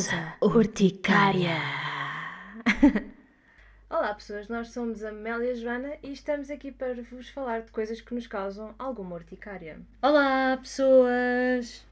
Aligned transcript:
Pausa 0.00 0.34
urticária. 0.40 1.58
Olá 3.90 4.14
pessoas, 4.14 4.48
nós 4.48 4.70
somos 4.70 5.04
a 5.04 5.10
Amélia 5.10 5.54
Joana 5.54 5.92
e 6.02 6.10
estamos 6.10 6.50
aqui 6.50 6.72
para 6.72 7.02
vos 7.02 7.28
falar 7.28 7.60
de 7.60 7.70
coisas 7.70 8.00
que 8.00 8.14
nos 8.14 8.26
causam 8.26 8.74
alguma 8.78 9.16
urticária. 9.16 9.78
Olá, 10.00 10.56
pessoas! 10.56 11.84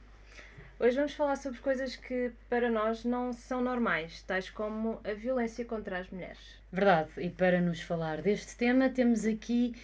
Hoje 0.81 0.97
vamos 0.97 1.13
falar 1.13 1.37
sobre 1.37 1.59
coisas 1.59 1.97
que 1.97 2.33
para 2.49 2.71
nós 2.71 3.05
não 3.05 3.35
são 3.35 3.61
normais, 3.61 4.23
tais 4.23 4.49
como 4.49 4.99
a 5.05 5.13
violência 5.13 5.67
contra 5.67 5.99
as 5.99 6.09
mulheres. 6.09 6.63
Verdade, 6.73 7.11
e 7.19 7.29
para 7.29 7.61
nos 7.61 7.83
falar 7.83 8.23
deste 8.23 8.57
tema 8.57 8.89
temos 8.89 9.27
aqui 9.27 9.77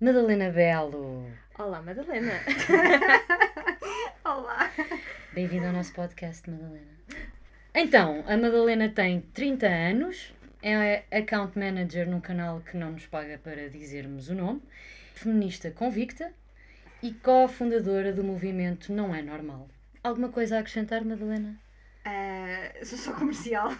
Madalena 0.00 0.50
Belo. 0.50 1.26
Olá 1.58 1.82
Madalena! 1.82 2.34
Olá! 4.24 4.70
Bem-vinda 5.34 5.66
ao 5.66 5.72
nosso 5.72 5.92
podcast, 5.92 6.48
Madalena. 6.48 6.99
Então, 7.74 8.24
a 8.26 8.36
Madalena 8.36 8.88
tem 8.88 9.20
30 9.32 9.66
anos, 9.66 10.34
é 10.62 11.04
account 11.10 11.56
manager 11.58 12.08
num 12.08 12.20
canal 12.20 12.60
que 12.60 12.76
não 12.76 12.92
nos 12.92 13.06
paga 13.06 13.38
para 13.38 13.68
dizermos 13.68 14.28
o 14.28 14.34
nome, 14.34 14.60
feminista 15.14 15.70
convicta 15.70 16.32
e 17.02 17.12
co-fundadora 17.12 18.12
do 18.12 18.24
movimento 18.24 18.92
Não 18.92 19.14
É 19.14 19.22
Normal. 19.22 19.68
Alguma 20.02 20.30
coisa 20.30 20.56
a 20.56 20.60
acrescentar, 20.60 21.04
Madalena? 21.04 21.56
Uh, 22.04 22.84
sou 22.84 22.98
só 22.98 23.12
comercial. 23.12 23.68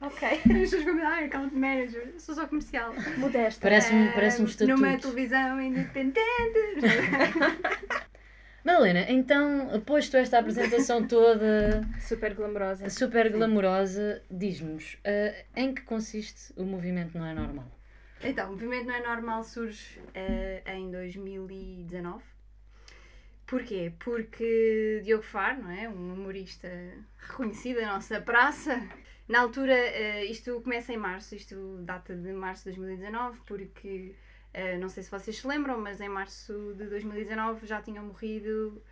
ok. 0.00 0.28
As 0.28 0.42
pessoas 0.42 0.82
ficam 0.82 1.06
ah, 1.06 1.24
account 1.24 1.54
manager. 1.54 2.12
Sou 2.18 2.34
só 2.34 2.46
comercial. 2.46 2.92
Modesta. 3.16 3.60
Parece-me 3.62 4.08
Uh, 4.08 4.12
parece 4.12 4.42
um 4.42 4.44
estatuto. 4.44 4.76
Numa 4.76 4.98
televisão 4.98 5.60
independente. 5.60 6.20
Madalena, 8.64 9.06
então, 9.10 9.80
posto 9.86 10.16
esta 10.16 10.38
apresentação 10.38 11.06
toda 11.06 11.82
Super 12.00 12.34
glamourosa. 12.34 12.90
super 12.90 13.30
glamourosa, 13.30 14.22
diz-nos 14.30 14.94
uh, 14.94 15.44
em 15.56 15.74
que 15.74 15.82
consiste 15.82 16.52
o 16.56 16.64
movimento 16.64 17.16
Não 17.16 17.26
É 17.26 17.34
Normal? 17.34 17.66
então, 18.22 18.48
o 18.48 18.52
movimento 18.52 18.86
não 18.86 18.94
é 18.94 19.02
normal 19.02 19.42
surge 19.42 19.98
uh, 19.98 20.70
em 20.70 20.90
2019. 20.90 22.22
Porquê? 23.46 23.92
Porque 23.98 25.00
Diogo 25.02 25.24
Faro, 25.24 25.62
não 25.62 25.70
é? 25.70 25.88
Um 25.88 26.12
humorista 26.12 26.68
reconhecido 27.18 27.80
da 27.80 27.86
nossa 27.86 28.20
praça. 28.20 28.80
Na 29.26 29.40
altura, 29.40 29.74
uh, 29.74 30.24
isto 30.30 30.60
começa 30.60 30.92
em 30.92 30.96
março, 30.98 31.34
isto 31.34 31.78
data 31.82 32.14
de 32.14 32.32
março 32.32 32.70
de 32.70 32.76
2019, 32.76 33.40
porque 33.46 34.14
uh, 34.54 34.78
não 34.78 34.88
sei 34.88 35.02
se 35.02 35.10
vocês 35.10 35.38
se 35.38 35.46
lembram, 35.46 35.80
mas 35.80 36.00
em 36.00 36.08
março 36.08 36.74
de 36.76 36.84
2019 36.84 37.66
já 37.66 37.80
tinham 37.80 38.04
morrido, 38.04 38.82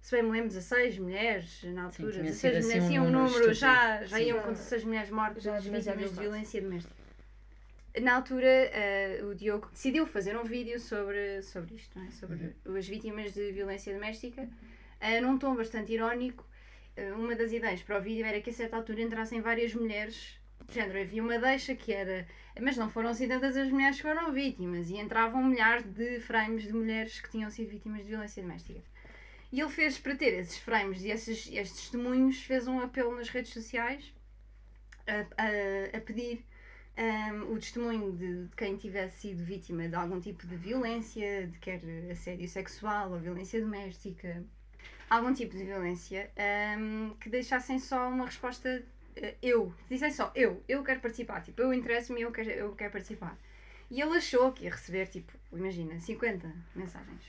se 0.00 0.14
bem 0.14 0.22
me 0.22 0.30
lembro, 0.30 0.48
16 0.48 0.98
mulheres 0.98 1.62
na 1.64 1.84
altura. 1.84 2.12
tinha 2.12 2.24
16 2.24 2.36
sido 2.36 2.56
assim 2.58 2.66
mulheres, 2.68 2.84
um 2.84 2.88
sim, 2.88 2.98
um 2.98 3.10
número 3.10 3.54
já, 3.54 4.04
já 4.04 4.16
Sim. 4.18 4.24
iam 4.24 4.40
com 4.40 4.52
16 4.52 4.84
mulheres 4.84 5.10
mortas, 5.10 5.42
Já 5.42 5.56
vítimas 5.56 5.84
demasiado 5.84 6.14
de 6.14 6.20
violência 6.20 6.62
doméstica. 6.62 7.06
Na 8.02 8.16
altura, 8.16 8.46
eh, 8.46 9.20
o 9.24 9.34
Diogo 9.34 9.70
decidiu 9.72 10.06
fazer 10.06 10.36
um 10.36 10.44
vídeo 10.44 10.78
sobre, 10.78 11.40
sobre 11.42 11.76
isto, 11.76 11.98
é? 11.98 12.10
sobre 12.10 12.54
as 12.76 12.86
vítimas 12.86 13.32
de 13.32 13.50
violência 13.52 13.92
doméstica, 13.94 14.46
eh, 15.00 15.18
num 15.20 15.38
tom 15.38 15.56
bastante 15.56 15.94
irónico. 15.94 16.46
Eh, 16.94 17.12
uma 17.12 17.34
das 17.34 17.52
ideias 17.52 17.82
para 17.82 17.98
o 17.98 18.02
vídeo 18.02 18.26
era 18.26 18.38
que 18.42 18.50
a 18.50 18.52
certa 18.52 18.76
altura 18.76 19.00
entrassem 19.00 19.40
várias 19.40 19.74
mulheres, 19.74 20.38
de 20.68 20.74
género, 20.74 21.00
havia 21.00 21.22
uma 21.22 21.38
deixa 21.38 21.74
que 21.74 21.92
era, 21.92 22.26
mas 22.60 22.76
não 22.76 22.88
foram 22.88 23.10
assim 23.10 23.28
tantas 23.28 23.56
as 23.56 23.70
mulheres 23.70 23.96
que 23.96 24.02
foram 24.02 24.32
vítimas, 24.32 24.90
e 24.90 24.96
entravam 24.96 25.42
milhares 25.44 25.84
de 25.84 26.20
frames 26.20 26.64
de 26.64 26.72
mulheres 26.72 27.20
que 27.20 27.30
tinham 27.30 27.50
sido 27.50 27.70
vítimas 27.70 28.02
de 28.02 28.08
violência 28.08 28.42
doméstica. 28.42 28.80
E 29.52 29.60
ele 29.60 29.70
fez, 29.70 29.98
para 29.98 30.16
ter 30.16 30.34
esses 30.34 30.58
frames 30.58 31.02
e 31.02 31.10
esses, 31.10 31.48
esses 31.52 31.76
testemunhos, 31.76 32.42
fez 32.42 32.66
um 32.66 32.80
apelo 32.80 33.14
nas 33.16 33.28
redes 33.28 33.52
sociais 33.52 34.12
a, 35.06 35.20
a, 35.42 35.96
a 35.96 36.00
pedir 36.00 36.44
um, 36.98 37.52
o 37.52 37.58
testemunho 37.58 38.12
de, 38.12 38.46
de 38.46 38.56
quem 38.56 38.76
tivesse 38.76 39.20
sido 39.20 39.44
vítima 39.44 39.88
de 39.88 39.94
algum 39.94 40.20
tipo 40.20 40.46
de 40.46 40.56
violência, 40.56 41.46
de 41.46 41.58
quer 41.58 41.80
assédio 42.10 42.48
sexual 42.48 43.12
ou 43.12 43.18
violência 43.18 43.60
doméstica, 43.60 44.44
algum 45.08 45.32
tipo 45.32 45.56
de 45.56 45.64
violência, 45.64 46.30
um, 46.78 47.14
que 47.20 47.28
deixassem 47.28 47.78
só 47.78 48.08
uma 48.08 48.26
resposta 48.26 48.84
eu, 49.42 49.72
dissem 49.88 50.10
só 50.10 50.30
eu, 50.34 50.62
eu 50.68 50.82
quero 50.82 51.00
participar, 51.00 51.42
tipo, 51.42 51.60
eu 51.62 51.72
interesso-me, 51.72 52.20
eu 52.20 52.30
quero, 52.32 52.50
eu 52.50 52.72
quero 52.74 52.92
participar. 52.92 53.36
E 53.90 54.00
ele 54.00 54.16
achou 54.16 54.52
que 54.52 54.64
ia 54.64 54.70
receber, 54.70 55.06
tipo, 55.06 55.32
imagina, 55.52 55.98
50 56.00 56.52
mensagens. 56.74 57.22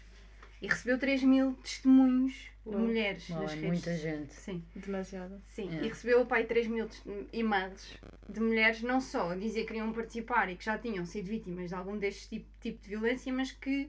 E 0.60 0.68
recebeu 0.68 0.98
3 0.98 1.22
mil 1.24 1.54
testemunhos 1.62 2.50
de 2.66 2.76
mulheres 2.76 3.30
Uau, 3.30 3.42
nas 3.44 3.52
é 3.52 3.56
redes. 3.56 3.70
muita 3.70 3.96
gente. 3.96 4.34
Sim. 4.34 4.64
Demasiado. 4.76 5.40
Sim, 5.46 5.70
É. 5.78 5.84
e 5.84 5.88
recebeu 5.88 6.26
pai 6.26 6.46
3 6.46 6.66
mil 6.68 6.90
e-mails 7.32 7.94
de 8.28 8.40
mulheres 8.40 8.82
não 8.82 9.00
só 9.00 9.32
a 9.32 9.36
dizer 9.36 9.62
que 9.62 9.68
queriam 9.68 9.94
participar 9.94 10.50
e 10.50 10.56
que 10.56 10.66
já 10.66 10.78
tinham 10.80 11.06
sido 11.06 11.28
vítimas 11.28 11.70
de 11.70 11.76
algum 11.76 11.96
deste 11.98 12.28
tipo, 12.28 12.48
tipo 12.60 12.82
de 12.82 12.90
violência, 12.90 13.32
mas 13.32 13.52
que 13.52 13.88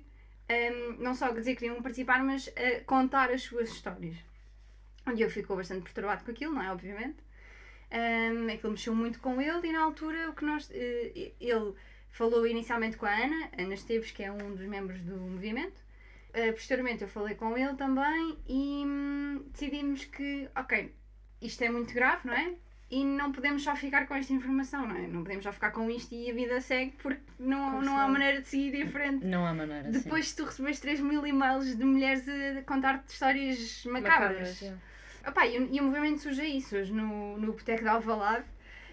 hum, 0.51 0.97
não 0.99 1.15
só 1.15 1.27
a 1.27 1.33
dizer 1.33 1.55
que 1.55 1.61
queriam 1.61 1.81
participar, 1.83 2.23
mas 2.23 2.49
a 2.55 2.85
contar 2.85 3.31
as 3.31 3.43
suas 3.43 3.71
histórias. 3.71 4.17
Onde 5.07 5.23
eu 5.23 5.31
ficou 5.31 5.57
bastante 5.57 5.83
perturbado 5.83 6.23
com 6.23 6.31
aquilo, 6.31 6.53
não 6.53 6.63
é? 6.63 6.71
Obviamente. 6.71 7.17
Um, 7.91 8.53
aquilo 8.53 8.73
mexeu 8.73 8.95
muito 8.95 9.19
com 9.19 9.41
ele 9.41 9.69
e 9.69 9.73
na 9.73 9.81
altura 9.81 10.29
o 10.29 10.35
que 10.35 10.45
nós. 10.45 10.71
eh, 10.73 11.33
ele 11.41 11.75
falou 12.11 12.47
inicialmente 12.47 12.97
com 12.97 13.07
a 13.07 13.11
Ana, 13.15 13.49
Ana 13.57 13.75
Esteves, 13.75 14.11
que 14.11 14.23
é 14.23 14.31
um 14.31 14.55
dos 14.55 14.67
membros 14.67 15.01
do 15.01 15.17
movimento. 15.17 15.81
Uh, 16.31 16.53
posteriormente 16.53 17.03
eu 17.03 17.09
falei 17.09 17.35
com 17.35 17.57
ele 17.57 17.75
também 17.75 18.37
e 18.47 18.85
hum, 18.87 19.43
decidimos 19.51 20.05
que, 20.05 20.49
ok, 20.55 20.95
isto 21.41 21.63
é 21.65 21.71
muito 21.71 21.95
grave, 21.95 22.27
não 22.27 22.35
é? 22.35 22.55
E 22.91 23.05
não 23.05 23.33
podemos 23.33 23.63
só 23.63 23.77
ficar 23.77 24.07
com 24.07 24.15
esta 24.15 24.33
informação, 24.33 24.87
não 24.87 24.97
é? 24.97 25.07
Não 25.07 25.23
podemos 25.23 25.45
só 25.45 25.53
ficar 25.53 25.71
com 25.73 25.91
isto 25.91 26.15
e 26.15 26.31
a 26.31 26.35
vida 26.35 26.61
segue 26.61 26.93
porque 27.03 27.21
não, 27.39 27.73
Como 27.73 27.83
não 27.83 27.99
há 27.99 28.09
maneira 28.09 28.41
de 28.41 28.49
seguir 28.49 28.75
em 28.75 28.87
frente. 28.87 29.27
Não 29.27 29.47
há 29.47 29.53
maneira. 29.53 29.91
Depois 29.91 30.29
de 30.29 30.37
tu 30.37 30.45
recebes 30.45 30.81
3 30.81 31.01
mil 31.01 31.27
e-mails 31.27 31.77
de 31.77 31.85
mulheres 31.85 32.25
a 32.29 32.63
contar-te 32.63 33.13
histórias 33.13 33.85
macabras. 33.85 34.61
yeah. 34.61 34.81
Opa, 35.29 35.47
e, 35.47 35.57
e 35.57 35.79
o 35.79 35.85
movimento 35.85 36.21
surge 36.23 36.41
aí, 36.41 36.59
surge 36.63 36.91
no, 36.91 37.37
no 37.37 37.53
Boteco 37.53 37.83
de 37.83 37.89
Alvalade, 37.89 38.47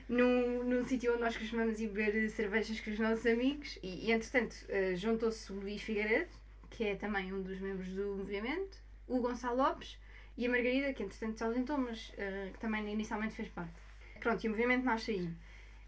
num, 0.10 0.66
num 0.66 0.84
sítio 0.84 1.14
onde 1.14 1.22
nós 1.22 1.38
costumamos 1.38 1.80
ir 1.80 1.88
beber 1.88 2.30
cervejas 2.30 2.78
com 2.82 2.92
os 2.92 3.00
nossos 3.00 3.26
amigos 3.26 3.80
e, 3.82 4.08
e 4.08 4.12
entretanto 4.12 4.54
eh, 4.68 4.96
juntou-se 4.98 5.50
o 5.54 5.56
Luís 5.56 5.82
Figueiredo, 5.82 6.30
que 6.70 6.84
é 6.84 6.96
também 6.96 7.32
um 7.32 7.42
dos 7.42 7.58
membros 7.62 7.88
do 7.88 8.18
movimento, 8.18 8.78
o 9.08 9.22
Gonçalo 9.22 9.56
Lopes 9.56 9.98
e 10.38 10.46
a 10.46 10.50
Margarida, 10.50 10.94
que 10.94 11.04
entretanto 11.04 11.38
se 11.38 11.44
ausentou, 11.46 11.78
mas 11.78 12.12
eh, 12.18 12.50
que 12.52 12.60
também 12.60 12.86
inicialmente 12.92 13.34
fez 13.34 13.48
parte. 13.48 13.72
Pronto, 14.20 14.44
e 14.44 14.48
o 14.50 14.52
movimento 14.52 14.84
nasce 14.84 15.12
aí. 15.12 15.30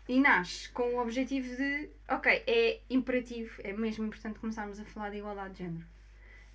E 0.07 0.21
nasce 0.21 0.69
com 0.69 0.95
o 0.95 1.01
objetivo 1.01 1.57
de, 1.57 1.89
ok, 2.07 2.43
é 2.47 2.79
imperativo, 2.89 3.61
é 3.65 3.73
mesmo 3.73 4.05
importante 4.05 4.39
começarmos 4.39 4.79
a 4.79 4.85
falar 4.85 5.09
de 5.09 5.17
igualdade 5.17 5.55
de 5.55 5.63
género. 5.65 5.85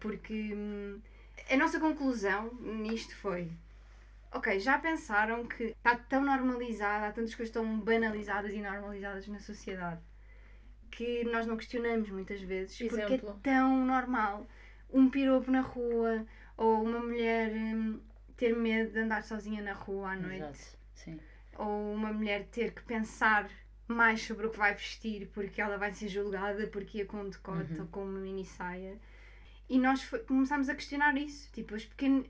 Porque 0.01 0.55
hum, 0.55 0.99
a 1.51 1.57
nossa 1.59 1.79
conclusão 1.79 2.55
nisto 2.55 3.15
foi, 3.17 3.51
ok, 4.33 4.59
já 4.61 4.79
pensaram 4.79 5.47
que 5.47 5.65
está 5.65 5.97
tão 5.97 6.25
normalizado, 6.25 7.05
há 7.07 7.13
tantas 7.13 7.35
coisas 7.35 7.53
tão 7.53 7.79
banalizadas 7.81 8.53
e 8.53 8.61
normalizadas 8.61 9.27
na 9.29 9.39
sociedade 9.39 10.01
que 10.91 11.25
nós 11.25 11.47
não 11.47 11.57
questionamos 11.57 12.11
muitas 12.11 12.41
vezes 12.43 12.77
porque 12.79 13.01
é 13.01 13.07
Exemplo. 13.07 13.41
tão 13.43 13.85
normal 13.87 14.47
um 14.91 15.09
piropo 15.09 15.51
na 15.51 15.61
rua 15.63 16.27
ou 16.57 16.83
uma 16.83 17.01
mulher 17.01 17.51
hum, 17.53 17.99
ter 18.37 18.55
medo 18.55 18.93
de 18.93 18.99
andar 18.99 19.23
sozinha 19.23 19.63
na 19.63 19.73
rua 19.73 20.13
à 20.13 20.17
noite 20.17 20.77
ou 21.59 21.93
uma 21.95 22.13
mulher 22.13 22.47
ter 22.51 22.73
que 22.73 22.83
pensar 22.83 23.49
mais 23.89 24.23
sobre 24.23 24.47
o 24.47 24.51
que 24.51 24.59
vai 24.59 24.75
vestir 24.75 25.29
porque 25.35 25.61
ela 25.61 25.77
vai 25.79 25.93
ser 25.93 26.09
julgada 26.09 26.67
porque 26.67 26.99
ia 26.99 27.07
com 27.07 27.19
um 27.23 27.29
decote 27.31 27.73
Uhum. 27.73 27.81
ou 27.81 27.87
com 27.89 28.05
uma 28.05 28.21
mini 28.21 28.45
saia. 28.45 28.99
E 29.69 29.79
nós 29.79 30.05
começámos 30.27 30.69
a 30.69 30.75
questionar 30.75 31.17
isso, 31.17 31.51
tipo, 31.53 31.75
os, 31.75 31.85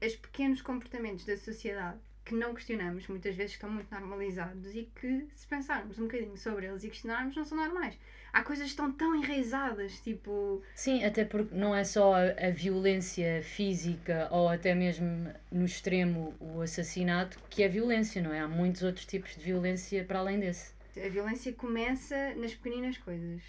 os 0.07 0.17
pequenos 0.17 0.63
comportamentos 0.63 1.25
da 1.25 1.37
sociedade 1.37 1.99
que 2.25 2.35
não 2.35 2.55
questionamos, 2.55 3.07
muitas 3.09 3.35
vezes 3.35 3.53
estão 3.53 3.71
muito 3.71 3.91
normalizados 3.91 4.75
e 4.75 4.89
que, 4.95 5.27
se 5.35 5.47
pensarmos 5.47 5.99
um 5.99 6.05
bocadinho 6.05 6.37
sobre 6.37 6.67
eles 6.67 6.85
e 6.85 6.89
questionarmos, 6.89 7.35
não 7.35 7.45
são 7.45 7.59
normais. 7.59 7.99
Há 8.33 8.43
coisas 8.43 8.65
que 8.65 8.71
estão 8.71 8.91
tão 8.93 9.15
enraizadas, 9.15 10.01
tipo, 10.01 10.63
Sim, 10.75 11.05
até 11.05 11.25
porque 11.25 11.55
não 11.55 11.75
é 11.75 11.85
só 11.85 12.15
a, 12.15 12.47
a 12.47 12.51
violência 12.51 13.43
física 13.43 14.29
ou 14.31 14.49
até 14.49 14.75
mesmo 14.75 15.33
no 15.51 15.65
extremo 15.65 16.35
o 16.41 16.61
assassinato 16.63 17.39
que 17.51 17.63
é 17.63 17.69
violência, 17.69 18.23
não 18.23 18.33
é? 18.33 18.41
Há 18.41 18.49
muitos 18.49 18.83
outros 18.83 19.05
tipos 19.05 19.35
de 19.37 19.43
violência 19.43 20.05
para 20.05 20.21
além 20.21 20.39
desse. 20.41 20.73
A 20.97 21.09
violência 21.09 21.53
começa 21.53 22.35
nas 22.37 22.55
pequeninas 22.55 22.97
coisas. 22.99 23.43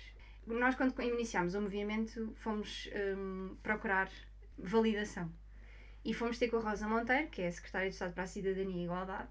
Nós, 0.48 0.75
quando 0.75 1.01
iniciámos 1.01 1.56
o 1.56 1.62
movimento, 1.62 2.34
fomos 2.36 2.90
hum, 3.18 3.56
procurar 3.63 4.10
validação. 4.57 5.31
E 6.06 6.13
fomos 6.13 6.38
ter 6.38 6.50
com 6.50 6.57
a 6.57 6.60
Rosa 6.60 6.88
Monteiro, 6.88 7.28
que 7.30 7.42
é 7.42 7.48
a 7.48 7.51
Secretária 7.51 7.88
de 7.88 7.94
Estado 7.94 8.13
para 8.13 8.24
a 8.24 8.28
Cidadania 8.28 8.75
e 8.81 8.84
Igualdade, 8.84 9.30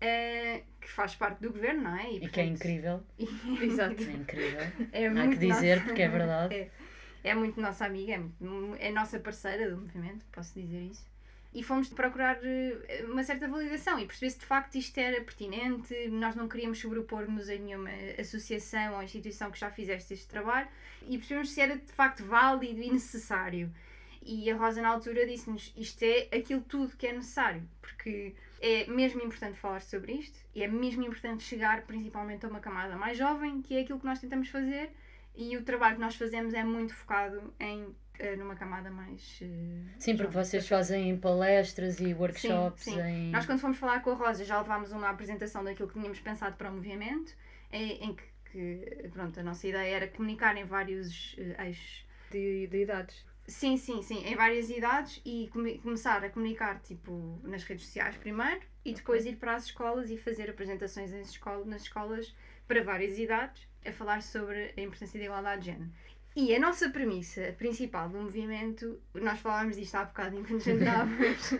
eh, 0.00 0.62
que 0.80 0.88
faz 0.90 1.14
parte 1.16 1.40
do 1.40 1.52
governo, 1.52 1.82
não 1.82 1.96
é? 1.96 2.12
E 2.12 2.20
que 2.20 2.26
é 2.40 2.44
portanto, 2.44 2.50
incrível. 2.54 3.02
Exato. 3.60 4.02
É 4.02 4.12
incrível. 4.12 4.60
é 4.92 5.06
Há 5.08 5.28
que 5.28 5.36
dizer 5.36 5.76
nossa- 5.76 5.86
porque 5.88 6.02
é 6.02 6.08
verdade. 6.08 6.54
É, 7.24 7.30
é 7.30 7.34
muito 7.34 7.58
nossa 7.58 7.86
amiga, 7.86 8.12
é, 8.12 8.18
muito- 8.18 8.76
é 8.78 8.92
nossa 8.92 9.18
parceira 9.18 9.70
do 9.70 9.78
movimento, 9.80 10.24
posso 10.30 10.52
dizer 10.60 10.82
isso. 10.82 11.04
E 11.54 11.62
fomos 11.62 11.88
procurar 11.88 12.38
eh, 12.42 13.04
uma 13.08 13.22
certa 13.22 13.46
validação 13.46 13.98
e 14.00 14.06
perceber 14.06 14.30
se 14.30 14.40
de 14.40 14.46
facto 14.46 14.74
isto 14.74 14.98
era 14.98 15.20
pertinente. 15.22 16.08
Nós 16.08 16.34
não 16.34 16.48
queríamos 16.48 16.80
sobrepor-nos 16.80 17.48
a 17.48 17.54
nenhuma 17.54 17.90
associação 18.18 18.94
ou 18.94 19.02
instituição 19.02 19.50
que 19.52 19.58
já 19.58 19.70
fizesse 19.70 20.14
este 20.14 20.26
trabalho 20.26 20.68
e 21.06 21.16
percebemos 21.16 21.50
se 21.50 21.60
era 21.60 21.76
de 21.76 21.92
facto 21.92 22.24
válido 22.24 22.80
e 22.80 22.90
necessário. 22.90 23.72
E 24.20 24.50
a 24.50 24.56
Rosa, 24.56 24.82
na 24.82 24.88
altura, 24.88 25.26
disse-nos: 25.26 25.72
isto 25.76 26.02
é 26.02 26.28
aquilo 26.36 26.62
tudo 26.62 26.96
que 26.96 27.06
é 27.06 27.12
necessário, 27.12 27.62
porque 27.80 28.34
é 28.60 28.86
mesmo 28.86 29.22
importante 29.22 29.58
falar 29.58 29.82
sobre 29.82 30.12
isto 30.14 30.38
e 30.54 30.62
é 30.62 30.66
mesmo 30.66 31.04
importante 31.04 31.44
chegar 31.44 31.82
principalmente 31.82 32.44
a 32.46 32.48
uma 32.48 32.58
camada 32.58 32.96
mais 32.96 33.16
jovem, 33.16 33.62
que 33.62 33.76
é 33.76 33.82
aquilo 33.82 34.00
que 34.00 34.06
nós 34.06 34.18
tentamos 34.18 34.48
fazer. 34.48 34.90
E 35.36 35.56
o 35.56 35.62
trabalho 35.62 35.96
que 35.96 36.00
nós 36.00 36.16
fazemos 36.16 36.54
é 36.54 36.64
muito 36.64 36.94
focado 36.94 37.52
em 37.60 37.94
numa 38.38 38.54
camada 38.54 38.90
mais. 38.90 39.40
Uh, 39.42 39.84
sim, 39.98 40.16
porque 40.16 40.32
vocês 40.32 40.66
fazem 40.68 41.16
palestras 41.16 42.00
e 42.00 42.14
workshops. 42.14 42.84
Sim, 42.84 42.94
sim. 42.94 43.00
Em... 43.00 43.30
Nós, 43.30 43.46
quando 43.46 43.58
fomos 43.58 43.76
falar 43.76 44.00
com 44.02 44.10
a 44.10 44.14
Rosa, 44.14 44.44
já 44.44 44.58
levámos 44.60 44.92
uma 44.92 45.10
apresentação 45.10 45.64
daquilo 45.64 45.88
que 45.88 45.94
tínhamos 45.94 46.20
pensado 46.20 46.56
para 46.56 46.70
o 46.70 46.74
movimento, 46.74 47.34
em, 47.72 48.04
em 48.04 48.14
que, 48.14 48.24
que, 48.50 49.08
pronto, 49.12 49.38
a 49.38 49.42
nossa 49.42 49.66
ideia 49.66 49.96
era 49.96 50.08
comunicar 50.08 50.56
em 50.56 50.64
vários 50.64 51.34
uh, 51.34 51.62
eixos 51.62 52.06
de, 52.30 52.66
de 52.68 52.82
idades. 52.82 53.24
Sim, 53.46 53.76
sim, 53.76 54.00
sim, 54.00 54.24
em 54.26 54.34
várias 54.34 54.70
idades 54.70 55.20
e 55.24 55.50
come 55.52 55.78
começar 55.78 56.24
a 56.24 56.30
comunicar 56.30 56.80
tipo 56.80 57.38
nas 57.42 57.62
redes 57.62 57.84
sociais 57.84 58.16
primeiro 58.16 58.62
e 58.82 58.94
depois 58.94 59.26
ir 59.26 59.36
para 59.36 59.54
as 59.54 59.66
escolas 59.66 60.10
e 60.10 60.16
fazer 60.16 60.48
apresentações 60.48 61.12
nas 61.12 61.28
escolas, 61.28 61.66
nas 61.66 61.82
escolas 61.82 62.34
para 62.66 62.82
várias 62.82 63.18
idades 63.18 63.68
a 63.84 63.92
falar 63.92 64.22
sobre 64.22 64.72
a 64.74 64.80
importância 64.80 65.18
da 65.18 65.26
igualdade 65.26 65.60
de 65.60 65.66
género. 65.72 65.90
E 66.36 66.54
a 66.54 66.58
nossa 66.58 66.90
premissa 66.90 67.54
principal 67.56 68.08
do 68.08 68.18
movimento, 68.18 69.00
nós 69.14 69.38
falámos 69.38 69.76
disto 69.76 69.94
há 69.94 70.04
bocado 70.04 70.36
enquanto 70.36 70.62
jantávamos, 70.64 71.50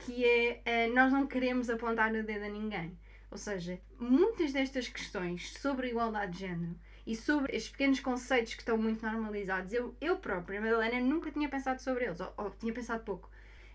que 0.00 0.24
é 0.24 0.88
uh, 0.88 0.94
nós 0.94 1.12
não 1.12 1.26
queremos 1.26 1.70
apontar 1.70 2.12
o 2.12 2.22
dedo 2.24 2.44
a 2.44 2.48
ninguém. 2.48 2.98
Ou 3.30 3.38
seja, 3.38 3.80
muitas 3.98 4.52
destas 4.52 4.88
questões 4.88 5.52
sobre 5.52 5.86
a 5.86 5.90
igualdade 5.90 6.32
de 6.32 6.40
género 6.40 6.74
e 7.06 7.14
sobre 7.14 7.56
estes 7.56 7.70
pequenos 7.70 8.00
conceitos 8.00 8.54
que 8.54 8.62
estão 8.62 8.76
muito 8.76 9.06
normalizados, 9.06 9.72
eu, 9.72 9.94
eu 10.00 10.16
própria, 10.16 10.60
Madalena, 10.60 11.00
nunca 11.00 11.30
tinha 11.30 11.48
pensado 11.48 11.80
sobre 11.80 12.06
eles, 12.06 12.18
ou, 12.18 12.34
ou 12.36 12.50
tinha 12.50 12.72
pensado 12.72 13.04
pouco. 13.04 13.30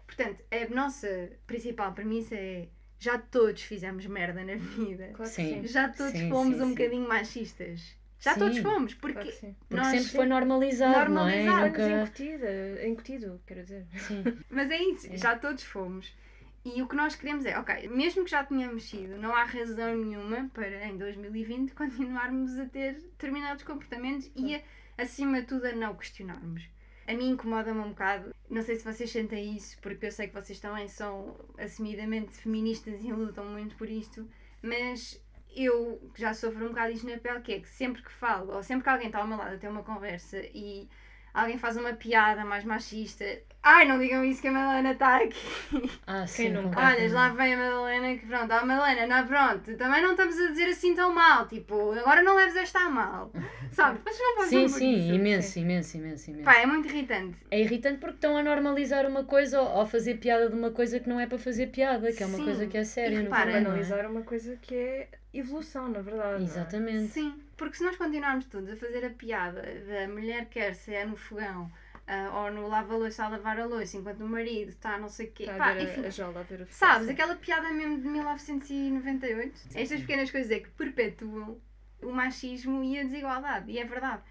Portanto, 0.06 0.44
a 0.52 0.74
nossa 0.74 1.30
principal 1.48 1.94
premissa 1.94 2.36
é 2.36 2.68
já 3.00 3.18
todos 3.18 3.62
fizemos 3.62 4.06
merda 4.06 4.44
na 4.44 4.56
vida. 4.56 5.12
Claro 5.14 5.32
sim. 5.32 5.66
Já 5.66 5.90
todos 5.90 6.12
sim, 6.12 6.30
fomos 6.30 6.58
sim, 6.58 6.62
um 6.62 6.68
sim. 6.68 6.76
bocadinho 6.76 7.08
machistas. 7.08 7.96
Já 8.26 8.34
Sim. 8.34 8.40
todos 8.40 8.58
fomos, 8.58 8.94
porque, 8.96 9.14
Claro. 9.14 9.30
Porque 9.30 9.56
nós 9.70 9.88
sempre 9.88 10.08
foi 10.10 10.26
normalizado, 10.26 11.12
não 11.12 11.28
é? 11.30 11.44
Normalizado, 11.44 11.76
Foi-nos 11.76 11.90
Nunca... 11.92 12.02
incutida, 12.04 12.88
incutido, 12.88 13.42
quero 13.46 13.62
dizer. 13.64 13.86
Sim. 14.00 14.24
Mas 14.50 14.72
é 14.72 14.78
isso, 14.82 15.08
É. 15.14 15.18
já 15.18 15.38
todos 15.38 15.64
fomos. 15.64 16.12
E 16.66 16.82
o 16.82 16.88
que 16.88 16.96
nós 16.96 17.16
queremos 17.16 17.46
é, 17.46 17.56
ok, 17.60 17.88
mesmo 17.90 18.24
que 18.26 18.32
já 18.32 18.44
tenhamos 18.44 18.90
sido, 18.90 19.18
não 19.20 19.36
há 19.36 19.44
razão 19.44 19.96
nenhuma 19.96 20.50
para 20.52 20.88
em 20.88 20.98
2020 20.98 21.74
continuarmos 21.76 22.58
a 22.58 22.66
ter 22.66 22.94
determinados 22.96 23.64
comportamentos 23.64 24.32
e, 24.36 24.56
a, 24.56 24.62
acima 24.98 25.42
de 25.42 25.46
tudo, 25.48 25.68
a 25.68 25.72
não 25.74 25.94
questionarmos. 25.94 26.68
A 27.08 27.14
mim 27.14 27.30
incomoda-me 27.30 27.80
um 27.80 27.90
bocado, 27.90 28.34
não 28.50 28.64
sei 28.64 28.76
se 28.78 28.84
vocês 28.84 29.12
sentem 29.12 29.56
isso, 29.56 29.78
porque 29.80 30.08
eu 30.08 30.12
sei 30.12 30.28
que 30.28 30.34
vocês 30.34 30.60
também 30.60 30.88
são 30.88 31.36
assumidamente 31.60 32.32
feministas 32.34 33.04
e 33.04 33.12
lutam 33.12 33.46
muito 33.46 33.76
por 33.76 33.88
isto, 33.88 34.28
mas 34.64 35.24
eu 35.56 36.12
já 36.16 36.34
sofro 36.34 36.66
um 36.66 36.70
bocado 36.70 36.92
isto 36.92 37.08
na 37.10 37.18
pele, 37.18 37.42
que 37.42 37.54
é 37.54 37.60
que 37.60 37.70
sempre 37.70 38.02
que 38.04 38.12
falo, 38.12 38.54
ou 38.54 38.64
sempre 38.64 38.84
que 38.84 38.90
alguém 38.90 39.08
está 39.08 39.20
ao 39.20 39.28
meu 39.28 39.38
lado 39.38 39.56
a 39.56 39.58
ter 39.58 39.68
uma 39.68 39.84
conversa 39.84 40.38
e 40.54 40.90
alguém 41.36 41.58
faz 41.58 41.76
uma 41.78 41.94
piada 41.94 42.46
mais 42.46 42.64
machista, 42.64 43.26
ai, 43.62 43.86
não 43.88 44.00
digam 44.00 44.24
isso 44.24 44.42
que 44.42 44.48
a 44.48 44.52
Madalena 44.52 44.92
está 44.94 45.18
aqui. 45.18 45.92
Ah, 46.08 46.26
sim. 46.26 46.50
nunca? 46.50 46.80
Olha, 46.80 47.14
lá 47.14 47.30
vem 47.30 47.54
a 47.54 47.58
Madalena 47.58 48.18
que 48.18 48.26
pronto, 48.26 48.52
a 48.52 48.66
Madalena, 48.66 49.06
não, 49.08 49.28
pronto, 49.28 49.76
também 49.76 50.02
não 50.02 50.12
estamos 50.12 50.40
a 50.40 50.48
dizer 50.48 50.70
assim 50.70 50.96
tão 50.96 51.14
mal, 51.14 51.46
tipo, 51.48 51.92
agora 51.92 52.24
não 52.24 52.36
leves 52.36 52.56
esta 52.56 52.80
a 52.80 52.90
mal, 52.90 53.32
sabe? 53.72 54.00
Mas 54.06 54.18
não 54.18 54.36
passam 54.36 54.50
Sim, 54.50 54.68
sim, 54.70 54.94
isso. 54.96 55.14
imenso, 55.14 55.60
imenso, 55.60 55.98
imenso, 55.98 56.30
imenso. 56.32 56.46
Pá, 56.46 56.56
é 56.56 56.66
muito 56.66 56.88
irritante. 56.88 57.38
É 57.52 57.60
irritante 57.60 58.00
porque 58.00 58.16
estão 58.16 58.38
a 58.38 58.44
normalizar 58.44 59.06
uma 59.06 59.24
coisa 59.26 59.62
ou 59.62 59.82
a 59.82 59.86
fazer 59.86 60.16
piada 60.20 60.50
de 60.50 60.56
uma 60.56 60.72
coisa 60.72 61.00
que 61.00 61.10
não 61.10 61.20
é 61.20 61.28
para 61.28 61.38
fazer 61.38 61.68
piada, 61.68 62.12
que 62.14 62.24
é 62.24 62.26
uma 62.26 62.38
Sim. 62.38 62.46
coisa 62.46 62.66
que 62.68 62.78
é 62.78 62.84
séria. 62.84 63.16
E 63.16 63.18
no 63.18 63.24
repara, 63.26 63.52
não 63.52 63.72
é? 63.72 63.74
Analisar 63.74 64.06
uma 64.06 64.22
coisa 64.22 64.56
que 64.62 64.74
é 64.76 65.10
evolução, 65.34 65.90
na 65.90 66.02
verdade. 66.02 66.42
é? 66.42 66.46
Exatamente. 66.46 67.08
Sim, 67.12 67.34
porque 67.58 67.78
se 67.78 67.84
nós 67.84 67.96
continuarmos 67.96 68.46
todos 68.46 68.70
a 68.70 68.76
fazer 68.76 69.06
a 69.06 69.10
piada 69.10 69.62
da 69.62 70.08
mulher 70.08 70.48
quer 70.50 70.74
se 70.74 70.94
é 70.94 71.06
no 71.06 71.16
fogão 71.16 71.72
ah, 72.08 72.30
ou 72.34 72.52
no 72.52 72.68
lava-louça 72.68 73.26
a 73.26 73.30
lavar 73.30 73.60
a 73.60 73.66
louça 73.66 73.98
enquanto 73.98 74.22
o 74.22 74.30
marido 74.30 74.70
está 74.70 74.98
não 74.98 75.10
sei 75.10 75.28
o 75.28 75.32
quê, 75.32 75.44
Está 75.44 75.58
pá, 75.58 75.70
a 75.70 75.74
ver 75.74 75.84
enfim, 75.84 76.06
a, 76.06 76.10
Jola 76.10 76.40
a 76.42 76.44
ver 76.44 76.62
o 76.62 76.68
Sabes, 76.70 77.10
aquela 77.10 77.36
piada 77.36 77.72
mesmo 77.72 78.00
de 78.00 78.08
1998? 78.08 79.62
Estas 79.74 80.02
pequenas 80.02 80.30
coisas 80.30 80.52
é 80.52 80.60
que 80.60 80.70
perpetuam 80.70 81.60
o 82.02 82.12
machismo 82.12 82.84
e 82.84 83.00
a 83.00 83.04
desigualdade. 83.04 83.72
E 83.72 83.80
é 83.80 83.86
verdade. 83.86 84.22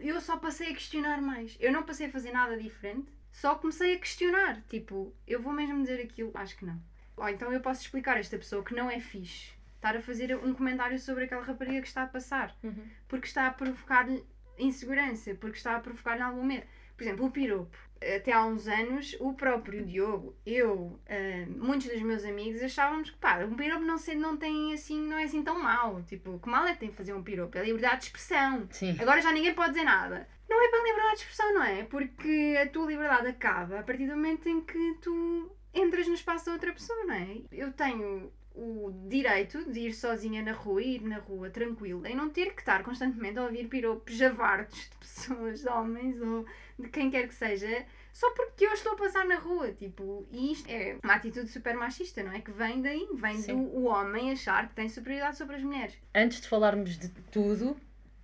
Eu 0.00 0.20
só 0.20 0.36
passei 0.36 0.68
a 0.68 0.74
questionar 0.74 1.20
mais. 1.20 1.56
Eu 1.60 1.72
não 1.72 1.82
passei 1.82 2.06
a 2.06 2.10
fazer 2.10 2.32
nada 2.32 2.56
diferente, 2.56 3.12
só 3.30 3.54
comecei 3.54 3.94
a 3.94 3.98
questionar. 3.98 4.62
Tipo, 4.68 5.14
eu 5.26 5.42
vou 5.42 5.52
mesmo 5.52 5.82
dizer 5.82 6.00
aquilo? 6.00 6.30
Acho 6.34 6.56
que 6.56 6.64
não. 6.64 6.80
Ou 7.16 7.28
então 7.28 7.52
eu 7.52 7.60
posso 7.60 7.82
explicar 7.82 8.16
a 8.16 8.20
esta 8.20 8.38
pessoa 8.38 8.64
que 8.64 8.74
não 8.74 8.90
é 8.90 8.98
fixe 8.98 9.52
estar 9.80 9.96
a 9.96 10.00
fazer 10.02 10.36
um 10.36 10.52
comentário 10.52 10.98
sobre 10.98 11.24
aquela 11.24 11.42
rapariga 11.42 11.80
que 11.80 11.88
está 11.88 12.02
a 12.02 12.06
passar. 12.06 12.54
Uhum. 12.62 12.86
Porque 13.08 13.26
está 13.26 13.46
a 13.46 13.50
provocar-lhe 13.50 14.22
insegurança, 14.58 15.34
porque 15.34 15.56
está 15.56 15.74
a 15.74 15.80
provocar-lhe 15.80 16.22
algum 16.22 16.44
medo. 16.44 16.66
Por 16.96 17.04
exemplo, 17.04 17.26
o 17.26 17.30
piropo. 17.30 17.76
Até 18.16 18.32
há 18.32 18.44
uns 18.44 18.66
anos, 18.66 19.16
o 19.20 19.32
próprio 19.34 19.84
Diogo, 19.84 20.34
eu, 20.44 20.98
ah, 21.08 21.46
muitos 21.48 21.88
dos 21.88 22.00
meus 22.02 22.24
amigos 22.24 22.62
achávamos 22.62 23.10
que 23.10 23.16
pá, 23.16 23.38
um 23.38 23.54
piropo 23.54 23.84
não, 23.84 23.98
sei, 23.98 24.14
não 24.14 24.36
tem 24.36 24.72
assim, 24.72 25.00
não 25.06 25.18
é 25.18 25.24
assim 25.24 25.42
tão 25.42 25.58
mau. 25.62 26.02
Tipo, 26.02 26.38
que 26.38 26.48
mal 26.48 26.66
é 26.66 26.74
que 26.74 26.80
tem 26.80 26.92
fazer 26.92 27.14
um 27.14 27.22
piropo? 27.22 27.56
É 27.56 27.64
liberdade 27.64 28.00
de 28.00 28.04
expressão. 28.06 28.68
Sim. 28.70 28.96
Agora 28.98 29.20
já 29.22 29.32
ninguém 29.32 29.54
pode 29.54 29.72
dizer 29.72 29.84
nada. 29.84 30.28
Não 30.48 30.62
é 30.62 30.68
para 30.68 30.82
liberdade 30.82 31.16
de 31.16 31.20
expressão, 31.22 31.54
não 31.54 31.62
é? 31.62 31.84
Porque 31.84 32.58
a 32.62 32.68
tua 32.68 32.86
liberdade 32.86 33.28
acaba 33.28 33.80
a 33.80 33.82
partir 33.82 34.06
do 34.06 34.16
momento 34.16 34.46
em 34.46 34.60
que 34.60 34.98
tu 35.00 35.54
entras 35.72 36.06
no 36.06 36.14
espaço 36.14 36.46
da 36.46 36.52
outra 36.52 36.72
pessoa, 36.72 37.04
não 37.04 37.14
é? 37.14 37.42
Eu 37.52 37.72
tenho 37.72 38.32
o 38.54 38.92
direito 39.08 39.70
de 39.70 39.80
ir 39.80 39.92
sozinha 39.94 40.42
na 40.42 40.52
rua 40.52 40.82
e 40.82 40.96
ir 40.96 41.02
na 41.02 41.18
rua 41.18 41.50
tranquila 41.50 42.08
e 42.08 42.14
não 42.14 42.28
ter 42.30 42.52
que 42.54 42.60
estar 42.62 42.82
constantemente 42.82 43.38
a 43.38 43.44
ouvir 43.44 43.68
piropos 43.68 44.14
javardos 44.14 44.76
de 44.90 44.96
pessoas, 44.98 45.60
de 45.60 45.68
homens 45.68 46.20
ou 46.20 46.44
de 46.78 46.88
quem 46.88 47.10
quer 47.10 47.28
que 47.28 47.34
seja, 47.34 47.84
só 48.12 48.28
porque 48.34 48.66
eu 48.66 48.72
estou 48.72 48.92
a 48.92 48.96
passar 48.96 49.24
na 49.24 49.36
rua. 49.36 49.72
Tipo, 49.72 50.26
e 50.32 50.52
isto 50.52 50.68
é 50.68 50.96
uma 51.02 51.14
atitude 51.14 51.48
super 51.48 51.74
machista, 51.74 52.22
não 52.22 52.32
é? 52.32 52.40
Que 52.40 52.50
vem 52.50 52.82
daí, 52.82 53.08
vem 53.14 53.36
Sim. 53.38 53.54
do 53.56 53.62
o 53.78 53.84
homem 53.84 54.32
achar 54.32 54.68
que 54.68 54.74
tem 54.74 54.88
superioridade 54.88 55.36
sobre 55.38 55.56
as 55.56 55.62
mulheres. 55.62 55.94
Antes 56.14 56.40
de 56.40 56.48
falarmos 56.48 56.98
de 56.98 57.08
tudo, 57.30 57.76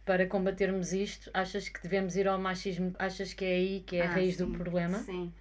para 0.05 0.27
combatermos 0.27 0.93
isto, 0.93 1.31
achas 1.33 1.69
que 1.69 1.83
devemos 1.83 2.17
ir 2.17 2.27
ao 2.29 2.39
machismo? 2.39 2.95
Achas 2.99 3.33
que 3.33 3.45
é 3.45 3.55
aí 3.55 3.81
que 3.87 3.97
é 3.97 4.03
a 4.03 4.11
Ah, 4.11 4.13
raiz 4.15 4.37
sim, 4.37 4.45
do 4.45 4.53
problema? 4.59 4.99
Sim. 4.99 5.33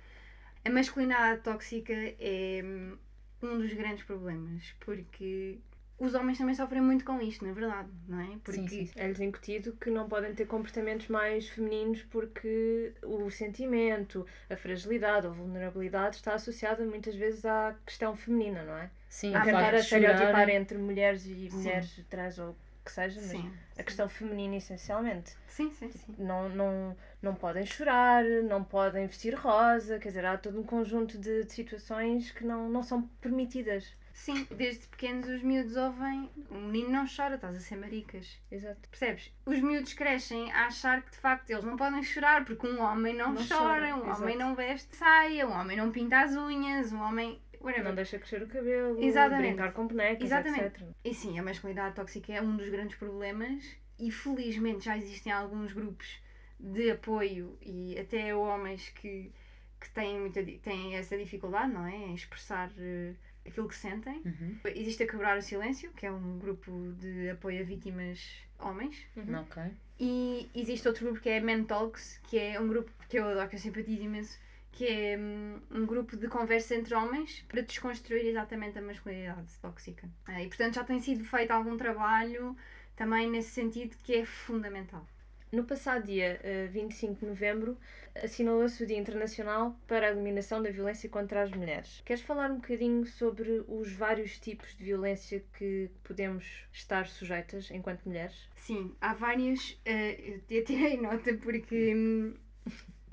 A 0.63 0.69
masculinidade 0.69 1.41
tóxica 1.41 1.93
é 1.93 2.61
hum, 2.63 2.97
um 3.41 3.57
dos 3.57 3.73
grandes 3.73 4.03
problemas, 4.03 4.73
porque 4.79 5.59
os 5.97 6.13
homens 6.13 6.37
também 6.37 6.53
sofrem 6.53 6.81
muito 6.81 7.05
com 7.05 7.21
isto, 7.21 7.45
na 7.45 7.53
verdade, 7.53 7.89
não 8.07 8.19
é? 8.19 8.37
Porque 8.43 8.59
Sim, 8.61 8.67
sim, 8.67 8.85
sim. 8.85 8.93
É-lhes 8.99 9.19
incutido 9.21 9.73
que 9.79 9.89
não 9.89 10.09
podem 10.09 10.33
ter 10.33 10.45
comportamentos 10.45 11.07
mais 11.07 11.47
femininos 11.47 12.01
porque 12.03 12.93
o 13.03 13.29
sentimento, 13.29 14.25
a 14.49 14.57
fragilidade 14.57 15.27
ou 15.27 15.33
vulnerabilidade 15.33 16.17
está 16.17 16.33
associada 16.33 16.83
muitas 16.85 17.15
vezes 17.15 17.45
à 17.45 17.75
questão 17.85 18.15
feminina, 18.15 18.63
não 18.63 18.77
é? 18.77 18.89
Sim, 19.07 19.31
tentar 19.31 19.43
a 19.73 19.77
de 19.77 19.83
chorar- 19.83 20.11
estereotipar 20.11 20.49
entre 20.49 20.77
mulheres 20.77 21.25
e 21.25 21.49
Sim. 21.49 21.57
mulheres 21.57 22.05
trans 22.09 22.37
ou 22.39 22.55
que 22.85 22.91
seja, 22.91 23.19
mas 23.19 23.29
Sim, 23.31 23.51
a 23.77 23.83
questão 23.83 24.07
feminina 24.07 24.55
essencialmente. 24.55 25.35
sim, 25.47 25.71
sim, 25.73 25.91
sim. 25.91 26.15
Não, 26.17 26.47
não, 26.49 26.95
não 27.21 27.35
podem 27.35 27.65
chorar, 27.65 28.23
não 28.47 28.63
podem 28.63 29.07
vestir 29.07 29.33
rosa, 29.35 29.99
quer 29.99 30.09
dizer, 30.09 30.25
há 30.25 30.37
todo 30.37 30.59
um 30.59 30.63
conjunto 30.63 31.17
de, 31.17 31.43
de 31.43 31.51
situações 31.51 32.31
que 32.31 32.45
não, 32.45 32.69
não 32.69 32.83
são 32.83 33.01
permitidas. 33.19 33.95
Sim, 34.13 34.47
desde 34.49 34.87
pequenos 34.87 35.27
os 35.27 35.43
miúdos 35.43 35.75
ouvem 35.75 36.29
o 36.49 36.55
menino 36.55 36.89
não 36.89 37.05
chora, 37.05 37.35
estás 37.35 37.57
a 37.57 37.59
ser 37.59 37.75
maricas. 37.75 38.39
Exato. 38.49 38.87
Percebes? 38.89 39.29
Os 39.45 39.59
miúdos 39.59 39.91
crescem 39.93 40.49
a 40.53 40.67
achar 40.67 41.01
que 41.01 41.11
de 41.11 41.17
facto 41.17 41.49
eles 41.49 41.65
não 41.65 41.75
podem 41.75 42.01
chorar 42.01 42.45
porque 42.45 42.65
um 42.65 42.81
homem 42.81 43.13
não, 43.13 43.33
Não 43.33 43.45
chora, 43.45 43.57
chora, 43.57 43.95
um 43.95 44.03
homem 44.09 44.35
exato. 44.35 44.37
não 44.39 44.55
veste 44.55 44.95
saia, 44.95 45.45
um 45.45 45.51
homem 45.51 45.75
não 45.75 45.91
pinta 45.91 46.21
as 46.21 46.33
unhas, 46.33 46.93
um 46.93 47.01
homem. 47.01 47.41
Whatever. 47.65 47.85
Não 47.85 47.95
deixa 47.95 48.19
crescer 48.19 48.43
o 48.43 48.47
cabelo, 48.47 49.03
Exatamente. 49.03 49.47
brincar 49.47 49.73
com 49.73 49.87
bonecas, 49.87 50.23
Exatamente. 50.23 50.65
etc. 50.65 50.81
E 51.03 51.13
sim, 51.15 51.39
a 51.39 51.43
masculinidade 51.43 51.95
tóxica 51.95 52.31
é 52.31 52.41
um 52.41 52.55
dos 52.55 52.69
grandes 52.69 52.95
problemas 52.95 53.65
e 53.97 54.11
felizmente 54.11 54.85
já 54.85 54.95
existem 54.95 55.33
alguns 55.33 55.73
grupos 55.73 56.19
de 56.59 56.91
apoio 56.91 57.57
e 57.61 57.97
até 57.97 58.35
homens 58.35 58.89
que, 58.89 59.31
que 59.79 59.89
têm, 59.89 60.19
muita, 60.19 60.43
têm 60.43 60.95
essa 60.95 61.17
dificuldade, 61.17 61.73
não 61.73 61.87
é? 61.87 61.95
Em 61.95 62.13
expressar 62.13 62.71
eh, 62.77 63.13
aquilo 63.45 63.67
que 63.67 63.75
sentem. 63.75 64.21
Uhum. 64.23 64.57
Existe 64.65 65.03
a 65.03 65.07
Quebrar 65.07 65.37
o 65.37 65.41
Silêncio, 65.41 65.91
que 65.93 66.05
é 66.05 66.11
um 66.11 66.37
grupo 66.37 66.71
de 66.99 67.31
apoio 67.31 67.61
a 67.61 67.63
vítimas 67.63 68.43
homens. 68.59 68.95
Uhum. 69.15 69.41
Ok. 69.41 69.63
E 69.99 70.49
existe 70.53 70.87
outro 70.87 71.05
grupo 71.05 71.19
que 71.19 71.29
é 71.29 71.39
Men 71.39 71.63
Talks, 71.63 72.19
que 72.27 72.37
é 72.37 72.59
um 72.59 72.67
grupo 72.67 72.91
que 73.09 73.17
eu 73.17 73.27
adoro, 73.27 73.49
que 73.49 73.55
eu 73.55 73.59
simpatizo 73.59 74.03
imenso, 74.03 74.37
que 74.75 74.85
é 74.85 75.17
hum, 75.17 75.59
um 75.71 75.85
grupo 75.85 76.17
de 76.17 76.27
conversa 76.27 76.75
entre 76.75 76.93
homens 76.93 77.43
para 77.47 77.61
desconstruir 77.61 78.25
exatamente 78.27 78.77
a 78.77 78.81
masculinidade 78.81 79.51
tóxica. 79.61 80.07
Ah, 80.27 80.43
e 80.43 80.47
portanto 80.47 80.75
já 80.75 80.83
tem 80.83 80.99
sido 80.99 81.23
feito 81.23 81.51
algum 81.51 81.77
trabalho 81.77 82.55
também 82.95 83.29
nesse 83.29 83.49
sentido 83.51 83.95
que 84.03 84.13
é 84.13 84.25
fundamental. 84.25 85.07
No 85.51 85.63
passado 85.63 86.05
dia 86.05 86.41
uh, 86.43 86.71
25 86.71 87.21
de 87.21 87.25
novembro, 87.25 87.77
assinalou-se 88.21 88.83
o 88.83 88.85
Dia 88.85 88.97
Internacional 88.97 89.79
para 89.87 90.07
a 90.07 90.11
Eliminação 90.11 90.61
da 90.61 90.69
Violência 90.69 91.07
contra 91.07 91.43
as 91.43 91.51
Mulheres. 91.51 92.01
Queres 92.03 92.21
falar 92.21 92.51
um 92.51 92.55
bocadinho 92.55 93.05
sobre 93.05 93.63
os 93.67 93.93
vários 93.93 94.37
tipos 94.37 94.75
de 94.75 94.83
violência 94.83 95.41
que 95.57 95.89
podemos 96.03 96.65
estar 96.73 97.07
sujeitas 97.07 97.71
enquanto 97.71 98.03
mulheres? 98.05 98.49
Sim, 98.55 98.93
há 98.99 99.13
vários. 99.13 99.71
Uh, 99.87 100.41
eu 100.49 100.65
tirei 100.65 100.99
nota 100.99 101.33
porque. 101.35 102.35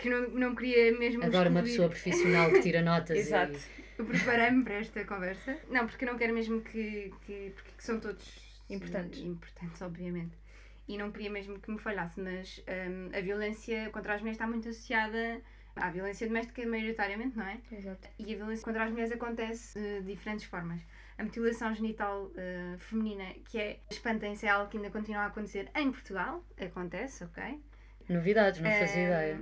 Hum, 0.09 0.25
que 0.25 0.39
não, 0.39 0.49
não 0.49 0.55
queria 0.55 0.97
mesmo. 0.99 1.25
Adoro 1.25 1.51
uma 1.51 1.63
pessoa 1.63 1.89
profissional 1.89 2.51
que 2.51 2.61
tira 2.63 2.81
notas 2.83 3.17
Exato. 3.19 3.59
e 3.79 3.83
Eu 3.99 4.05
preparei-me 4.07 4.65
para 4.65 4.75
esta 4.75 5.05
conversa. 5.05 5.57
Não, 5.71 5.87
porque 5.87 6.05
eu 6.05 6.11
não 6.11 6.19
quero 6.19 6.35
mesmo 6.35 6.61
que. 6.61 7.13
que 7.27 7.53
porque 7.55 7.71
são 7.79 7.99
todos 8.01 8.25
Importantes. 8.71 9.21
sim, 9.21 9.29
importantes, 9.29 9.81
obviamente. 9.83 10.37
E 10.89 10.99
não 10.99 11.11
queria 11.13 11.31
mesmo 11.31 11.59
que 11.61 11.71
me 11.71 11.79
falhasse, 11.79 12.21
mas 12.21 12.63
hum, 12.69 13.11
a 13.17 13.21
violência 13.21 13.89
contra 13.91 14.15
as 14.15 14.21
mulheres 14.21 14.37
está 14.37 14.47
muito 14.47 14.69
associada 14.69 15.41
à 15.77 15.91
violência 15.91 16.27
doméstica, 16.27 16.67
maioritariamente, 16.67 17.37
não 17.37 17.47
é? 17.47 17.59
Exato. 17.71 18.09
E 18.19 18.35
a 18.35 18.37
violência 18.37 18.65
contra 18.65 18.85
as 18.85 18.91
mulheres 18.91 19.13
acontece 19.13 19.79
de 19.79 20.03
diferentes 20.03 20.45
formas. 20.47 20.83
A 21.19 21.23
mutilação 21.25 21.73
genital 21.75 22.31
eh, 22.37 22.75
feminina, 22.79 23.25
que 23.49 23.59
é, 23.59 23.79
espantem-se, 23.91 24.45
é 24.47 24.49
algo 24.51 24.71
que 24.71 24.77
ainda 24.77 24.91
continua 24.91 25.23
a 25.23 25.27
acontecer 25.27 25.71
em 25.77 25.91
Portugal, 25.93 26.45
acontece, 26.61 27.23
ok? 27.25 27.61
novidades, 28.09 28.61
não 28.61 28.71
fazia 28.71 29.03
Eh, 29.03 29.07
ideia. 29.07 29.41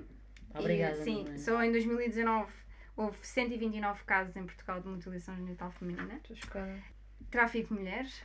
Obrigada. 0.55 0.99
E, 0.99 1.05
sim, 1.05 1.39
só 1.39 1.63
em 1.63 1.71
2019 1.73 2.53
houve 2.97 3.17
129 3.23 4.05
casos 4.05 4.37
em 4.37 4.45
Portugal 4.45 4.81
de 4.81 4.89
mutilação 4.89 5.37
genital 5.37 5.71
feminina. 5.71 6.15
Estou 6.17 6.37
chocada. 6.37 6.79
Tráfico 7.31 7.75
de 7.75 7.81
mulheres, 7.81 8.23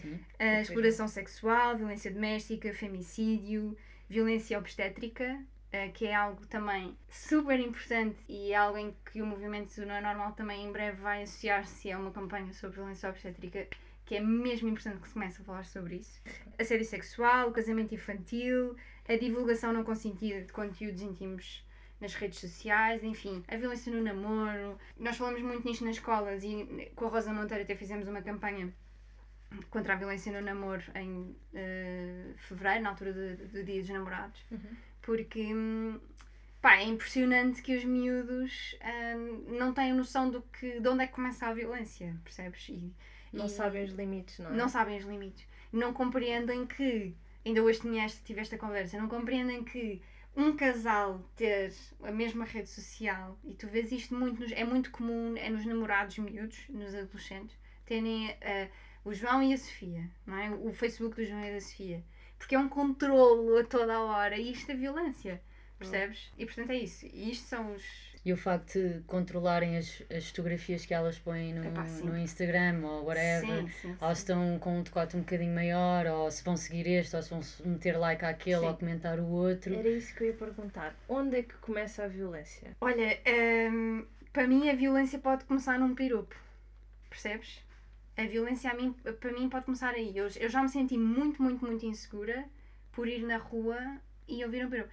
Sim. 0.00 0.18
A 0.38 0.60
exploração 0.60 1.06
sexual, 1.06 1.76
violência 1.76 2.10
doméstica, 2.10 2.72
femicídio, 2.72 3.76
violência 4.08 4.58
obstétrica, 4.58 5.38
eh, 5.70 5.88
que 5.88 6.06
é 6.06 6.14
algo 6.14 6.46
também 6.46 6.96
super 7.08 7.58
importante 7.60 8.18
e 8.28 8.52
é 8.52 8.56
algo 8.56 8.78
em 8.78 8.94
que 9.10 9.20
o 9.20 9.26
movimento 9.26 9.84
não 9.84 9.94
é 9.94 10.00
normal 10.00 10.32
também 10.32 10.64
em 10.66 10.72
breve 10.72 11.00
vai 11.00 11.22
associar-se 11.22 11.90
a 11.90 11.98
uma 11.98 12.10
campanha 12.10 12.52
sobre 12.52 12.76
violência 12.76 13.08
obstétrica 13.08 13.68
que 14.04 14.16
é 14.16 14.20
mesmo 14.20 14.68
importante 14.68 15.00
que 15.00 15.08
se 15.08 15.14
comece 15.14 15.40
a 15.40 15.44
falar 15.44 15.64
sobre 15.64 15.96
isso. 15.96 16.20
Assédio 16.58 16.84
sexual, 16.84 17.48
o 17.48 17.52
casamento 17.52 17.94
infantil, 17.94 18.76
a 19.08 19.16
divulgação 19.16 19.72
não 19.72 19.84
consentida 19.84 20.42
de 20.42 20.52
conteúdos 20.52 21.02
íntimos 21.02 21.64
nas 22.00 22.14
redes 22.14 22.40
sociais, 22.40 23.02
enfim, 23.04 23.44
a 23.46 23.56
violência 23.56 23.92
no 23.92 24.02
namoro. 24.02 24.76
Nós 24.98 25.16
falamos 25.16 25.40
muito 25.42 25.66
nisto 25.66 25.84
nas 25.84 25.96
escolas 25.96 26.42
e 26.42 26.90
com 26.96 27.06
a 27.06 27.08
Rosa 27.08 27.32
Monteiro 27.32 27.62
até 27.62 27.74
fizemos 27.76 28.08
uma 28.08 28.20
campanha 28.22 28.72
contra 29.70 29.92
a 29.94 29.96
violência 29.96 30.32
no 30.32 30.40
namoro 30.44 30.82
em 30.94 31.36
eh, 31.54 32.32
fevereiro, 32.36 32.82
na 32.82 32.90
altura 32.90 33.12
do, 33.12 33.36
do 33.48 33.62
Dia 33.64 33.80
dos 33.80 33.90
Namorados, 33.90 34.40
porque 35.02 35.54
hum, 35.54 36.00
pá, 36.60 36.76
é 36.76 36.84
impressionante 36.84 37.60
que 37.62 37.76
os 37.76 37.84
miúdos 37.84 38.76
hum, 39.16 39.56
não 39.58 39.72
têm 39.74 39.92
noção 39.92 40.30
do 40.30 40.40
que, 40.42 40.80
de 40.80 40.88
onde 40.88 41.04
é 41.04 41.06
que 41.06 41.12
começa 41.12 41.46
a 41.46 41.52
violência, 41.52 42.16
percebes? 42.24 42.68
E, 42.68 42.92
Não 43.32 43.46
e 43.46 43.48
sabem 43.48 43.84
os 43.84 43.92
limites, 43.92 44.38
não 44.38 44.50
é? 44.50 44.56
não 44.56 44.68
sabem 44.68 44.98
os 44.98 45.04
limites. 45.04 45.46
Não 45.72 45.92
compreendem 45.92 46.66
que, 46.66 47.14
ainda 47.44 47.62
hoje 47.62 47.80
tinha 47.80 48.04
esta, 48.04 48.20
tive 48.24 48.40
esta 48.40 48.56
conversa, 48.58 48.98
não 48.98 49.08
compreendem 49.08 49.62
que 49.64 50.00
um 50.36 50.56
casal 50.56 51.20
ter 51.36 51.72
a 52.02 52.10
mesma 52.10 52.44
rede 52.44 52.68
social, 52.70 53.38
e 53.44 53.54
tu 53.54 53.66
vês 53.68 53.92
isto 53.92 54.14
muito, 54.14 54.40
nos- 54.40 54.52
é 54.52 54.64
muito 54.64 54.90
comum, 54.90 55.36
é 55.36 55.50
nos 55.50 55.66
namorados 55.66 56.16
miúdos, 56.18 56.58
nos 56.70 56.94
adolescentes, 56.94 57.56
terem 57.84 58.30
eh, 58.40 58.68
o 59.04 59.12
João 59.12 59.42
e 59.42 59.52
a 59.52 59.58
Sofia, 59.58 60.08
não 60.26 60.36
é? 60.38 60.50
O 60.50 60.72
Facebook 60.72 61.16
do 61.16 61.24
João 61.24 61.44
e 61.44 61.52
da 61.52 61.60
Sofia. 61.60 62.02
Porque 62.38 62.54
é 62.54 62.58
um 62.58 62.68
controlo 62.68 63.58
a 63.58 63.64
toda 63.64 63.94
a 63.94 64.00
hora 64.02 64.36
e 64.38 64.52
isto 64.52 64.70
é 64.70 64.74
violência, 64.74 65.42
percebes? 65.78 66.32
E 66.38 66.46
portanto 66.46 66.70
é 66.70 66.76
isso. 66.76 67.06
E 67.06 67.30
isto 67.30 67.46
são 67.46 67.74
os. 67.74 67.82
E 68.24 68.32
o 68.32 68.36
facto 68.36 68.74
de 68.74 69.00
controlarem 69.06 69.76
as, 69.76 70.00
as 70.08 70.28
fotografias 70.28 70.86
que 70.86 70.94
elas 70.94 71.18
põem 71.18 71.52
no, 71.54 71.64
Epá, 71.64 71.82
no 72.04 72.16
Instagram 72.16 72.80
ou 72.84 73.04
whatever, 73.04 73.62
Sim, 73.62 73.68
sim, 73.68 73.96
ou 74.00 74.14
se 74.14 74.20
estão 74.20 74.58
com 74.60 74.78
um 74.78 74.82
decote 74.82 75.16
um 75.16 75.20
bocadinho 75.20 75.52
maior, 75.52 76.06
ou 76.06 76.30
se 76.30 76.44
vão 76.44 76.56
seguir 76.56 76.86
este, 76.86 77.16
ou 77.16 77.22
se 77.22 77.30
vão 77.30 77.40
meter 77.64 77.98
like 77.98 78.24
àquele 78.24 78.60
Sim. 78.60 78.66
ou 78.66 78.76
comentar 78.76 79.18
o 79.18 79.26
outro. 79.26 79.74
Era 79.74 79.88
isso 79.88 80.14
que 80.14 80.22
eu 80.22 80.28
ia 80.28 80.34
perguntar. 80.34 80.94
Onde 81.08 81.38
é 81.38 81.42
que 81.42 81.54
começa 81.56 82.04
a 82.04 82.08
violência? 82.08 82.76
Olha, 82.80 83.18
hum, 83.72 84.06
para 84.32 84.46
mim 84.46 84.70
a 84.70 84.74
violência 84.74 85.18
pode 85.18 85.44
começar 85.44 85.76
num 85.78 85.94
piropo. 85.94 86.36
Percebes? 87.10 87.60
A 88.16 88.24
violência 88.24 88.70
a 88.70 88.74
mim, 88.74 88.94
para 89.20 89.32
mim 89.32 89.48
pode 89.48 89.64
começar 89.64 89.94
aí. 89.94 90.16
Eu, 90.16 90.28
eu 90.38 90.48
já 90.48 90.62
me 90.62 90.68
senti 90.68 90.96
muito, 90.96 91.42
muito, 91.42 91.64
muito 91.64 91.84
insegura 91.84 92.44
por 92.92 93.08
ir 93.08 93.22
na 93.22 93.38
rua 93.38 93.78
e 94.28 94.44
ouvir 94.44 94.64
um 94.64 94.70
piropo. 94.70 94.90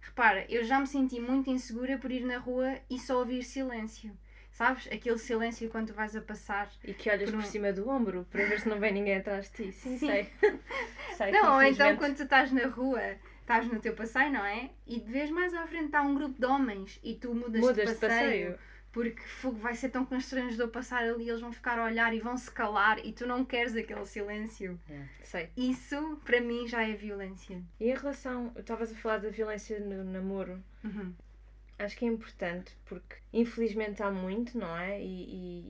Repara, 0.00 0.44
eu 0.48 0.64
já 0.64 0.80
me 0.80 0.86
senti 0.86 1.20
muito 1.20 1.50
insegura 1.50 1.98
por 1.98 2.10
ir 2.10 2.24
na 2.24 2.38
rua 2.38 2.78
e 2.88 2.98
só 2.98 3.18
ouvir 3.18 3.42
silêncio. 3.42 4.16
Sabes? 4.52 4.88
Aquele 4.92 5.18
silêncio 5.18 5.68
quando 5.70 5.88
tu 5.88 5.94
vais 5.94 6.14
a 6.16 6.20
passar. 6.20 6.68
E 6.84 6.92
que 6.92 7.08
olhas 7.08 7.30
Por 7.30 7.38
por, 7.38 7.44
um- 7.46 7.50
cima 7.50 7.72
do 7.72 7.88
ombro 7.88 8.26
para 8.30 8.44
ver 8.46 8.60
se 8.60 8.68
não 8.68 8.80
vem 8.80 8.92
ninguém 8.92 9.16
atrás 9.16 9.50
de 9.50 9.64
ti. 9.66 9.72
Sim, 9.78 9.96
Sim. 9.98 10.06
sei. 10.08 10.28
sei 11.16 11.30
Não, 11.32 11.54
ou 11.54 11.62
então 11.62 11.96
quando 11.96 12.16
tu 12.16 12.24
estás 12.24 12.50
na 12.50 12.66
rua, 12.66 13.00
estás 13.40 13.66
no 13.66 13.78
teu 13.80 13.94
passeio, 13.94 14.32
não 14.32 14.44
é? 14.44 14.70
E 14.86 14.98
de 15.00 15.10
vez 15.10 15.30
mais 15.30 15.54
à 15.54 15.66
frente 15.66 15.86
está 15.86 16.02
um 16.02 16.14
grupo 16.14 16.38
de 16.38 16.46
homens 16.46 16.98
e 17.02 17.14
tu 17.14 17.32
mudas, 17.34 17.60
mudas 17.60 17.88
de 17.88 17.94
de 17.94 18.00
passeio. 18.00 18.58
Porque 18.92 19.20
fogo 19.22 19.58
vai 19.58 19.74
ser 19.74 19.88
tão 19.90 20.04
constrangedor 20.04 20.68
passar 20.68 21.04
ali, 21.04 21.28
eles 21.28 21.40
vão 21.40 21.52
ficar 21.52 21.78
a 21.78 21.84
olhar 21.84 22.12
e 22.14 22.20
vão 22.20 22.36
se 22.36 22.50
calar 22.50 22.98
e 23.04 23.12
tu 23.12 23.26
não 23.26 23.44
queres 23.44 23.76
aquele 23.76 24.04
silêncio. 24.04 24.78
Sei. 25.22 25.48
Isso 25.56 26.20
para 26.24 26.40
mim 26.40 26.66
já 26.66 26.82
é 26.86 26.92
violência. 26.94 27.62
E 27.78 27.90
em 27.90 27.94
relação, 27.94 28.52
estavas 28.56 28.90
a 28.90 28.94
falar 28.96 29.18
da 29.18 29.28
violência 29.30 29.78
no 29.80 30.02
namoro, 30.04 30.62
Uhum. 30.82 31.12
acho 31.78 31.96
que 31.96 32.04
é 32.04 32.08
importante 32.08 32.76
porque 32.84 33.16
infelizmente 33.32 34.02
há 34.02 34.10
muito, 34.10 34.58
não 34.58 34.76
é? 34.76 35.00
E, 35.00 35.04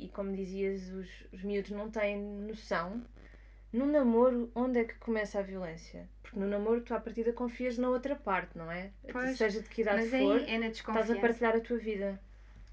e, 0.01 0.05
e 0.07 0.09
como 0.11 0.35
dizias, 0.35 0.89
os, 0.91 1.09
os 1.33 1.43
miúdos 1.43 1.71
não 1.73 1.91
têm 1.91 2.17
noção. 2.19 3.03
No 3.73 3.87
namoro, 3.87 4.51
onde 4.55 4.81
é 4.81 4.85
que 4.85 4.95
começa 4.95 5.39
a 5.39 5.43
violência? 5.43 6.09
Porque 6.23 6.37
no 6.41 6.49
namoro 6.49 6.81
tu 6.81 6.93
à 6.93 6.99
partida 6.99 7.33
confias 7.33 7.79
na 7.79 7.89
outra 7.89 8.17
parte, 8.17 8.59
não 8.59 8.69
é? 8.71 8.91
Pois, 9.13 9.37
Seja 9.39 9.61
de 9.63 9.69
que 9.69 9.83
idade 9.83 10.01
Mas 10.01 10.11
for, 10.11 10.37
aí 10.39 10.55
é 10.55 10.59
na 10.59 10.69
desconfiança. 10.71 11.13
estás 11.13 11.19
a 11.19 11.21
partilhar 11.21 11.55
a 11.57 11.61
tua 11.61 11.77
vida. 11.79 12.21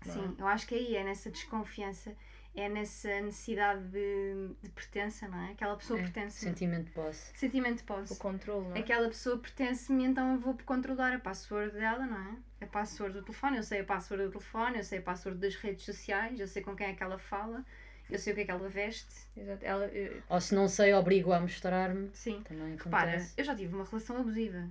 Não 0.06 0.14
é? 0.14 0.18
Sim, 0.28 0.36
eu 0.40 0.48
acho 0.48 0.68
que 0.68 0.76
aí 0.76 0.96
é 0.96 1.04
nessa 1.04 1.30
desconfiança, 1.32 2.16
é 2.56 2.68
nessa 2.70 3.22
necessidade 3.22 3.84
de, 3.90 4.50
de 4.64 4.70
pertença, 4.72 5.28
não 5.28 5.40
é? 5.48 5.52
Aquela 5.52 5.76
pessoa 5.76 6.00
É, 6.00 6.04
pertence. 6.04 6.40
Sentimento 6.40 6.86
de 6.86 6.92
posse. 6.92 7.32
Sentimento 7.38 7.78
de 7.78 7.84
posse. 7.84 8.14
O 8.14 8.18
controle, 8.18 8.68
não 8.68 8.76
é? 8.76 8.80
Aquela 8.80 9.08
pessoa 9.08 9.38
pertence-me, 9.38 10.04
então 10.06 10.34
eu 10.34 10.40
vou 10.40 10.58
controlar 10.66 11.14
a 11.14 11.20
password 11.20 11.72
dela, 11.74 12.06
não 12.06 12.18
é? 12.20 12.66
A 12.66 12.68
password 12.68 13.14
do 13.14 13.22
telefone, 13.24 13.58
eu 13.58 13.64
sei 13.64 13.82
a 13.82 13.84
password 13.84 14.26
do 14.26 14.32
telefone, 14.32 14.78
eu 14.78 14.84
sei 14.84 15.00
a 15.00 15.02
password 15.04 15.40
das 15.40 15.56
redes 15.56 15.86
sociais, 15.86 16.40
eu 16.40 16.48
sei 16.48 16.64
com 16.64 16.76
quem 16.76 16.88
é 16.88 16.94
que 16.94 17.04
ela 17.04 17.20
fala, 17.20 17.64
eu 18.10 18.18
sei 18.18 18.34
o 18.34 18.36
que 18.36 18.42
é 18.42 18.46
que 18.46 18.52
ela 18.52 18.68
veste. 18.68 19.14
Exato. 19.36 19.64
Ela, 19.64 19.86
eu- 19.88 20.24
Ou 20.28 20.42
se 20.42 20.56
não 20.56 20.68
sei, 20.68 20.94
obrigo 20.96 21.32
a 21.34 21.40
mostrar-me. 21.40 22.10
Sim. 22.14 22.42
Também 22.44 22.76
Repara, 22.76 23.12
acontece. 23.12 23.34
eu 23.38 23.44
já 23.44 23.56
tive 23.56 23.76
uma 23.76 23.84
relação 23.86 24.18
abusiva. 24.18 24.68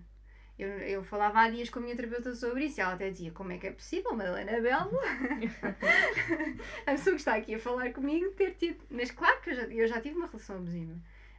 Eu, 0.58 0.68
eu 0.78 1.04
falava 1.04 1.40
há 1.40 1.50
dias 1.50 1.68
com 1.68 1.78
a 1.78 1.82
minha 1.82 1.94
terapeuta 1.94 2.34
sobre 2.34 2.64
isso 2.64 2.80
e 2.80 2.82
ela 2.82 2.94
até 2.94 3.10
dizia: 3.10 3.30
Como 3.30 3.52
é 3.52 3.58
que 3.58 3.66
é 3.66 3.72
possível, 3.72 4.14
Madalena 4.14 4.60
Belo? 4.60 4.98
a 6.86 6.92
pessoa 6.92 7.14
que 7.14 7.20
está 7.20 7.34
aqui 7.34 7.54
a 7.54 7.58
falar 7.58 7.92
comigo 7.92 8.30
ter 8.30 8.54
tido. 8.54 8.82
Mas 8.90 9.10
claro 9.10 9.40
que 9.42 9.50
eu 9.50 9.54
já, 9.54 9.62
eu 9.64 9.86
já 9.86 10.00
tive 10.00 10.16
uma 10.16 10.26
relação 10.26 10.56
abusiva. 10.56 10.94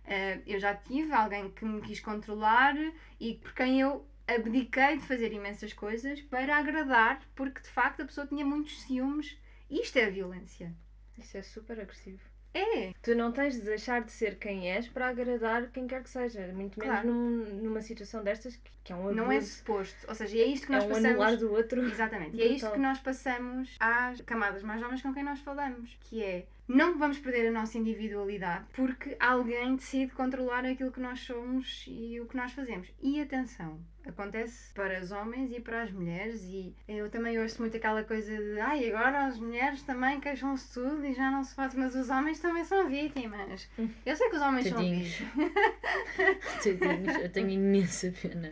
Ah, 0.05 0.39
eu 0.45 0.59
já 0.59 0.75
tive 0.75 1.12
alguém 1.12 1.50
que 1.51 1.65
me 1.65 1.81
quis 1.81 2.00
controlar 2.00 2.75
e 3.19 3.36
por 3.36 3.53
quem 3.53 3.81
eu 3.81 4.07
abdiquei 4.27 4.97
de 4.97 5.03
fazer 5.03 5.33
imensas 5.33 5.74
coisas 5.74 6.21
para 6.21 6.57
agradar, 6.57 7.21
porque 7.36 7.62
de 7.62 7.69
facto 7.69 8.01
a 8.01 8.05
pessoa 8.05 8.27
tinha 8.27 8.45
muitos 8.45 8.81
ciúmes. 8.83 9.38
Isto 9.69 9.97
é 9.97 10.09
violência. 10.09 10.74
isso 11.17 11.38
é 11.38 11.41
super 11.41 11.79
agressivo. 11.79 12.21
É, 12.54 12.92
Tu 13.04 13.13
não 13.16 13.32
tens 13.32 13.56
de 13.56 13.62
deixar 13.62 14.01
de 14.04 14.12
ser 14.12 14.38
quem 14.39 14.72
és 14.72 14.88
para 14.88 15.08
agradar 15.10 15.68
quem 15.72 15.86
quer 15.88 16.01
que 16.01 16.10
seja. 16.10 16.42
Muito 16.54 16.80
menos 16.80 16.94
Claro. 17.01 17.08
num- 17.08 17.44
numa 17.63 17.82
situação 17.82 18.24
destas 18.24 18.56
que, 18.56 18.72
que 18.84 18.92
é 18.94 18.96
um 18.96 19.01
abuso. 19.01 19.16
não 19.16 19.32
é 19.32 19.39
suposto. 19.42 19.96
Ou 20.08 20.16
seja, 20.16 20.38
é 20.38 20.46
isto 20.46 20.66
que 20.66 20.74
é 20.74 20.75
nós 20.75 20.86
um 20.86 20.88
passamos. 20.89 21.10
anular 21.12 21.38
do 21.38 21.51
outro. 21.54 21.82
Exatamente. 21.86 22.36
E 22.36 22.42
é 22.42 22.48
isto 22.48 22.72
que 22.72 22.80
nós 22.80 23.00
passamos 23.00 23.75
às 23.80 24.22
camadas 24.22 24.63
mais 24.63 24.82
jovens 24.82 25.01
com 25.01 25.13
quem 25.13 25.24
nós 25.24 25.39
falamos, 25.42 25.96
que 26.01 26.24
é 26.24 26.46
não 26.67 26.97
vamos 26.97 27.17
perder 27.19 27.47
a 27.47 27.51
nossa 27.51 27.77
individualidade 27.77 28.65
porque 28.74 29.15
alguém 29.19 29.75
decide 29.75 30.12
controlar 30.12 30.65
aquilo 30.65 30.91
que 30.91 31.00
nós 31.00 31.19
somos 31.21 31.86
e 31.88 32.19
o 32.19 32.25
que 32.25 32.36
nós 32.36 32.51
fazemos. 32.51 32.88
E 33.01 33.21
atenção, 33.21 33.79
Acontece 34.07 34.74
para 34.74 35.01
os 35.01 35.12
homens 35.12 35.51
e 35.51 35.59
para 35.59 35.83
as 35.83 35.91
mulheres 35.91 36.41
e 36.43 36.74
eu 36.88 37.09
também 37.09 37.38
ouço 37.39 37.62
muito 37.62 37.75
aquela 37.75 38.03
coisa 38.03 38.36
de 38.36 38.59
ai, 38.59 38.89
agora 38.89 39.25
as 39.25 39.38
mulheres 39.38 39.81
também 39.81 40.19
queixam-se 40.19 40.74
tudo 40.74 41.05
e 41.05 41.13
já 41.13 41.29
não 41.29 41.43
se 41.43 41.53
faz, 41.53 41.74
mas 41.75 41.93
os 41.93 42.09
homens 42.09 42.39
também 42.39 42.63
são 42.63 42.88
vítimas. 42.88 43.67
Eu 44.05 44.15
sei 44.15 44.29
que 44.29 44.36
os 44.38 44.41
homens 44.41 44.69
Tadinhos. 44.69 45.13
são 45.13 45.27
vítimas. 45.27 46.63
Tadinhos, 46.79 47.15
eu 47.21 47.29
tenho 47.29 47.50
imensa 47.50 48.13
pena. 48.21 48.51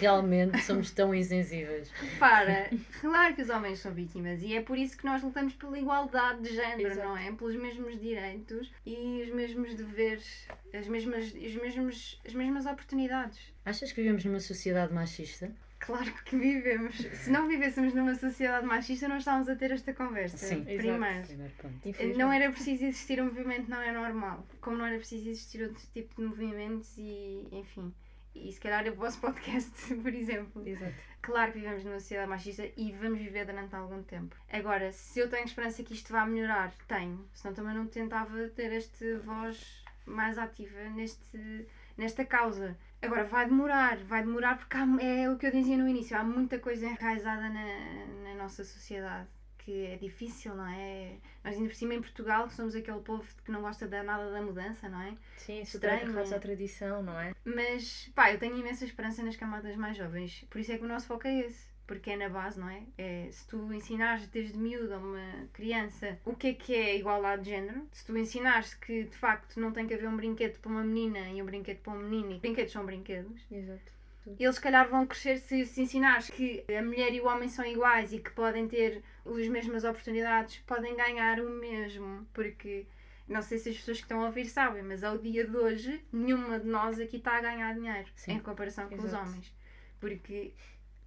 Realmente 0.00 0.60
somos 0.62 0.90
tão 0.90 1.14
insensíveis. 1.14 1.92
Para, 2.18 2.68
claro 3.00 3.34
que 3.34 3.42
os 3.42 3.50
homens 3.50 3.78
são 3.78 3.92
vítimas 3.94 4.42
e 4.42 4.54
é 4.54 4.60
por 4.60 4.76
isso 4.76 4.96
que 4.98 5.04
nós 5.04 5.22
lutamos 5.22 5.54
pela 5.54 5.78
igualdade 5.78 6.42
de 6.42 6.54
género, 6.54 6.90
Exato. 6.90 7.08
não 7.08 7.16
é? 7.16 7.30
Pelos 7.48 7.62
mesmos 7.62 7.98
direitos 7.98 8.70
e 8.84 9.22
os 9.22 9.30
mesmos 9.30 9.74
deveres, 9.74 10.46
as 10.74 10.86
mesmas, 10.86 11.32
os 11.32 11.54
mesmos, 11.54 12.20
as 12.26 12.34
mesmas 12.34 12.66
oportunidades. 12.66 13.38
Achas 13.64 13.90
que 13.90 14.02
vivemos 14.02 14.22
numa 14.26 14.38
sociedade 14.38 14.92
machista? 14.92 15.50
Claro 15.78 16.12
que 16.26 16.36
vivemos. 16.36 16.96
Se 16.96 17.30
não 17.30 17.48
vivêssemos 17.48 17.94
numa 17.94 18.14
sociedade 18.14 18.66
machista, 18.66 19.08
não 19.08 19.16
estávamos 19.16 19.48
a 19.48 19.56
ter 19.56 19.70
esta 19.70 19.94
conversa. 19.94 20.36
Sim. 20.36 20.62
Primeiro. 20.62 21.26
Primeiro 21.26 21.54
ponto. 21.54 22.18
Não 22.18 22.30
era 22.30 22.52
preciso 22.52 22.84
existir 22.84 23.18
um 23.22 23.26
movimento, 23.26 23.70
não 23.70 23.80
é 23.80 23.92
normal. 23.92 24.46
Como 24.60 24.76
não 24.76 24.84
era 24.84 24.98
preciso 24.98 25.30
existir 25.30 25.62
outro 25.62 25.82
tipo 25.90 26.20
de 26.20 26.28
movimentos 26.28 26.98
e, 26.98 27.48
enfim. 27.50 27.94
E 28.34 28.52
se 28.52 28.60
calhar 28.60 28.86
o 28.88 28.94
vosso 28.94 29.18
podcast, 29.22 29.94
por 29.96 30.12
exemplo. 30.14 30.66
Exato. 30.66 30.94
Claro 31.20 31.52
que 31.52 31.58
vivemos 31.58 31.84
numa 31.84 31.98
sociedade 31.98 32.28
machista 32.30 32.64
e 32.76 32.92
vamos 32.92 33.18
viver 33.18 33.44
durante 33.44 33.74
algum 33.74 34.02
tempo. 34.02 34.36
Agora, 34.52 34.92
se 34.92 35.18
eu 35.18 35.28
tenho 35.28 35.44
esperança 35.44 35.82
que 35.82 35.94
isto 35.94 36.12
vá 36.12 36.24
melhorar, 36.24 36.72
tenho. 36.86 37.28
Senão 37.34 37.54
também 37.54 37.74
não 37.74 37.86
tentava 37.86 38.48
ter 38.50 38.72
esta 38.72 39.18
voz 39.20 39.82
mais 40.06 40.38
ativa 40.38 40.78
neste, 40.90 41.66
nesta 41.96 42.24
causa. 42.24 42.76
Agora, 43.02 43.24
vai 43.24 43.46
demorar, 43.46 43.96
vai 43.98 44.22
demorar 44.22 44.58
porque 44.58 44.76
há- 44.76 45.02
é 45.02 45.28
o 45.30 45.36
que 45.36 45.46
eu 45.46 45.50
dizia 45.52 45.76
no 45.76 45.88
início, 45.88 46.16
há 46.16 46.24
muita 46.24 46.58
coisa 46.58 46.86
enraizada 46.86 47.48
na, 47.48 48.06
na 48.24 48.34
nossa 48.36 48.64
sociedade 48.64 49.28
que 49.68 49.84
é 49.84 49.96
difícil, 49.98 50.54
não 50.54 50.66
é? 50.66 51.18
Nós 51.44 51.54
ainda 51.54 51.68
por 51.68 51.74
cima 51.74 51.92
em 51.92 52.00
Portugal, 52.00 52.48
que 52.48 52.54
somos 52.54 52.74
aquele 52.74 53.00
povo 53.00 53.22
que 53.44 53.52
não 53.52 53.60
gosta 53.60 53.86
de 53.86 54.02
nada 54.02 54.30
da 54.30 54.40
mudança, 54.40 54.88
não 54.88 55.02
é? 55.02 55.14
Sim, 55.36 55.60
Estranho, 55.60 56.04
agarrados 56.04 56.32
é? 56.32 56.36
à 56.36 56.40
tradição, 56.40 57.02
não 57.02 57.20
é? 57.20 57.34
Mas, 57.44 58.10
pá, 58.14 58.32
eu 58.32 58.38
tenho 58.38 58.56
imensa 58.56 58.86
esperança 58.86 59.22
nas 59.22 59.36
camadas 59.36 59.76
mais 59.76 59.94
jovens. 59.94 60.46
Por 60.48 60.58
isso 60.58 60.72
é 60.72 60.78
que 60.78 60.84
o 60.84 60.88
nosso 60.88 61.06
foco 61.06 61.28
é 61.28 61.40
esse. 61.40 61.68
Porque 61.86 62.10
é 62.10 62.16
na 62.16 62.30
base, 62.30 62.58
não 62.58 62.68
é? 62.68 62.82
é 62.96 63.28
se 63.30 63.46
tu 63.46 63.70
ensinares 63.72 64.26
desde 64.28 64.56
miúdo 64.58 64.92
a 64.94 64.98
uma 64.98 65.48
criança 65.52 66.18
o 66.24 66.34
que 66.34 66.48
é 66.48 66.54
que 66.54 66.74
é 66.74 66.96
igualdade 66.96 67.44
de 67.44 67.50
género, 67.50 67.86
se 67.92 68.06
tu 68.06 68.16
ensinares 68.16 68.74
que 68.74 69.04
de 69.04 69.16
facto 69.16 69.58
não 69.60 69.72
tem 69.72 69.86
que 69.86 69.94
haver 69.94 70.08
um 70.08 70.16
brinquedo 70.16 70.58
para 70.60 70.70
uma 70.70 70.84
menina 70.84 71.30
e 71.30 71.42
um 71.42 71.46
brinquedo 71.46 71.78
para 71.78 71.94
um 71.94 71.98
menino, 71.98 72.32
e 72.32 72.38
brinquedos 72.38 72.72
são 72.72 72.84
brinquedos, 72.84 73.40
Exato. 73.50 73.97
Eles 74.38 74.56
se 74.56 74.60
calhar 74.60 74.88
vão 74.88 75.06
crescer 75.06 75.38
se, 75.38 75.64
se 75.64 75.82
ensinares 75.82 76.30
que 76.30 76.64
a 76.76 76.82
mulher 76.82 77.12
e 77.12 77.20
o 77.20 77.26
homem 77.26 77.48
são 77.48 77.64
iguais 77.64 78.12
e 78.12 78.18
que 78.18 78.30
podem 78.30 78.66
ter 78.68 79.02
as 79.24 79.48
mesmas 79.48 79.84
oportunidades, 79.84 80.58
podem 80.66 80.96
ganhar 80.96 81.40
o 81.40 81.48
mesmo. 81.48 82.26
Porque 82.32 82.86
não 83.26 83.42
sei 83.42 83.58
se 83.58 83.68
as 83.70 83.76
pessoas 83.76 83.98
que 83.98 84.04
estão 84.04 84.22
a 84.22 84.26
ouvir 84.26 84.46
sabem, 84.46 84.82
mas 84.82 85.04
ao 85.04 85.18
dia 85.18 85.46
de 85.46 85.56
hoje 85.56 86.04
nenhuma 86.12 86.58
de 86.58 86.66
nós 86.66 86.98
aqui 86.98 87.16
está 87.16 87.36
a 87.36 87.40
ganhar 87.40 87.74
dinheiro 87.74 88.08
Sim. 88.14 88.32
em 88.32 88.40
comparação 88.40 88.88
com 88.88 88.96
os 88.96 89.04
Exato. 89.04 89.28
homens. 89.28 89.54
Porque 90.00 90.54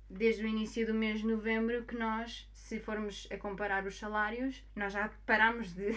desde 0.10 0.44
o 0.44 0.48
início 0.48 0.86
do 0.86 0.94
mês 0.94 1.20
de 1.22 1.28
novembro 1.28 1.84
que 1.84 1.96
nós, 1.96 2.48
se 2.72 2.80
formos 2.80 3.28
a 3.30 3.36
comparar 3.36 3.86
os 3.86 4.00
salários, 4.00 4.64
nós 4.78 4.94
já 4.94 5.10
paramos 5.26 5.74
de, 5.74 5.92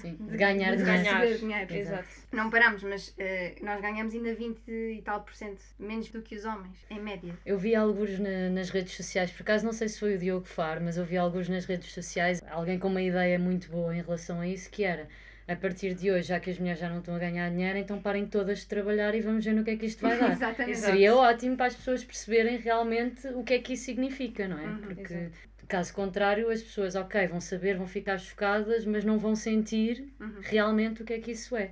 Sim, 0.00 0.14
de 0.30 0.36
ganhar 0.36 0.76
de 0.76 0.84
dinheiro. 0.84 1.38
dinheiro. 1.38 1.74
Exato. 1.74 2.08
Não 2.30 2.48
paramos, 2.48 2.80
mas 2.84 3.12
eh, 3.18 3.56
nós 3.60 3.80
ganhamos 3.80 4.14
ainda 4.14 4.32
20 4.32 4.70
e 4.70 5.02
tal 5.04 5.22
por 5.22 5.34
cento 5.34 5.60
menos 5.80 6.08
do 6.10 6.22
que 6.22 6.36
os 6.36 6.44
homens, 6.44 6.78
em 6.88 7.00
média. 7.00 7.34
Eu 7.44 7.58
vi 7.58 7.74
alguns 7.74 8.20
na- 8.20 8.50
nas 8.50 8.70
redes 8.70 8.94
sociais, 8.94 9.32
por 9.32 9.42
acaso 9.42 9.64
não 9.64 9.72
sei 9.72 9.88
se 9.88 9.98
foi 9.98 10.14
o 10.14 10.18
Diogo 10.18 10.46
Faro, 10.46 10.80
mas 10.84 10.96
eu 10.96 11.04
vi 11.04 11.16
alguns 11.16 11.48
nas 11.48 11.64
redes 11.64 11.92
sociais, 11.92 12.40
alguém 12.48 12.78
com 12.78 12.86
uma 12.86 13.02
ideia 13.02 13.36
muito 13.36 13.68
boa 13.68 13.92
em 13.96 14.00
relação 14.00 14.38
a 14.40 14.46
isso, 14.46 14.70
que 14.70 14.84
era 14.84 15.08
a 15.48 15.56
partir 15.56 15.92
de 15.94 16.08
hoje, 16.08 16.28
já 16.28 16.38
que 16.38 16.50
as 16.50 16.58
mulheres 16.58 16.78
já 16.80 16.88
não 16.88 17.00
estão 17.00 17.16
a 17.16 17.18
ganhar 17.18 17.50
dinheiro, 17.50 17.76
então 17.76 18.00
parem 18.00 18.26
todas 18.26 18.60
de 18.60 18.66
trabalhar 18.68 19.12
e 19.12 19.20
vamos 19.20 19.44
ver 19.44 19.52
no 19.52 19.64
que 19.64 19.70
é 19.72 19.76
que 19.76 19.86
isto 19.86 20.00
vai 20.00 20.16
dar. 20.16 20.30
Exatamente. 20.32 20.78
Seria 20.78 21.16
ótimo 21.16 21.56
para 21.56 21.66
as 21.66 21.74
pessoas 21.74 22.04
perceberem 22.04 22.58
realmente 22.58 23.26
o 23.26 23.42
que 23.42 23.54
é 23.54 23.58
que 23.58 23.72
isso 23.72 23.84
significa, 23.84 24.46
não 24.46 24.56
é? 24.58 24.66
Uhum, 24.66 24.78
Porque, 24.82 25.02
exato. 25.02 25.32
Caso 25.72 25.94
contrário, 25.94 26.50
as 26.50 26.62
pessoas, 26.62 26.94
ok, 26.94 27.26
vão 27.28 27.40
saber, 27.40 27.78
vão 27.78 27.86
ficar 27.86 28.18
chocadas, 28.18 28.84
mas 28.84 29.04
não 29.04 29.18
vão 29.18 29.34
sentir 29.34 30.12
Uhum. 30.20 30.38
realmente 30.42 31.02
o 31.02 31.04
que 31.04 31.14
é 31.14 31.18
que 31.18 31.30
isso 31.32 31.56
é. 31.56 31.70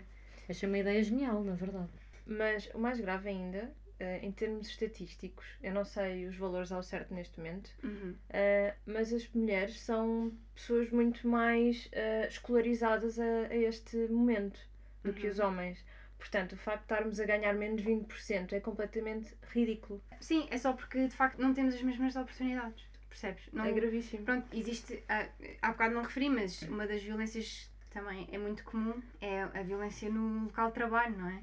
Achei 0.48 0.66
uma 0.66 0.78
ideia 0.78 1.02
genial, 1.02 1.44
na 1.44 1.52
verdade. 1.54 1.90
Mas 2.26 2.66
o 2.74 2.78
mais 2.78 2.98
grave 2.98 3.28
ainda, 3.28 3.70
eh, 3.98 4.20
em 4.22 4.32
termos 4.32 4.68
estatísticos, 4.68 5.44
eu 5.62 5.72
não 5.74 5.84
sei 5.84 6.26
os 6.26 6.36
valores 6.36 6.72
ao 6.72 6.82
certo 6.82 7.12
neste 7.12 7.38
momento, 7.38 7.70
Uhum. 7.84 8.14
eh, 8.30 8.74
mas 8.86 9.12
as 9.12 9.28
mulheres 9.34 9.78
são 9.80 10.32
pessoas 10.54 10.90
muito 10.90 11.28
mais 11.28 11.88
eh, 11.92 12.26
escolarizadas 12.26 13.18
a, 13.18 13.48
a 13.50 13.56
este 13.56 13.96
momento 14.08 14.58
do 15.04 15.12
que 15.12 15.26
Uhum. 15.26 15.32
os 15.32 15.38
homens. 15.38 15.84
Portanto, 16.18 16.52
o 16.52 16.56
facto 16.56 16.80
de 16.86 16.92
estarmos 16.92 17.20
a 17.20 17.24
ganhar 17.26 17.52
menos 17.54 17.82
20% 17.82 18.54
é 18.54 18.60
completamente 18.60 19.34
ridículo. 19.52 20.02
Sim, 20.20 20.46
é 20.50 20.56
só 20.58 20.72
porque 20.72 21.06
de 21.06 21.14
facto 21.14 21.38
não 21.38 21.52
temos 21.54 21.74
as 21.74 21.82
mesmas 21.82 22.16
oportunidades. 22.16 22.89
Percebes? 23.10 23.42
Não, 23.52 23.64
É 23.64 23.72
gravíssimo. 23.72 24.24
Pronto, 24.24 24.46
existe. 24.56 25.02
ah, 25.08 25.26
Há 25.60 25.72
bocado 25.72 25.94
não 25.94 26.02
referi, 26.02 26.30
mas 26.30 26.62
uma 26.62 26.86
das 26.86 27.02
violências 27.02 27.68
que 27.80 27.88
também 27.90 28.26
é 28.32 28.38
muito 28.38 28.62
comum 28.64 29.02
é 29.20 29.42
a 29.42 29.62
violência 29.62 30.08
no 30.08 30.44
local 30.44 30.68
de 30.68 30.74
trabalho, 30.74 31.18
não 31.18 31.28
é? 31.28 31.42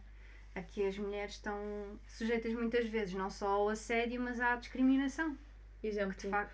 A 0.56 0.62
que 0.64 0.84
as 0.88 0.98
mulheres 0.98 1.34
estão 1.34 1.56
sujeitas 2.08 2.52
muitas 2.54 2.88
vezes 2.88 3.14
não 3.14 3.30
só 3.30 3.48
ao 3.50 3.70
assédio, 3.70 4.20
mas 4.20 4.40
à 4.40 4.56
discriminação. 4.56 5.38
Exemplo, 5.84 6.16
De 6.18 6.28
facto, 6.30 6.52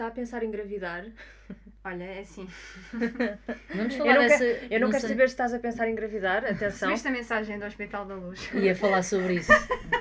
está 0.00 0.06
a 0.06 0.10
pensar 0.10 0.42
em 0.42 0.46
engravidar. 0.48 1.04
olha, 1.84 2.04
é 2.04 2.20
assim. 2.20 2.48
Vamos 3.74 3.92
Eu 3.94 3.98
falar 3.98 4.14
não, 4.14 4.20
dessa. 4.22 4.38
quero, 4.38 4.66
eu 4.74 4.80
não 4.80 4.88
quero 4.90 5.00
sei- 5.00 5.08
saber 5.10 5.28
se 5.28 5.34
estás 5.34 5.52
a 5.54 5.58
pensar 5.58 5.88
em 5.88 5.92
engravidar, 5.92 6.38
atenção. 6.44 6.88
Recebeste 6.88 7.08
a 7.08 7.10
mensagem 7.10 7.58
do 7.58 7.66
Hospital 7.66 8.06
da 8.06 8.14
Luz. 8.14 8.50
Ia 8.54 8.74
falar 8.74 9.02
sobre 9.02 9.34
isso. 9.34 9.52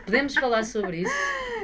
Podemos 0.06 0.36
falar 0.36 0.64
sobre 0.64 1.02
isso? 1.02 1.14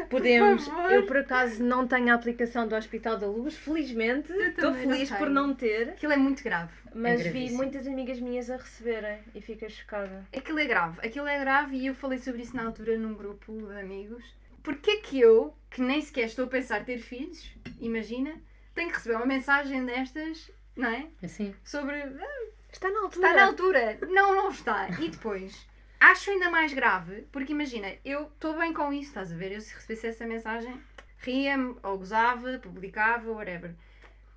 Podemos. 0.10 0.68
favor. 0.68 0.92
Eu 0.92 1.06
por 1.06 1.18
acaso 1.18 1.64
não 1.64 1.88
tenho 1.88 2.12
a 2.12 2.14
aplicação 2.16 2.68
do 2.68 2.76
Hospital 2.76 3.18
da 3.18 3.28
Luz, 3.28 3.56
felizmente. 3.56 4.32
Estou 4.34 4.72
também 4.72 4.86
não 4.86 4.94
feliz 4.96 5.12
por 5.12 5.30
não 5.30 5.54
ter, 5.56 5.90
Aquilo 5.90 6.12
é 6.12 6.18
muito 6.18 6.44
grave. 6.44 6.72
mas 6.94 7.22
vi 7.22 7.30
gravíssimo. 7.30 7.58
muitas 7.58 7.88
amigas 7.88 8.20
minhas 8.20 8.50
a 8.50 8.58
receberem 8.58 9.20
e 9.34 9.42
fiquei 9.42 9.70
chocada. 9.70 10.26
Aquilo 10.36 10.60
é 10.60 10.66
grave, 10.66 11.00
aquilo 11.06 11.28
é 11.28 11.40
grave 11.40 11.76
e 11.78 11.88
eu 11.88 11.96
falei 11.96 12.20
sobre 12.20 12.42
isso 12.42 12.56
na 12.56 12.66
altura 12.66 12.98
num 12.98 13.14
grupo 13.14 13.52
de 13.52 13.80
amigos. 13.80 14.24
Porque 14.66 14.92
é 14.92 14.98
que 14.98 15.20
eu, 15.20 15.56
que 15.72 15.82
nem 15.82 16.02
sequer 16.02 16.26
estou 16.26 16.46
a 16.46 16.50
pensar 16.50 16.84
ter 16.84 16.98
filhos, 16.98 17.50
imagina, 17.80 18.42
tenho 18.74 18.90
que 18.90 18.96
receber 18.96 19.16
uma 19.16 19.26
mensagem 19.26 19.86
destas, 19.86 20.52
não 20.76 20.90
é? 20.90 21.08
Assim. 21.24 21.56
Sobre. 21.64 21.96
"Ah, 22.02 22.48
Está 22.74 22.90
na 22.90 23.04
altura. 23.04 23.28
Está 23.28 23.40
na 23.40 23.46
altura. 23.46 23.98
Não, 24.10 24.36
não 24.36 24.50
está. 24.50 24.90
E 25.00 25.08
depois, 25.10 25.66
acho 26.00 26.30
ainda 26.32 26.50
mais 26.50 26.74
grave, 26.74 27.22
porque 27.32 27.54
imagina, 27.54 27.94
eu 28.04 28.24
estou 28.24 28.58
bem 28.58 28.74
com 28.74 28.92
isso, 28.92 29.10
estás 29.10 29.32
a 29.32 29.36
ver? 29.38 29.54
Eu 29.54 29.62
se 29.62 29.74
recebesse 29.74 30.08
essa 30.08 30.26
mensagem, 30.28 30.82
ria-me, 31.20 31.78
ou 31.82 31.98
gozava, 31.98 32.60
publicava, 32.60 33.32
whatever. 33.32 33.74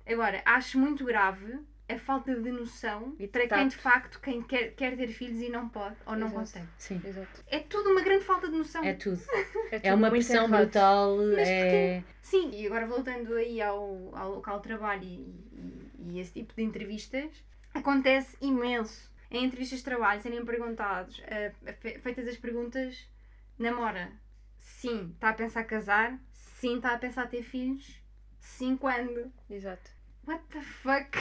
Agora, 0.07 0.41
acho 0.45 0.79
muito 0.79 1.03
grave 1.03 1.59
a 1.89 1.97
falta 1.99 2.35
de 2.35 2.51
noção 2.51 3.15
E 3.19 3.27
para 3.27 3.47
quem 3.47 3.67
de 3.67 3.75
facto 3.75 4.19
quem 4.21 4.41
quer, 4.43 4.73
quer 4.75 4.95
ter 4.95 5.07
filhos 5.07 5.41
e 5.41 5.49
não 5.49 5.67
pode 5.69 5.95
ou 6.05 6.15
não 6.15 6.27
Exato. 6.27 6.39
consegue. 6.39 6.67
Sim. 6.77 7.01
Exato. 7.03 7.43
É 7.47 7.59
tudo 7.59 7.89
uma 7.91 8.01
grande 8.01 8.23
falta 8.23 8.47
de 8.47 8.55
noção. 8.57 8.83
É 8.83 8.93
tudo. 8.93 9.19
É, 9.71 9.89
É 9.89 9.93
uma 9.93 10.07
tudo 10.07 10.15
muito 10.15 10.25
pressão 10.27 10.45
errado. 10.45 10.61
brutal. 10.61 11.17
Mas 11.17 11.47
É... 11.47 12.03
Sim, 12.21 12.51
e 12.53 12.65
agora 12.67 12.87
voltando 12.87 13.33
aí 13.35 13.61
ao, 13.61 14.15
ao 14.15 14.31
local 14.35 14.57
de 14.57 14.63
trabalho 14.63 15.03
e, 15.03 15.15
e- 15.53 15.91
e 16.13 16.19
esse 16.19 16.33
tipo 16.33 16.53
de 16.55 16.63
entrevistas, 16.63 17.43
acontece 17.73 18.35
imenso. 18.41 19.09
Em 19.31 19.45
entrevistas 19.45 19.79
de 19.79 19.85
trabalho 19.85 20.19
serem 20.21 20.43
perguntados, 20.43 21.21
fe- 21.81 21.99
feitas 21.99 22.27
as 22.27 22.35
perguntas, 22.37 23.07
namora? 23.59 24.11
Sim. 24.57 25.11
Está 25.13 25.29
a 25.29 25.33
pensar 25.33 25.63
casar? 25.65 26.19
Sim. 26.33 26.77
Está 26.77 26.93
a 26.93 26.97
pensar 26.97 27.27
ter 27.29 27.43
filhos? 27.43 28.01
Sim, 28.39 28.75
quando? 28.75 29.31
Exato. 29.49 29.91
What 30.29 30.43
the 30.51 30.61
fuck? 30.61 31.11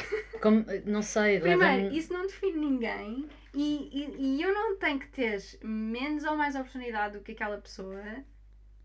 Como, 0.42 0.64
não 0.84 1.02
sei, 1.02 1.40
Primeiro, 1.40 1.94
isso 1.94 2.12
não 2.12 2.26
define 2.26 2.58
ninguém 2.58 3.26
e, 3.54 3.88
e, 3.90 4.36
e 4.36 4.42
eu 4.42 4.52
não 4.52 4.76
tenho 4.76 4.98
que 4.98 5.08
ter 5.08 5.42
menos 5.62 6.24
ou 6.24 6.36
mais 6.36 6.54
oportunidade 6.54 7.16
do 7.16 7.24
que 7.24 7.32
aquela 7.32 7.56
pessoa 7.58 8.02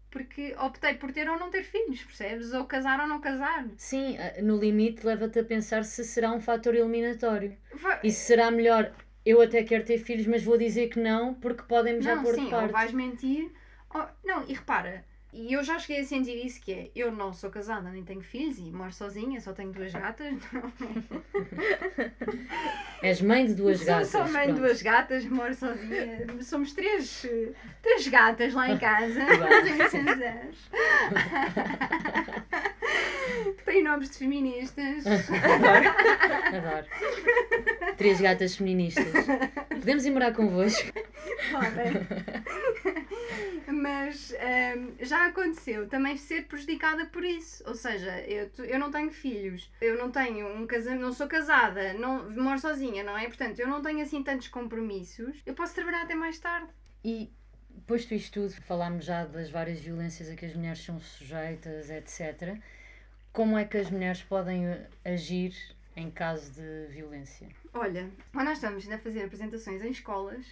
porque 0.10 0.56
optei 0.60 0.94
por 0.94 1.12
ter 1.12 1.28
ou 1.28 1.38
não 1.40 1.50
ter 1.50 1.64
filhos, 1.64 2.04
percebes? 2.04 2.54
Ou 2.54 2.66
casar 2.66 3.00
ou 3.00 3.08
não 3.08 3.20
casar. 3.20 3.68
Sim, 3.78 4.16
eh, 4.18 4.42
no 4.42 4.58
limite 4.58 5.06
leva-te 5.06 5.40
a 5.40 5.44
pensar 5.44 5.84
se 5.84 6.04
será 6.06 6.32
um 6.32 6.40
fator 6.40 6.76
eliminatório. 6.76 7.58
Va- 7.74 8.00
E 8.04 8.12
se 8.12 8.28
será 8.28 8.52
melhor, 8.52 8.94
eu 9.26 9.42
até 9.42 9.64
quero 9.64 9.84
ter 9.84 9.98
filhos, 9.98 10.28
mas 10.28 10.44
vou 10.44 10.58
dizer 10.58 10.88
que 10.90 11.00
não, 11.00 11.34
porque 11.34 11.64
podem-me 11.64 12.02
já 12.02 12.16
não, 12.16 12.24
pôr 12.24 12.36
sim, 12.36 12.46
de 12.46 12.54
ou 12.54 12.60
parte. 12.62 12.72
vais 12.72 12.94
mentir. 12.94 13.52
ou- 13.94 14.08
Não, 14.24 14.46
e 14.48 14.54
repara, 14.54 15.04
E 15.34 15.52
eu 15.52 15.64
já 15.64 15.80
cheguei 15.80 16.04
a 16.04 16.06
sentir 16.06 16.46
isso, 16.46 16.62
que 16.62 16.72
é, 16.72 16.92
eu 16.96 17.12
não 17.12 17.34
sou 17.34 17.50
casada, 17.50 17.90
nem 17.90 18.04
tenho 18.04 18.22
filhos 18.22 18.60
e 18.60 18.72
moro 18.72 18.94
sozinha, 18.94 19.42
só 19.42 19.52
tenho 19.52 19.72
duas 19.72 19.92
gatas. 19.92 20.32
És 23.02 23.20
mãe 23.20 23.48
de 23.48 23.56
duas 23.56 23.80
sou, 23.80 23.88
gatas. 23.88 24.10
Sou 24.10 24.30
mãe 24.30 24.46
de 24.46 24.54
pronto. 24.54 24.60
duas 24.60 24.80
gatas, 24.84 25.26
moro 25.26 25.56
sozinha. 25.56 26.28
Somos 26.44 26.74
três, 26.74 27.26
três 27.82 28.08
gatas 28.08 28.54
lá 28.54 28.70
em 28.70 28.78
casa. 28.78 29.22
Tem 33.66 33.84
nomes 33.84 34.12
de 34.12 34.18
feministas. 34.18 35.06
Adoro. 36.54 36.86
Três 37.98 38.22
gatas 38.22 38.56
feministas. 38.56 39.26
Podemos 39.70 40.06
ir 40.06 40.12
morar 40.12 40.34
convosco? 40.34 40.94
Podem. 41.52 41.94
Mas 43.68 44.34
hum, 44.78 44.94
já 45.02 45.23
aconteceu 45.28 45.88
também 45.88 46.18
ser 46.18 46.48
prejudicada 46.48 47.06
por 47.06 47.24
isso. 47.24 47.64
Ou 47.68 47.76
seja, 47.76 48.20
eu, 48.22 48.50
eu 48.66 48.80
não 48.80 48.92
tenho 48.92 49.12
filhos, 49.12 49.72
eu 49.82 49.98
não 49.98 50.12
tenho 50.12 50.48
um 50.48 50.66
casamento, 50.68 51.02
não 51.02 51.14
sou 51.14 51.28
casada, 51.28 51.94
não, 51.94 52.30
moro 52.32 52.60
sozinha, 52.60 53.04
não 53.04 53.18
é? 53.18 53.26
Portanto, 53.28 53.60
eu 53.60 53.68
não 53.68 53.82
tenho 53.82 54.02
assim 54.02 54.24
tantos 54.24 54.48
compromissos. 54.48 55.42
Eu 55.46 55.54
posso 55.54 55.74
trabalhar 55.76 56.04
até 56.04 56.16
mais 56.16 56.40
tarde. 56.40 56.70
E 57.04 57.32
posto 57.88 58.14
isto 58.14 58.42
tudo, 58.42 58.54
falámos 58.62 59.06
já 59.06 59.26
das 59.26 59.50
várias 59.50 59.80
violências 59.80 60.30
a 60.30 60.36
que 60.36 60.46
as 60.46 60.54
mulheres 60.54 60.80
são 60.80 61.00
sujeitas, 61.00 61.90
etc. 61.90 62.58
Como 63.32 63.58
é 63.58 63.66
que 63.66 63.78
as 63.78 63.90
mulheres 63.90 64.22
podem 64.22 64.68
eh, 64.68 64.88
agir 65.04 65.56
em 65.96 66.10
caso 66.10 66.52
de 66.54 66.88
violência? 66.92 67.50
Olha, 67.74 68.10
nós 68.34 68.54
estamos 68.54 68.90
a 68.90 68.98
fazer 68.98 69.24
apresentações 69.24 69.82
em 69.82 69.90
escolas 69.90 70.46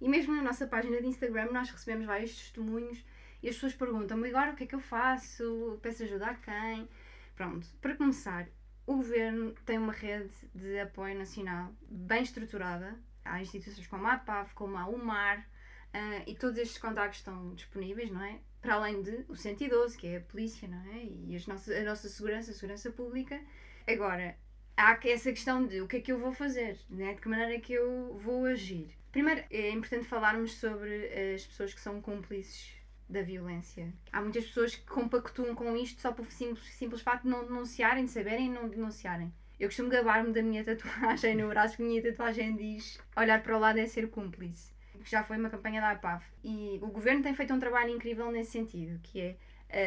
e 0.00 0.08
mesmo 0.08 0.34
na 0.34 0.42
nossa 0.42 0.66
página 0.66 1.00
de 1.00 1.06
Instagram 1.06 1.50
nós 1.52 1.70
recebemos 1.70 2.06
vários 2.06 2.34
testemunhos 2.36 3.04
e 3.42 3.48
as 3.48 3.54
pessoas 3.54 3.74
perguntam-me 3.74 4.28
agora 4.28 4.52
o 4.52 4.56
que 4.56 4.64
é 4.64 4.66
que 4.66 4.74
eu 4.74 4.80
faço, 4.80 5.78
peço 5.82 6.02
ajuda 6.02 6.26
a 6.26 6.34
quem. 6.34 6.88
Pronto, 7.36 7.66
para 7.80 7.96
começar, 7.96 8.48
o 8.86 8.96
governo 8.96 9.54
tem 9.64 9.78
uma 9.78 9.92
rede 9.92 10.32
de 10.54 10.80
apoio 10.80 11.16
nacional 11.16 11.72
bem 11.88 12.22
estruturada. 12.22 12.98
Há 13.24 13.40
instituições 13.40 13.86
como 13.86 14.06
a 14.06 14.14
APAV, 14.14 14.54
como 14.54 14.76
a 14.76 14.88
UMAR, 14.88 15.46
ah, 15.92 16.22
e 16.26 16.34
todos 16.34 16.58
estes 16.58 16.78
contactos 16.78 17.18
estão 17.18 17.54
disponíveis, 17.54 18.10
não 18.10 18.22
é? 18.22 18.40
Para 18.60 18.74
além 18.74 19.02
de 19.02 19.24
o 19.28 19.36
112, 19.36 19.96
que 19.96 20.06
é 20.06 20.16
a 20.16 20.20
polícia, 20.20 20.66
não 20.66 20.80
é? 20.92 21.04
E 21.04 21.36
as 21.36 21.46
nossas, 21.46 21.76
a 21.76 21.84
nossa 21.84 22.08
segurança, 22.08 22.50
a 22.50 22.54
segurança 22.54 22.90
pública. 22.90 23.40
Agora, 23.86 24.36
há 24.76 24.98
essa 25.04 25.30
questão 25.30 25.66
de 25.66 25.80
o 25.80 25.88
que 25.88 25.96
é 25.96 26.00
que 26.00 26.12
eu 26.12 26.18
vou 26.18 26.32
fazer, 26.32 26.78
né? 26.88 27.14
de 27.14 27.20
que 27.20 27.28
maneira 27.28 27.54
é 27.54 27.60
que 27.60 27.72
eu 27.72 28.16
vou 28.22 28.44
agir. 28.46 28.96
Primeiro, 29.10 29.44
é 29.50 29.70
importante 29.70 30.04
falarmos 30.04 30.54
sobre 30.54 31.06
as 31.34 31.46
pessoas 31.46 31.74
que 31.74 31.80
são 31.80 32.00
cúmplices 32.00 32.77
da 33.08 33.22
violência. 33.22 33.92
Há 34.12 34.20
muitas 34.20 34.44
pessoas 34.44 34.74
que 34.76 34.86
compactuam 34.86 35.54
com 35.54 35.76
isto 35.76 36.00
só 36.00 36.12
por 36.12 36.30
simples, 36.30 36.64
simples 36.74 37.00
facto 37.00 37.22
de 37.24 37.30
não 37.30 37.44
denunciarem, 37.44 38.04
de 38.04 38.10
saberem 38.10 38.46
e 38.46 38.50
não 38.50 38.68
denunciarem. 38.68 39.32
Eu 39.58 39.68
costumo 39.68 39.88
gabar-me 39.88 40.32
da 40.32 40.42
minha 40.42 40.62
tatuagem 40.64 41.36
no 41.36 41.48
braço, 41.48 41.76
porque 41.76 41.82
a 41.82 41.86
minha 41.86 42.02
tatuagem 42.02 42.54
diz 42.54 43.00
olhar 43.16 43.42
para 43.42 43.56
o 43.56 43.60
lado 43.60 43.78
é 43.78 43.86
ser 43.86 44.08
cúmplice. 44.08 44.72
Que 45.02 45.10
já 45.10 45.22
foi 45.22 45.38
uma 45.38 45.48
campanha 45.48 45.80
da 45.80 45.90
APAV. 45.90 46.22
E 46.44 46.78
o 46.82 46.88
governo 46.88 47.22
tem 47.22 47.34
feito 47.34 47.54
um 47.54 47.58
trabalho 47.58 47.90
incrível 47.90 48.30
nesse 48.30 48.50
sentido, 48.52 49.00
que 49.02 49.20
é 49.20 49.36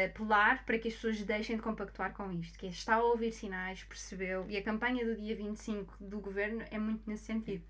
apelar 0.06 0.64
para 0.64 0.78
que 0.78 0.88
as 0.88 0.94
pessoas 0.94 1.22
deixem 1.22 1.56
de 1.56 1.62
compactuar 1.62 2.12
com 2.12 2.30
isto, 2.32 2.58
que 2.58 2.66
é 2.66 2.68
está 2.70 2.96
a 2.96 3.02
ouvir 3.02 3.32
sinais, 3.32 3.82
percebeu, 3.84 4.46
e 4.48 4.56
a 4.56 4.62
campanha 4.62 5.04
do 5.04 5.16
dia 5.16 5.34
25 5.34 5.96
do 6.00 6.20
governo 6.20 6.64
é 6.70 6.78
muito 6.78 7.08
nesse 7.08 7.24
sentido. 7.24 7.64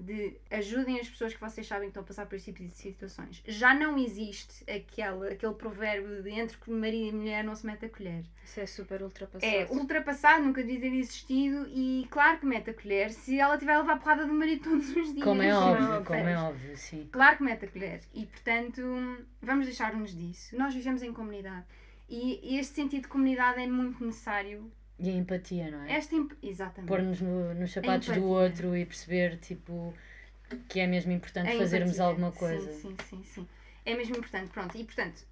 De 0.00 0.36
ajudem 0.50 0.98
as 0.98 1.08
pessoas 1.08 1.34
que 1.34 1.40
vocês 1.40 1.66
sabem 1.66 1.84
que 1.84 1.90
estão 1.90 2.02
a 2.02 2.06
passar 2.06 2.26
por 2.26 2.34
esse 2.34 2.52
tipo 2.52 2.64
de 2.64 2.70
situações. 2.70 3.42
Já 3.46 3.74
não 3.74 3.98
existe 3.98 4.64
aquele, 4.70 5.32
aquele 5.32 5.54
provérbio 5.54 6.22
de 6.22 6.30
entre 6.30 6.58
marido 6.70 7.08
e 7.08 7.12
mulher 7.12 7.44
não 7.44 7.54
se 7.54 7.66
mete 7.66 7.84
a 7.84 7.88
colher. 7.88 8.24
Isso 8.44 8.60
é 8.60 8.66
super 8.66 9.02
ultrapassado. 9.02 9.52
É 9.52 9.66
ultrapassado, 9.70 10.44
nunca 10.44 10.62
devia 10.62 10.80
ter 10.80 10.96
existido 10.96 11.68
e 11.68 12.06
claro 12.10 12.38
que 12.38 12.46
mete 12.46 12.70
a 12.70 12.74
colher 12.74 13.10
se 13.10 13.38
ela 13.38 13.58
tiver 13.58 13.74
a 13.74 13.80
levar 13.80 13.98
porrada 13.98 14.26
do 14.26 14.32
marido 14.32 14.62
todos 14.64 14.88
os 14.88 15.12
dias. 15.12 15.24
Como 15.24 15.42
é 15.42 15.50
não 15.50 15.70
óbvio, 15.70 15.86
percebes? 15.86 16.06
como 16.06 16.28
é 16.28 16.38
óbvio, 16.38 16.76
sim. 16.76 17.08
Claro 17.12 17.36
que 17.36 17.42
mete 17.42 17.64
a 17.64 17.68
colher. 17.68 18.00
E 18.14 18.26
portanto, 18.26 18.82
vamos 19.40 19.66
deixar-nos 19.66 20.16
disso. 20.16 20.56
Nós 20.56 20.74
vivemos 20.74 21.02
em 21.02 21.12
comunidade. 21.12 21.66
E 22.08 22.58
este 22.58 22.74
sentido 22.74 23.02
de 23.02 23.08
comunidade 23.08 23.60
é 23.60 23.66
muito 23.68 24.04
necessário. 24.04 24.70
E 25.02 25.08
a 25.08 25.12
empatia, 25.14 25.70
não 25.70 25.82
é? 25.84 25.92
Esta 25.94 26.14
imp... 26.14 26.32
Exatamente. 26.42 26.88
Pôr-nos 26.88 27.20
no- 27.22 27.54
nos 27.54 27.72
sapatos 27.72 28.08
do 28.14 28.24
outro 28.24 28.76
e 28.76 28.84
perceber, 28.84 29.38
tipo, 29.38 29.94
que 30.68 30.78
é 30.80 30.86
mesmo 30.86 31.10
importante 31.12 31.50
A 31.50 31.56
fazermos 31.58 31.92
empatia. 31.94 32.04
alguma 32.04 32.32
coisa. 32.32 32.70
Sim, 32.72 32.80
sim, 32.90 32.96
sim, 33.08 33.24
sim. 33.24 33.48
É 33.86 33.94
mesmo 33.96 34.16
importante. 34.16 34.50
Pronto. 34.50 34.76
E 34.76 34.84
portanto, 34.84 35.24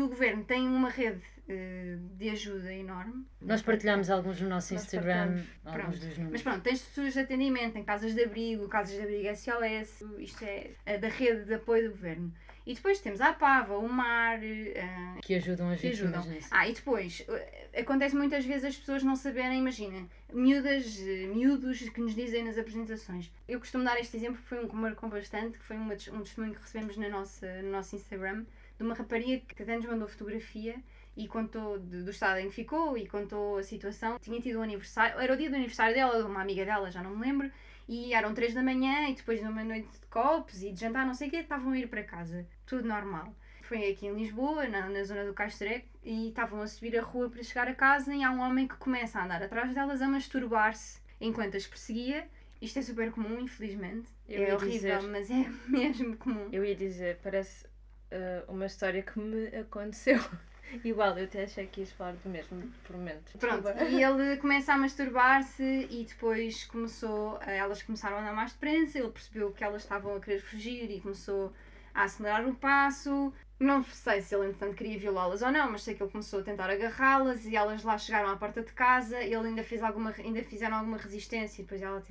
o 0.00 0.08
governo 0.08 0.44
tem 0.44 0.66
uma 0.66 0.88
rede 0.88 1.22
eh, 1.48 1.98
de 2.16 2.30
ajuda 2.30 2.72
enorme. 2.72 3.26
Nós 3.40 3.60
partilhamos 3.60 4.08
alguns 4.08 4.40
no 4.40 4.48
nosso 4.48 4.72
Nós 4.72 4.84
Instagram, 4.84 5.42
alguns 5.64 5.98
dos 5.98 6.16
números. 6.16 6.32
Mas 6.32 6.42
pronto, 6.42 6.60
tens 6.62 6.80
estruturas 6.80 7.12
de 7.12 7.20
atendimento, 7.20 7.74
tem 7.74 7.84
casas 7.84 8.14
de 8.14 8.24
abrigo, 8.24 8.68
casas 8.68 8.96
de 8.96 9.02
abrigo 9.02 9.28
SOS, 9.36 10.04
isto 10.18 10.44
é 10.86 10.98
da 10.98 11.08
rede 11.08 11.44
de 11.44 11.54
apoio 11.54 11.90
do 11.90 11.90
governo. 11.90 12.32
E 12.64 12.74
depois 12.74 13.00
temos 13.00 13.20
a 13.20 13.30
APAVA, 13.30 13.76
o 13.76 13.88
MAR, 13.88 14.42
eh, 14.42 15.18
que 15.20 15.34
ajudam 15.34 15.68
as 15.68 15.80
que 15.80 15.90
vítimas 15.90 16.14
ajudam. 16.14 16.32
nisso. 16.32 16.48
Ah, 16.50 16.68
e 16.68 16.72
depois, 16.72 17.24
eh, 17.28 17.80
acontece 17.80 18.14
muitas 18.14 18.44
vezes 18.44 18.64
as 18.64 18.76
pessoas 18.76 19.02
não 19.02 19.16
saberem, 19.16 19.58
imagina, 19.58 20.06
miúdas, 20.32 20.98
miúdos 21.34 21.80
que 21.88 22.00
nos 22.00 22.14
dizem 22.14 22.44
nas 22.44 22.56
apresentações. 22.56 23.30
Eu 23.48 23.58
costumo 23.58 23.82
dar 23.82 23.98
este 23.98 24.16
exemplo, 24.16 24.36
foi 24.36 24.64
um 24.64 24.68
que 24.68 24.76
marcou 24.76 25.10
bastante, 25.10 25.58
que 25.58 25.64
foi 25.64 25.76
uma, 25.76 25.92
um 25.92 26.20
testemunho 26.22 26.54
que 26.54 26.62
recebemos 26.62 26.96
na 26.96 27.08
nossa, 27.08 27.62
no 27.62 27.72
nosso 27.72 27.96
Instagram, 27.96 28.44
de 28.78 28.82
uma 28.84 28.94
rapariga 28.94 29.42
que 29.54 29.62
até 29.62 29.76
nos 29.76 29.86
mandou 29.86 30.08
fotografia 30.08 30.76
e 31.16 31.28
contou 31.28 31.78
do 31.78 32.10
estado 32.10 32.38
em 32.40 32.48
que 32.48 32.54
ficou 32.54 32.96
e 32.96 33.06
contou 33.06 33.58
a 33.58 33.62
situação. 33.62 34.18
Tinha 34.18 34.40
tido 34.40 34.58
um 34.58 34.62
aniversário, 34.62 35.18
era 35.20 35.32
o 35.34 35.36
dia 35.36 35.50
do 35.50 35.56
aniversário 35.56 35.94
dela, 35.94 36.22
de 36.22 36.28
uma 36.28 36.40
amiga 36.40 36.64
dela, 36.64 36.90
já 36.90 37.02
não 37.02 37.14
me 37.16 37.20
lembro, 37.26 37.50
e 37.88 38.14
eram 38.14 38.32
três 38.32 38.54
da 38.54 38.62
manhã 38.62 39.08
e 39.08 39.14
depois 39.14 39.38
de 39.40 39.46
uma 39.46 39.62
noite 39.62 39.88
de 40.00 40.06
copos 40.06 40.62
e 40.62 40.72
de 40.72 40.80
jantar, 40.80 41.06
não 41.06 41.14
sei 41.14 41.28
o 41.28 41.30
quê, 41.30 41.36
estavam 41.38 41.72
a 41.72 41.78
ir 41.78 41.88
para 41.88 42.02
casa. 42.02 42.46
Tudo 42.64 42.88
normal. 42.88 43.34
Foi 43.62 43.90
aqui 43.90 44.06
em 44.06 44.14
Lisboa, 44.14 44.66
na, 44.68 44.88
na 44.88 45.04
zona 45.04 45.24
do 45.24 45.32
Castrec, 45.34 45.86
e 46.02 46.28
estavam 46.28 46.60
a 46.62 46.66
subir 46.66 46.98
a 46.98 47.02
rua 47.02 47.28
para 47.30 47.42
chegar 47.42 47.68
a 47.68 47.74
casa 47.74 48.14
e 48.14 48.22
há 48.22 48.30
um 48.30 48.40
homem 48.40 48.66
que 48.66 48.76
começa 48.76 49.18
a 49.18 49.24
andar 49.24 49.42
atrás 49.42 49.74
delas 49.74 50.00
a 50.02 50.08
masturbar-se 50.08 51.00
enquanto 51.20 51.56
as 51.56 51.66
perseguia. 51.66 52.26
Isto 52.60 52.78
é 52.78 52.82
super 52.82 53.10
comum, 53.10 53.40
infelizmente. 53.40 54.08
Eu 54.28 54.44
é 54.44 54.54
horrível, 54.54 54.98
dizer- 54.98 55.02
mas 55.10 55.30
é 55.30 55.48
mesmo 55.68 56.16
comum. 56.16 56.48
Eu 56.52 56.64
ia 56.64 56.74
dizer, 56.76 57.18
parece 57.22 57.64
ah, 58.12 58.44
uma 58.48 58.66
história 58.66 59.02
que 59.02 59.18
me 59.18 59.46
aconteceu. 59.56 60.20
Igual, 60.84 61.18
eu 61.18 61.24
até 61.24 61.44
achei 61.44 61.66
que 61.66 61.80
ias 61.80 61.92
falar 61.92 62.12
do 62.12 62.28
mesmo 62.28 62.62
por 62.84 62.96
momentos. 62.96 63.34
Pronto, 63.38 63.68
e 63.90 64.02
ele 64.02 64.36
começa 64.38 64.72
a 64.72 64.78
masturbar-se 64.78 65.86
e 65.90 66.04
depois 66.04 66.64
começou, 66.64 67.38
eh, 67.46 67.58
elas 67.58 67.82
começaram 67.82 68.16
a 68.16 68.20
andar 68.20 68.32
mais 68.32 68.52
depressa, 68.52 68.98
ele 68.98 69.10
percebeu 69.10 69.52
que 69.52 69.62
elas 69.62 69.82
estavam 69.82 70.16
a 70.16 70.20
querer 70.20 70.40
fugir 70.40 70.90
e 70.90 71.00
começou 71.00 71.52
a 71.94 72.04
acelerar 72.04 72.48
o 72.48 72.54
passo. 72.54 73.32
Não 73.62 73.82
sei 73.84 74.20
se 74.20 74.34
ele 74.34 74.46
entretanto 74.48 74.74
queria 74.76 74.98
violá-las 74.98 75.40
ou 75.42 75.52
não, 75.52 75.70
mas 75.70 75.82
sei 75.84 75.94
que 75.94 76.02
ele 76.02 76.10
começou 76.10 76.40
a 76.40 76.42
tentar 76.42 76.68
agarrá-las 76.68 77.44
e 77.46 77.54
elas 77.54 77.82
lá 77.84 77.96
chegaram 77.96 78.28
à 78.30 78.36
porta 78.36 78.60
de 78.62 78.72
casa, 78.72 79.18
ele 79.22 79.36
ainda 79.48 79.62
fez 79.62 79.82
alguma, 79.82 80.10
ainda 80.18 80.42
fizeram 80.42 80.76
alguma 80.78 80.96
resistência 80.96 81.60
e 81.60 81.64
depois 81.64 81.80
ela 81.80 82.02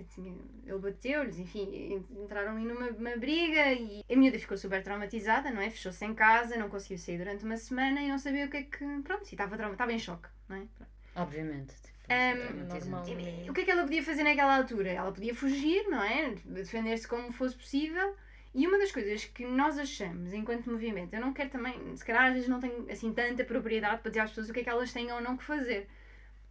ele 0.65 0.79
bateu-lhes, 0.79 1.37
enfim, 1.39 1.67
en- 1.73 2.23
entraram 2.23 2.53
ali 2.53 2.63
numa 2.63 2.87
uma 2.89 3.17
briga 3.17 3.73
e 3.73 4.03
a 4.09 4.15
miúda 4.15 4.39
ficou 4.39 4.55
super 4.57 4.81
traumatizada, 4.81 5.51
não 5.51 5.61
é? 5.61 5.69
Fechou-se 5.69 6.05
em 6.05 6.13
casa, 6.13 6.55
não 6.55 6.69
conseguiu 6.69 6.97
sair 6.97 7.17
durante 7.17 7.43
uma 7.43 7.57
semana 7.57 8.01
e 8.01 8.07
não 8.07 8.17
sabia 8.17 8.45
o 8.45 8.49
que 8.49 8.57
é 8.57 8.63
que, 8.63 8.85
pronto, 9.03 9.23
e 9.23 9.33
estava, 9.33 9.55
estava 9.71 9.91
em 9.91 9.99
choque, 9.99 10.29
não 10.47 10.55
é? 10.55 10.61
Obviamente. 11.15 11.73
Tipo, 11.75 11.91
é. 12.07 12.33
E- 13.45 13.49
O 13.49 13.53
que 13.53 13.61
é 13.61 13.65
que 13.65 13.71
ela 13.71 13.83
podia 13.83 14.03
fazer 14.03 14.23
naquela 14.23 14.55
altura? 14.55 14.89
Ela 14.89 15.11
podia 15.11 15.35
fugir, 15.35 15.83
não 15.89 16.01
é? 16.01 16.33
Defender-se 16.45 17.07
como 17.07 17.31
fosse 17.33 17.55
possível. 17.57 18.15
E 18.53 18.67
uma 18.67 18.77
das 18.77 18.91
coisas 18.91 19.23
que 19.25 19.45
nós 19.45 19.77
achamos 19.77 20.33
enquanto 20.33 20.69
movimento, 20.69 21.13
eu 21.13 21.21
não 21.21 21.31
quero 21.33 21.49
também, 21.49 21.95
se 21.95 22.03
calhar 22.03 22.25
às 22.25 22.33
vezes 22.33 22.49
não 22.49 22.59
tenho 22.59 22.85
assim 22.91 23.13
tanta 23.13 23.45
propriedade 23.45 24.01
para 24.01 24.09
dizer 24.09 24.19
às 24.21 24.29
pessoas 24.29 24.49
o 24.49 24.53
que 24.53 24.59
é 24.59 24.63
que 24.63 24.69
elas 24.69 24.91
têm 24.91 25.11
ou 25.11 25.21
não 25.21 25.37
que 25.37 25.43
fazer. 25.43 25.87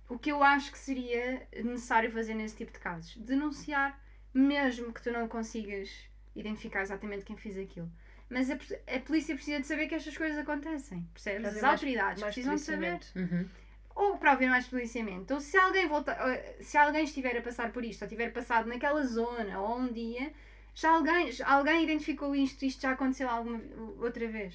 O 0.09 0.19
que 0.19 0.33
eu 0.33 0.43
acho 0.43 0.73
que 0.73 0.79
seria 0.79 1.47
necessário 1.63 2.11
fazer 2.11 2.35
nesse 2.35 2.57
tipo 2.57 2.73
de 2.73 2.79
casos? 2.79 3.17
Denunciar, 3.17 4.01
mesmo 4.33 4.93
que 4.93 5.03
tu 5.03 5.11
não 5.13 5.29
consigas 5.29 5.91
identificar 6.35 6.81
exatamente 6.83 7.25
quem 7.25 7.37
fez 7.37 7.59
aquilo. 7.59 7.91
Mas 8.29 8.51
a, 8.51 8.55
a 8.55 9.01
polícia 9.01 9.35
precisa 9.35 9.61
de 9.61 9.67
saber 9.67 9.87
que 9.89 9.95
estas 9.95 10.17
coisas 10.17 10.39
acontecem, 10.39 11.07
percebes? 11.13 11.47
As 11.49 11.63
autoridades 11.73 12.23
mais 12.23 12.35
precisam 12.35 12.55
de 12.55 12.61
saber. 12.61 13.01
Uhum. 13.17 13.49
ou 13.95 14.19
para 14.19 14.33
haver 14.33 14.49
mais 14.49 14.67
policiamento, 14.67 15.35
ou 15.35 15.41
se 15.41 15.57
alguém 15.59 15.87
volta, 15.87 16.17
se 16.61 16.79
alguém 16.79 17.05
estiver 17.05 17.37
a 17.37 17.43
passar 17.43 17.71
por 17.73 17.85
isto, 17.85 18.03
ou 18.03 18.09
tiver 18.09 18.33
passado 18.33 18.67
naquela 18.69 19.03
zona 19.05 19.61
ou 19.61 19.79
um 19.79 19.93
dia, 19.93 20.33
já 20.81 20.91
alguém, 20.93 21.33
já 21.33 21.47
alguém 21.49 21.85
identificou 21.85 22.35
isto, 22.35 22.65
isto 22.65 22.83
já 22.83 22.93
aconteceu 22.93 23.29
alguma 23.29 23.61
outra 23.99 24.27
vez. 24.29 24.55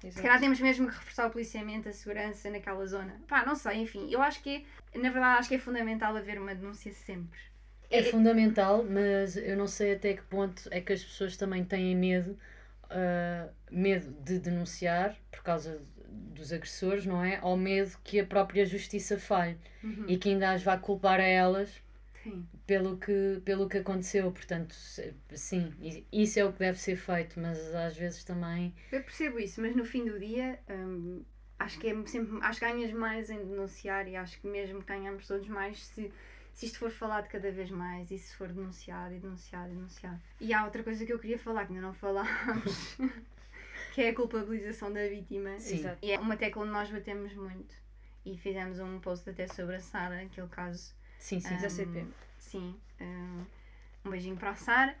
Se 0.00 0.08
Exato. 0.08 0.22
calhar 0.22 0.40
temos 0.40 0.60
mesmo 0.60 0.86
que 0.88 0.94
reforçar 0.94 1.26
o 1.26 1.30
policiamento, 1.30 1.88
a 1.88 1.92
segurança 1.92 2.50
naquela 2.50 2.86
zona. 2.86 3.20
Pá, 3.26 3.44
não 3.44 3.54
sei, 3.54 3.78
enfim, 3.78 4.08
eu 4.10 4.22
acho 4.22 4.42
que 4.42 4.64
é, 4.92 4.98
na 4.98 5.10
verdade, 5.10 5.38
acho 5.40 5.48
que 5.48 5.54
é 5.56 5.58
fundamental 5.58 6.14
haver 6.16 6.38
uma 6.40 6.54
denúncia 6.54 6.92
sempre. 6.92 7.38
É 7.90 8.02
fundamental, 8.02 8.84
mas 8.84 9.36
eu 9.36 9.56
não 9.56 9.66
sei 9.68 9.94
até 9.94 10.14
que 10.14 10.22
ponto 10.22 10.68
é 10.70 10.80
que 10.80 10.92
as 10.92 11.02
pessoas 11.02 11.36
também 11.36 11.64
têm 11.64 11.94
medo, 11.96 12.36
ah, 12.90 13.48
medo 13.70 14.10
de 14.22 14.38
denunciar 14.38 15.16
por 15.30 15.42
causa 15.42 15.80
dos 16.08 16.52
agressores, 16.52 17.06
não 17.06 17.24
é? 17.24 17.36
Ao 17.40 17.56
medo 17.56 17.96
que 18.04 18.18
a 18.20 18.26
própria 18.26 18.64
justiça 18.66 19.18
falhe 19.18 19.56
Uhum. 19.82 20.04
e 20.08 20.16
que 20.18 20.30
ainda 20.30 20.50
as 20.50 20.62
vá 20.62 20.76
culpar 20.76 21.20
a 21.20 21.24
elas 21.24 21.70
Sim. 22.26 22.46
pelo 22.66 22.96
que, 22.98 23.40
pelo 23.44 23.68
que 23.68 23.78
aconteceu. 23.78 24.32
Portanto, 24.32 24.74
sim, 24.74 25.72
isso 26.12 26.40
é 26.40 26.44
o 26.44 26.52
que 26.52 26.58
deve 26.58 26.78
ser 26.78 26.96
feito, 26.96 27.38
mas 27.38 27.74
às 27.74 27.96
vezes 27.96 28.24
também. 28.24 28.74
Eu 28.90 29.02
percebo 29.02 29.38
isso, 29.38 29.60
mas 29.60 29.76
no 29.76 29.84
fim 29.84 30.04
do 30.04 30.18
dia 30.18 30.58
hum, 30.68 31.22
acho 31.58 31.78
que 31.78 31.88
é 31.88 32.06
sempre. 32.06 32.38
Acho 32.42 32.58
que 32.58 32.66
ganhas 32.66 32.92
mais 32.92 33.30
em 33.30 33.38
denunciar 33.38 34.08
e 34.08 34.16
acho 34.16 34.40
que 34.40 34.46
mesmo 34.48 34.82
ganhamos 34.82 35.26
todos 35.26 35.46
mais 35.48 35.84
se, 35.86 36.12
se 36.52 36.66
isto 36.66 36.78
for 36.80 36.90
falado 36.90 37.28
cada 37.28 37.50
vez 37.52 37.70
mais 37.70 38.10
e 38.10 38.18
se 38.18 38.34
for 38.34 38.48
denunciado 38.48 39.14
e 39.14 39.20
denunciado 39.20 39.70
e 39.70 39.74
denunciado. 39.74 40.20
E 40.40 40.52
há 40.52 40.64
outra 40.64 40.82
coisa 40.82 41.06
que 41.06 41.12
eu 41.12 41.18
queria 41.20 41.38
falar 41.38 41.66
que 41.66 41.72
ainda 41.72 41.86
não 41.86 41.94
falámos, 41.94 42.98
que 43.94 44.02
é 44.02 44.08
a 44.08 44.14
culpabilização 44.14 44.92
da 44.92 45.06
vítima. 45.06 45.60
Sim. 45.60 45.78
Exato. 45.78 45.98
E 46.02 46.10
é 46.10 46.18
uma 46.18 46.36
tecla 46.36 46.62
onde 46.62 46.72
nós 46.72 46.90
batemos 46.90 47.32
muito. 47.34 47.86
E 48.24 48.36
fizemos 48.36 48.80
um 48.80 48.98
post 48.98 49.30
até 49.30 49.46
sobre 49.46 49.76
a 49.76 49.80
Sara, 49.80 50.20
aquele 50.20 50.48
caso. 50.48 50.95
Sim, 51.18 51.40
sim. 51.40 51.54
Ah, 51.54 51.62
Da 51.62 51.70
CP. 51.70 52.04
Sim. 52.38 52.76
um 54.04 54.10
beijinho 54.10 54.36
para 54.36 54.50
a 54.50 54.54
Sara. 54.54 54.94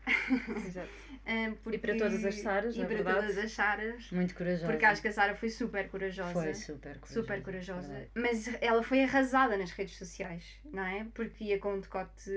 Exato. 0.66 0.88
hum, 1.26 1.56
E 1.72 1.78
para 1.78 1.96
todas 1.96 2.24
as 2.24 2.34
Saras, 2.40 2.74
E 2.74 2.78
para 2.80 2.88
verdade. 2.88 3.20
todas 3.20 3.38
as 3.38 3.52
Saras. 3.52 4.10
Muito 4.10 4.34
corajosa. 4.34 4.66
Porque 4.66 4.84
acho 4.84 5.00
que 5.00 5.06
a 5.08 5.12
Sara 5.12 5.34
foi 5.36 5.48
super 5.48 5.88
corajosa. 5.88 6.32
Foi 6.32 6.54
super 6.54 6.98
corajosa. 6.98 7.14
super 7.14 7.42
corajosa. 7.42 7.88
verdade. 7.88 8.10
Mas 8.16 8.50
ela 8.60 8.82
foi 8.82 9.04
arrasada 9.04 9.56
nas 9.56 9.70
redes 9.70 9.96
sociais, 9.96 10.44
não 10.64 10.82
é? 10.84 11.06
Porque 11.14 11.44
ia 11.44 11.58
com 11.60 11.74
um 11.74 11.80
decote. 11.80 12.30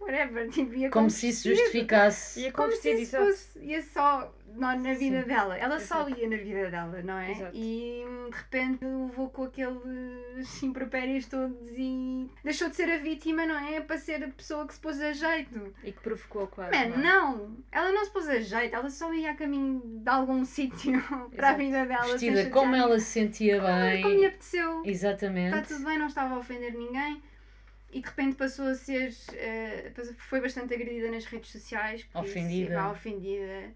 whatever. 0.00 0.48
Tipo, 0.50 0.74
ia 0.74 0.90
Como 0.90 1.06
com 1.06 1.10
se 1.10 1.28
isso 1.28 1.48
justificasse. 1.48 2.40
E 2.40 2.46
a 2.48 2.52
Como 2.52 2.72
se 2.72 2.90
isso 2.90 3.16
fosse. 3.16 3.58
ia 3.60 3.80
só 3.82 4.34
na, 4.54 4.76
na 4.76 4.94
vida 4.94 5.22
Sim. 5.22 5.28
dela. 5.28 5.56
Ela 5.58 5.78
só 5.80 6.06
Exato. 6.06 6.20
ia 6.20 6.28
na 6.28 6.36
vida 6.36 6.70
dela, 6.70 7.02
não 7.02 7.18
é? 7.18 7.30
Exato. 7.32 7.56
E 7.56 8.04
de 8.30 8.36
repente 8.36 8.84
levou 8.84 9.30
com 9.30 9.44
aqueles 9.44 10.62
impropérios 10.62 11.26
todos 11.26 11.68
e 11.76 12.30
deixou 12.42 12.68
de 12.68 12.76
ser 12.76 12.90
a 12.90 12.98
vítima, 12.98 13.46
não 13.46 13.58
é? 13.58 13.80
Para 13.80 13.98
ser 13.98 14.24
a 14.24 14.28
pessoa 14.28 14.66
que 14.66 14.74
se 14.74 14.80
pôs 14.80 15.00
a 15.00 15.12
jeito. 15.12 15.74
E 15.82 15.92
que 15.92 16.00
provocou 16.00 16.46
quase. 16.46 16.70
Man, 16.76 16.86
não 16.88 16.96
é? 16.96 17.02
não! 17.02 17.56
Ela 17.70 17.92
não 17.92 18.04
se 18.04 18.10
pôs 18.12 18.28
a 18.28 18.38
jeito, 18.40 18.74
ela 18.74 18.90
só 18.90 19.12
ia 19.12 19.32
a 19.32 19.34
caminho 19.34 19.80
de 19.84 20.08
algum 20.08 20.44
sítio 20.46 21.02
para 21.34 21.50
a 21.50 21.54
vida 21.54 21.84
dela. 21.86 22.06
Vestida 22.12 22.50
como 22.50 22.74
ela 22.74 22.98
se 22.98 23.06
sentia 23.06 23.60
bem. 23.60 24.02
Como 24.02 24.14
lhe 24.14 24.26
apeteceu. 24.26 24.82
Exatamente. 24.84 25.56
Está 25.56 25.74
tudo 25.74 25.84
bem, 25.86 25.98
não 25.98 26.06
estava 26.06 26.34
a 26.34 26.38
ofender 26.38 26.72
ninguém. 26.72 27.22
E 27.92 28.00
de 28.00 28.06
repente 28.08 28.34
passou 28.34 28.66
a 28.66 28.74
ser. 28.74 29.14
eh, 29.34 29.92
foi 30.18 30.40
bastante 30.40 30.74
agredida 30.74 31.08
nas 31.12 31.24
redes 31.26 31.50
sociais. 31.52 32.04
Ofendida. 32.12 32.74
vá, 32.74 32.90
ofendida. 32.90 33.72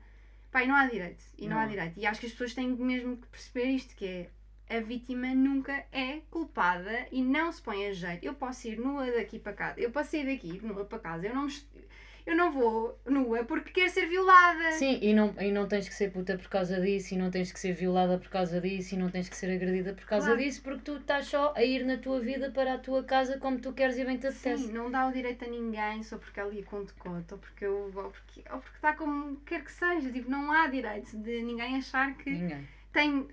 Pá, 0.50 0.64
e 0.64 0.66
não 0.66 0.74
há 0.74 0.86
direito. 0.86 1.24
E 1.36 1.46
não, 1.46 1.56
Não 1.56 1.62
há 1.62 1.66
direito. 1.66 1.98
E 1.98 2.06
acho 2.06 2.20
que 2.20 2.26
as 2.26 2.32
pessoas 2.32 2.54
têm 2.54 2.68
mesmo 2.68 3.16
que 3.16 3.26
perceber 3.28 3.66
isto: 3.66 3.94
que 3.94 4.06
é. 4.06 4.30
A 4.70 4.80
vítima 4.80 5.34
nunca 5.34 5.86
é 5.90 6.20
culpada 6.30 7.06
e 7.10 7.22
não 7.22 7.50
se 7.50 7.62
põe 7.62 7.86
a 7.86 7.92
jeito. 7.94 8.22
Eu 8.24 8.34
posso 8.34 8.68
ir 8.68 8.78
nua 8.78 9.10
daqui 9.10 9.38
para 9.38 9.54
casa. 9.54 9.80
Eu 9.80 9.90
posso 9.90 10.10
sair 10.10 10.26
daqui 10.26 10.60
nua 10.62 10.84
para 10.84 10.98
casa. 10.98 11.26
Eu 11.26 11.34
não, 11.34 11.46
me 11.46 11.52
eu 12.28 12.36
não 12.36 12.50
vou 12.52 12.98
nua 13.06 13.42
porque 13.44 13.70
quero 13.70 13.90
ser 13.90 14.06
violada. 14.06 14.72
Sim, 14.72 14.98
e 15.00 15.14
não, 15.14 15.34
e 15.40 15.50
não 15.50 15.66
tens 15.66 15.88
que 15.88 15.94
ser 15.94 16.12
puta 16.12 16.36
por 16.36 16.48
causa 16.48 16.78
disso, 16.80 17.14
e 17.14 17.16
não 17.16 17.30
tens 17.30 17.50
que 17.50 17.58
ser 17.58 17.72
violada 17.72 18.18
por 18.18 18.28
causa 18.28 18.60
disso, 18.60 18.94
e 18.94 18.98
não 18.98 19.08
tens 19.10 19.28
que 19.28 19.36
ser 19.36 19.50
agredida 19.50 19.94
por 19.94 20.04
causa 20.04 20.26
Claro. 20.26 20.40
disso, 20.42 20.62
porque 20.62 20.82
tu 20.82 20.96
estás 20.98 21.26
só 21.26 21.54
a 21.56 21.64
ir 21.64 21.84
na 21.86 21.96
tua 21.96 22.20
vida 22.20 22.50
para 22.50 22.74
a 22.74 22.78
tua 22.78 23.02
casa 23.02 23.38
como 23.38 23.58
tu 23.58 23.72
queres 23.72 23.96
e 23.96 24.04
bem 24.04 24.18
te 24.18 24.26
apetece. 24.26 24.64
Sim, 24.66 24.72
não 24.72 24.90
dá 24.90 25.08
o 25.08 25.12
direito 25.12 25.44
a 25.44 25.48
ninguém 25.48 26.02
só 26.02 26.18
porque 26.18 26.38
ia 26.38 26.62
com 26.64 26.84
decote 26.84 27.32
ou 27.32 27.38
porque 27.38 27.64
eu 27.64 27.90
ou 27.94 28.10
porque, 28.10 28.44
ou 28.52 28.58
porque 28.60 28.76
está 28.76 28.92
como 28.92 29.36
quer 29.46 29.64
que 29.64 29.72
seja. 29.72 30.10
Tipo, 30.12 30.30
não 30.30 30.52
há 30.52 30.66
direito 30.66 31.16
de 31.16 31.42
ninguém 31.42 31.76
achar 31.76 32.14
que 32.18 32.30
Ninguém. 32.30 32.68
tem 32.92 33.26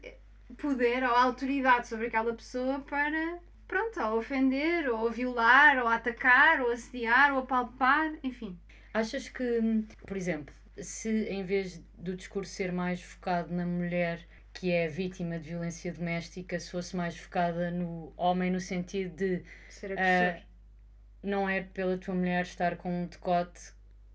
poder 0.58 1.04
ou 1.04 1.10
autoridade 1.14 1.88
sobre 1.88 2.08
aquela 2.08 2.34
pessoa 2.34 2.80
para 2.80 3.40
pronto, 3.68 4.00
ou 4.00 4.20
ofender, 4.20 4.88
ou 4.90 5.12
violar, 5.12 5.80
ou 5.80 5.88
atacar, 5.88 6.62
ou 6.62 6.72
assediar, 6.72 7.34
ou 7.34 7.40
apalpar, 7.40 8.14
enfim. 8.24 8.58
Achas 8.96 9.28
que, 9.28 9.84
por 10.08 10.16
exemplo, 10.16 10.56
se 10.78 11.26
em 11.26 11.44
vez 11.44 11.84
do 11.98 12.16
discurso 12.16 12.54
ser 12.54 12.72
mais 12.72 13.02
focado 13.02 13.54
na 13.54 13.66
mulher 13.66 14.26
que 14.54 14.72
é 14.72 14.88
vítima 14.88 15.38
de 15.38 15.50
violência 15.50 15.92
doméstica, 15.92 16.58
se 16.58 16.72
fosse 16.72 16.96
mais 16.96 17.18
focada 17.18 17.70
no 17.72 18.14
homem 18.16 18.50
no 18.50 18.62
sentido 18.62 19.14
de 19.14 19.44
Ser 19.68 19.92
agressor. 19.92 20.42
Ah, 20.42 20.48
não 21.22 21.50
é 21.50 21.62
pela 21.62 21.98
tua 21.98 22.16
mulher 22.16 22.44
estar 22.44 22.78
com 22.78 23.04
um 23.04 23.06
decote 23.08 23.74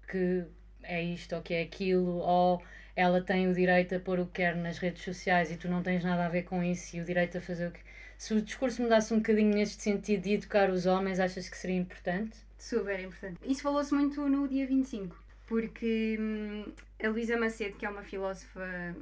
que 0.09 0.47
é 0.83 1.03
isto 1.03 1.37
ou 1.37 1.43
que 1.43 1.53
é 1.53 1.61
aquilo, 1.61 2.17
ou 2.17 2.63
ela 2.97 3.21
tem 3.21 3.49
o 3.49 3.55
direito 3.55 3.95
a 3.95 4.01
pôr 4.01 4.19
o 4.19 4.25
que 4.25 4.41
quer 4.41 4.57
nas 4.57 4.79
redes 4.79 5.03
sociais 5.03 5.53
e 5.53 5.59
tu 5.59 5.69
não 5.69 5.83
tens 5.83 6.03
nada 6.03 6.25
a 6.25 6.31
ver 6.31 6.45
com 6.45 6.65
isso 6.65 6.97
e 6.97 7.03
o 7.03 7.05
direito 7.05 7.37
a 7.37 7.41
fazer 7.43 7.67
o 7.67 7.71
que. 7.71 7.81
Se 8.21 8.35
o 8.35 8.43
discurso 8.43 8.83
mudasse 8.83 9.15
um 9.15 9.17
bocadinho 9.17 9.55
neste 9.55 9.83
sentido 9.83 10.25
de 10.25 10.35
educar 10.35 10.69
os 10.69 10.85
homens, 10.85 11.19
achas 11.19 11.49
que 11.49 11.57
seria 11.57 11.79
importante? 11.79 12.37
Super 12.59 13.01
importante. 13.01 13.39
Isso 13.43 13.63
falou-se 13.63 13.95
muito 13.95 14.29
no 14.29 14.47
dia 14.47 14.67
25, 14.67 15.17
porque 15.47 16.19
hum, 16.21 16.71
a 17.03 17.09
Luísa 17.09 17.39
Macedo, 17.39 17.79
que 17.79 17.87
é 17.87 17.89
uma 17.89 18.03
filósofa, 18.03 18.61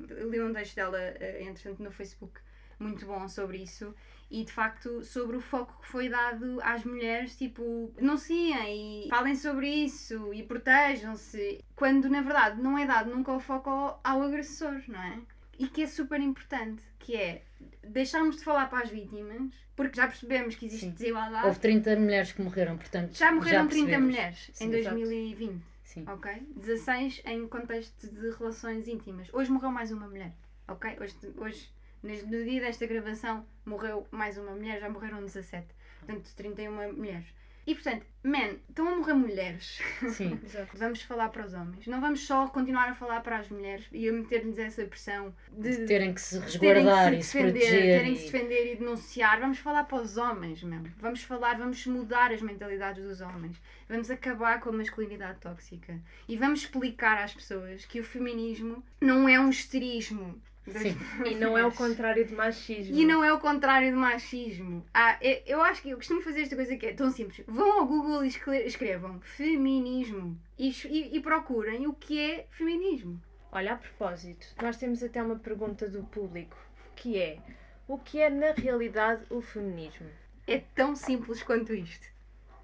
li 0.09 0.41
um 0.41 0.53
texto 0.53 0.77
dela, 0.77 1.01
eh, 1.01 1.43
entretanto, 1.43 1.83
no 1.83 1.91
Facebook, 1.91 2.41
muito 2.79 3.07
bom 3.07 3.27
sobre 3.27 3.59
isso, 3.59 3.93
e 4.31 4.45
de 4.45 4.53
facto 4.53 5.03
sobre 5.03 5.37
o 5.37 5.41
foco 5.41 5.81
que 5.83 5.89
foi 5.89 6.09
dado 6.09 6.61
às 6.63 6.85
mulheres, 6.85 7.37
tipo, 7.37 7.93
denunciem 7.97 9.07
e 9.07 9.09
falem 9.09 9.35
sobre 9.35 9.69
isso 9.69 10.33
e 10.33 10.45
protejam-se, 10.45 11.65
quando 11.75 12.09
na 12.09 12.23
verdade 12.23 12.63
não 12.63 12.79
é 12.79 12.87
dado 12.87 13.11
nunca 13.11 13.33
o 13.33 13.41
foco 13.41 13.69
ao, 13.69 14.01
ao 14.05 14.23
agressor, 14.23 14.81
não 14.87 15.03
é? 15.03 15.19
E 15.59 15.67
que 15.69 15.83
é 15.83 15.87
super 15.87 16.21
importante, 16.21 16.83
que 16.99 17.17
é 17.17 17.43
deixarmos 17.83 18.37
de 18.37 18.45
falar 18.45 18.71
para 18.71 18.85
as 18.85 18.91
vítimas, 18.91 19.53
porque 19.75 19.97
já 19.97 20.07
percebemos 20.07 20.55
que 20.55 20.67
existe 20.67 20.87
Sim. 20.87 20.93
desigualdade. 20.93 21.47
Houve 21.47 21.59
30 21.59 21.97
mulheres 21.97 22.33
que 22.33 22.43
morreram, 22.43 22.77
portanto. 22.77 23.15
Já 23.17 23.33
morreram 23.33 23.67
30 23.67 23.75
percebemos. 23.87 24.07
mulheres 24.07 24.51
Sim, 24.53 24.65
em 24.67 24.75
exato. 24.75 24.97
2020, 24.97 25.63
Sim. 25.85 26.05
ok? 26.07 26.33
16 26.57 27.23
em 27.25 27.49
contexto 27.49 28.07
de 28.09 28.31
relações 28.31 28.87
íntimas. 28.87 29.29
Hoje 29.33 29.51
morreu 29.51 29.71
mais 29.71 29.91
uma 29.91 30.07
mulher, 30.07 30.33
ok? 30.69 30.97
Hoje, 31.01 31.17
hoje 31.37 31.71
no 32.03 32.45
dia 32.45 32.61
desta 32.61 32.87
gravação, 32.87 33.45
morreu 33.65 34.07
mais 34.11 34.39
uma 34.39 34.53
mulher, 34.53 34.81
já 34.81 34.89
morreram 34.89 35.21
17. 35.25 35.67
Portanto, 35.99 36.33
31 36.37 36.93
mulheres. 36.93 37.27
E 37.69 37.75
portanto, 37.75 38.07
man, 38.23 38.57
estão 38.67 38.89
a 38.89 38.97
morrer 38.97 39.13
mulheres. 39.13 39.79
Sim. 40.09 40.41
Vamos 40.73 41.03
falar 41.03 41.29
para 41.29 41.45
os 41.45 41.53
homens. 41.53 41.87
Não 41.87 42.01
vamos 42.01 42.27
só 42.27 42.49
continuar 42.49 42.89
a 42.89 42.95
falar 42.95 43.21
para 43.21 43.37
as 43.37 43.51
mulheres 43.51 43.85
e 43.93 44.09
a 44.09 44.13
meter-lhes 44.13 44.59
essa 44.59 44.87
pressão 44.87 45.35
de, 45.53 45.77
De 45.77 45.85
terem 45.87 46.15
que 46.15 46.21
se 46.23 46.41
terem 46.59 46.83
que 46.87 46.89
resguardar 46.89 47.13
se 47.13 47.19
e 47.19 47.23
se 47.23 47.37
defender, 47.37 47.61
proteger. 47.61 47.99
terem 47.99 48.15
que 48.15 48.21
se 48.21 48.33
defender 48.33 48.73
e 48.73 48.77
denunciar. 48.77 49.39
Vamos 49.39 49.59
falar 49.59 49.85
para 49.85 50.01
os 50.01 50.17
homens 50.17 50.63
mesmo. 50.63 50.91
Vamos 50.97 51.23
falar, 51.23 51.59
vamos 51.59 51.85
mudar 51.87 52.33
as 52.33 52.41
mentalidades 52.41 53.05
dos 53.05 53.21
homens. 53.21 53.61
Vamos 53.87 54.11
acabar 54.11 54.61
com 54.61 54.71
a 54.71 54.73
masculinidade 54.73 55.39
tóxica. 55.39 56.01
E 56.27 56.39
vamos 56.39 56.61
explicar 56.61 57.23
às 57.23 57.35
pessoas 57.35 57.85
que 57.85 58.01
o 58.01 58.05
feminismo 58.05 58.83
não 58.99 59.29
é 59.29 59.39
um 59.39 59.51
esterismo. 59.51 60.41
Sim. 60.73 60.97
E 61.27 61.35
não 61.35 61.57
é 61.57 61.65
o 61.67 61.73
contrário 61.73 62.25
de 62.25 62.35
machismo. 62.35 62.97
E 62.97 63.05
não 63.05 63.25
é 63.25 63.33
o 63.33 63.39
contrário 63.39 63.91
do 63.93 63.97
machismo. 63.99 64.85
Ah, 64.93 65.19
eu, 65.21 65.43
eu 65.47 65.63
acho 65.63 65.83
que 65.83 65.91
eu 65.91 65.97
costumo 65.97 66.21
fazer 66.21 66.43
esta 66.43 66.57
coisa 66.57 66.77
que 66.77 66.87
é 66.87 66.93
tão 66.93 67.11
simples. 67.11 67.45
Vão 67.47 67.81
ao 67.81 67.87
Google 67.87 68.25
e 68.25 68.29
escre- 68.29 68.65
escrevam 68.67 69.21
feminismo 69.21 70.39
e, 70.59 70.71
e- 70.87 71.17
e 71.17 71.21
procurem 71.21 71.87
o 71.87 71.93
que 71.93 72.19
é 72.21 72.47
feminismo. 72.51 73.21
Olha, 73.51 73.73
a 73.73 73.77
propósito, 73.77 74.47
nós 74.63 74.77
temos 74.77 75.03
até 75.03 75.23
uma 75.23 75.37
pergunta 75.37 75.89
do 75.89 76.03
público, 76.05 76.57
que 76.97 77.19
é 77.19 77.39
o 77.87 77.99
que 77.99 78.21
é 78.21 78.29
na 78.29 78.53
realidade 78.53 79.23
o 79.31 79.41
feminismo? 79.41 80.07
É 80.47 80.59
tão 80.75 80.95
simples 80.95 81.43
quanto 81.43 81.73
isto. 81.75 82.07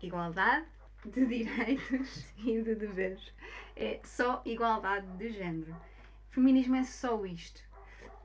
Igualdade 0.03 0.67
de 1.05 1.25
direitos 1.27 2.25
e 2.39 2.61
de 2.63 2.75
deveres. 2.75 3.33
É 3.77 4.01
só 4.05 4.43
igualdade 4.45 5.07
de 5.17 5.31
género. 5.31 5.75
Feminismo 6.31 6.77
é 6.77 6.83
só 6.85 7.25
isto. 7.25 7.63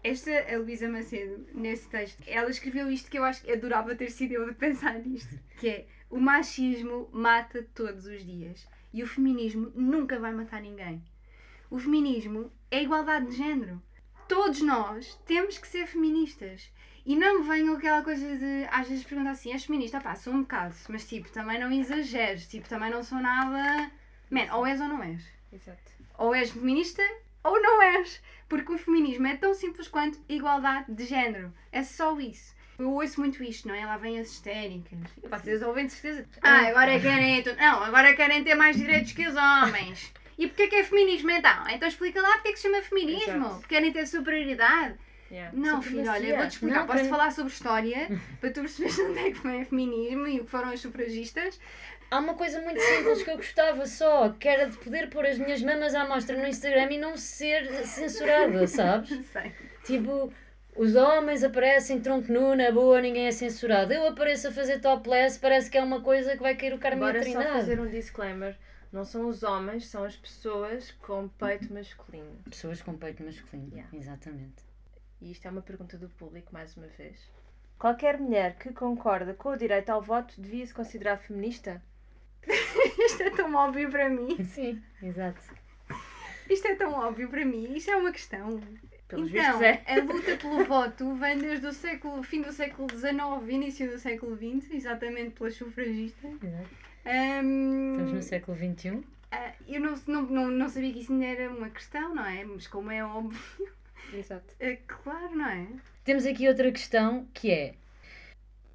Esta, 0.03 0.31
a 0.53 0.57
Luísa 0.57 0.87
Macedo, 0.87 1.45
nesse 1.53 1.89
texto, 1.89 2.23
ela 2.25 2.49
escreveu 2.49 2.89
isto 2.89 3.11
que 3.11 3.19
eu 3.19 3.23
acho 3.23 3.43
que 3.43 3.51
adorava 3.51 3.95
ter 3.95 4.09
sido 4.09 4.33
eu 4.33 4.49
a 4.49 4.53
pensar 4.53 4.97
nisto. 4.99 5.37
Que 5.59 5.67
é, 5.67 5.87
o 6.09 6.19
machismo 6.19 7.09
mata 7.11 7.67
todos 7.75 8.05
os 8.05 8.25
dias. 8.25 8.67
E 8.93 9.03
o 9.03 9.07
feminismo 9.07 9.71
nunca 9.75 10.17
vai 10.17 10.33
matar 10.33 10.61
ninguém. 10.61 11.03
O 11.69 11.77
feminismo 11.77 12.51
é 12.71 12.81
igualdade 12.81 13.27
de 13.27 13.37
género. 13.37 13.81
Todos 14.27 14.61
nós 14.61 15.15
temos 15.25 15.57
que 15.57 15.67
ser 15.67 15.85
feministas. 15.85 16.71
E 17.05 17.15
não 17.15 17.41
me 17.41 17.47
venham 17.47 17.75
aquela 17.75 18.01
coisa 18.01 18.37
de 18.37 18.67
às 18.71 18.87
vezes 18.87 19.03
perguntar 19.03 19.31
assim, 19.31 19.51
és 19.51 19.65
feminista? 19.65 19.99
Pá, 19.99 20.15
sou 20.15 20.33
um 20.33 20.41
bocado, 20.41 20.75
mas 20.89 21.07
tipo, 21.07 21.29
também 21.31 21.59
não 21.59 21.71
exageres, 21.71 22.47
tipo, 22.47 22.69
também 22.69 22.91
não 22.91 23.03
sou 23.03 23.19
nada. 23.19 23.91
Man, 24.29 24.53
ou 24.53 24.65
és 24.65 24.79
ou 24.79 24.87
não 24.87 25.03
és. 25.03 25.23
Exato. 25.51 25.91
Ou 26.17 26.35
és 26.35 26.51
feminista 26.51 27.01
ou 27.43 27.61
não 27.61 27.81
és. 27.81 28.21
Porque 28.47 28.71
o 28.73 28.77
feminismo 28.77 29.27
é 29.27 29.35
tão 29.37 29.53
simples 29.53 29.87
quanto 29.87 30.19
igualdade 30.27 30.91
de 30.91 31.05
género. 31.05 31.53
É 31.71 31.83
só 31.83 32.19
isso. 32.19 32.55
Eu 32.79 32.91
ouço 32.93 33.19
muito 33.19 33.43
isto, 33.43 33.67
não 33.67 33.75
é? 33.75 33.85
Lá 33.85 33.97
vêm 33.97 34.19
as 34.19 34.29
histéricas. 34.31 34.97
Vocês 35.29 35.61
ouvem 35.61 35.85
de 35.85 35.91
certeza. 35.91 36.27
Ah, 36.41 36.67
agora 36.67 36.99
querem. 36.99 37.43
Não, 37.57 37.83
agora 37.83 38.15
querem 38.15 38.43
ter 38.43 38.55
mais 38.55 38.75
direitos 38.77 39.11
que 39.11 39.27
os 39.27 39.35
homens. 39.35 40.11
E 40.37 40.47
porquê 40.47 40.67
que 40.67 40.75
é 40.77 40.83
feminismo 40.83 41.29
então? 41.29 41.63
Então 41.69 41.87
explica 41.87 42.21
lá 42.21 42.31
porque 42.35 42.47
é 42.47 42.51
que 42.53 42.57
se 42.59 42.67
chama 42.67 42.81
feminismo. 42.81 43.35
Exato. 43.35 43.55
Porque 43.55 43.75
querem 43.75 43.91
ter 43.91 44.07
superioridade. 44.07 44.97
Yeah. 45.29 45.55
Não, 45.55 45.79
filho, 45.81 46.09
olha, 46.09 46.25
eu 46.27 46.37
vou-te 46.37 46.51
explicar. 46.53 46.79
Não, 46.79 46.87
Posso 46.87 46.99
tem- 47.01 47.09
falar 47.09 47.31
sobre 47.31 47.51
história 47.53 48.07
para 48.41 48.49
tu 48.49 48.61
perceberes 48.61 48.97
onde 48.99 49.19
é 49.19 49.31
que 49.31 49.39
vem 49.47 49.61
o 49.61 49.65
feminismo 49.65 50.27
e 50.27 50.39
o 50.39 50.45
que 50.45 50.49
foram 50.49 50.73
os 50.73 50.79
sufragistas. 50.79 51.59
Há 52.11 52.17
uma 52.19 52.33
coisa 52.33 52.59
muito 52.61 52.79
simples 52.81 53.21
que 53.23 53.29
eu 53.29 53.37
gostava 53.37 53.85
só, 53.85 54.29
que 54.29 54.47
era 54.47 54.67
de 54.69 54.77
poder 54.77 55.09
pôr 55.09 55.25
as 55.25 55.37
minhas 55.37 55.61
mamas 55.61 55.93
à 55.93 56.07
mostra 56.07 56.35
no 56.37 56.47
Instagram 56.47 56.91
e 56.91 56.97
não 56.97 57.15
ser 57.15 57.67
censurada, 57.85 58.65
sabes? 58.67 59.11
Não 59.11 59.23
sei. 59.23 59.51
Tipo, 59.83 60.33
os 60.75 60.95
homens 60.95 61.43
aparecem 61.43 61.99
tronco 62.01 62.31
nu, 62.31 62.55
na 62.55 62.71
boa, 62.71 62.99
ninguém 62.99 63.27
é 63.27 63.31
censurado. 63.31 63.93
Eu 63.93 64.07
apareço 64.07 64.47
a 64.47 64.51
fazer 64.51 64.79
topless, 64.79 65.39
parece 65.39 65.69
que 65.69 65.77
é 65.77 65.83
uma 65.83 66.01
coisa 66.01 66.31
que 66.35 66.41
vai 66.41 66.55
cair 66.55 66.73
o 66.73 66.79
Carme 66.79 66.99
Bora 66.99 67.19
só 67.19 67.23
Trindade. 67.25 67.51
fazer 67.51 67.79
um 67.79 67.87
disclaimer. 67.87 68.57
Não 68.91 69.05
são 69.05 69.27
os 69.27 69.43
homens, 69.43 69.85
são 69.85 70.03
as 70.03 70.15
pessoas 70.15 70.91
com 70.93 71.27
peito 71.27 71.71
masculino. 71.71 72.41
Pessoas 72.49 72.81
com 72.81 72.97
peito 72.97 73.21
masculino, 73.23 73.69
Yeah. 73.71 73.95
exatamente. 73.95 74.63
E 75.21 75.31
isto 75.31 75.45
é 75.47 75.51
uma 75.51 75.61
pergunta 75.61 75.95
do 75.95 76.09
público, 76.09 76.51
mais 76.51 76.75
uma 76.75 76.87
vez. 76.87 77.19
Qualquer 77.77 78.17
mulher 78.17 78.55
que 78.57 78.73
concorda 78.73 79.33
com 79.35 79.49
o 79.49 79.55
direito 79.57 79.89
ao 79.91 80.01
voto 80.01 80.33
devia 80.41 80.65
se 80.65 80.73
considerar 80.73 81.17
feminista? 81.17 81.81
Isto 83.05 83.23
é 83.23 83.29
tão 83.29 83.53
óbvio 83.53 83.89
para 83.89 84.09
mim. 84.09 84.43
Sim, 84.43 84.81
exato. 85.01 85.41
Isto 86.49 86.67
é 86.67 86.75
tão 86.75 86.93
óbvio 86.93 87.29
para 87.29 87.45
mim. 87.45 87.75
Isto 87.75 87.91
é 87.91 87.95
uma 87.95 88.11
questão. 88.11 88.59
Pelos 89.07 89.29
então, 89.31 89.61
é. 89.63 89.83
a 89.87 89.95
luta 90.03 90.37
pelo 90.37 90.63
voto 90.65 91.15
vem 91.15 91.37
desde 91.39 91.65
o 91.65 91.73
século, 91.73 92.21
fim 92.21 92.41
do 92.41 92.51
século 92.51 92.87
XIX, 92.89 93.49
início 93.49 93.89
do 93.89 93.97
século 93.97 94.35
XX, 94.37 94.71
exatamente 94.71 95.31
pelas 95.31 95.55
sufragistas. 95.55 96.31
exato. 96.43 96.69
Ahm, 97.05 97.91
Estamos 97.93 98.13
no 98.13 98.21
século 98.21 98.57
XXI. 98.57 99.03
ah, 99.31 99.51
eu 99.67 99.79
não, 99.81 99.95
não, 100.07 100.21
não, 100.23 100.47
não 100.51 100.69
sabia 100.69 100.93
que 100.93 100.99
isso 100.99 101.11
ainda 101.11 101.25
era 101.25 101.49
uma 101.51 101.69
questão, 101.71 102.13
não 102.13 102.23
é? 102.25 102.43
Mas 102.43 102.67
como 102.67 102.91
é 102.91 103.03
óbvio, 103.03 103.39
Exato. 104.13 104.53
é 104.59 104.75
claro, 104.87 105.35
não 105.35 105.49
é? 105.49 105.67
Temos 106.03 106.25
aqui 106.27 106.47
outra 106.47 106.71
questão 106.71 107.27
que 107.33 107.49
é: 107.51 107.73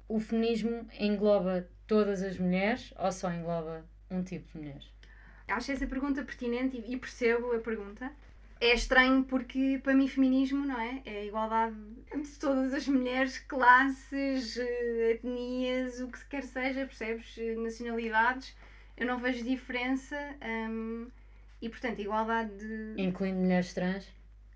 o 0.09 0.19
feminismo 0.19 0.85
engloba 0.99 1.65
todas 1.87 2.21
as 2.21 2.37
mulheres 2.37 2.93
ou 2.97 3.11
só 3.11 3.31
engloba 3.31 3.85
um 4.09 4.23
tipo 4.23 4.47
de 4.51 4.57
mulheres? 4.57 4.91
Acho 5.47 5.71
essa 5.71 5.85
pergunta 5.85 6.23
pertinente 6.23 6.83
e, 6.87 6.97
percebo 6.97 7.53
a 7.55 7.59
pergunta. 7.59 8.11
É 8.59 8.73
estranho 8.73 9.23
porque 9.23 9.79
para 9.83 9.93
mim 9.93 10.07
feminismo, 10.07 10.65
não 10.65 10.79
é? 10.79 11.01
É 11.05 11.19
a 11.19 11.25
igualdade 11.25 11.75
de 12.15 12.39
todas 12.39 12.73
as 12.73 12.87
mulheres, 12.87 13.37
classes, 13.39 14.57
eh, 14.57 15.11
etnias, 15.11 15.99
o 15.99 16.07
que 16.07 16.25
quer 16.25 16.43
seja, 16.43 16.85
percebes? 16.85 17.37
Eh, 17.37 17.55
Nacionalidades. 17.55 18.55
Eu 18.97 19.05
não 19.05 19.19
vejo 19.19 19.43
diferença 19.43 20.17
hum, 20.69 21.07
e, 21.61 21.69
portanto, 21.69 21.99
igualdade 21.99 22.55
de. 22.57 23.01
Incluindo 23.01 23.39
mulheres 23.41 23.73
trans? 23.73 24.07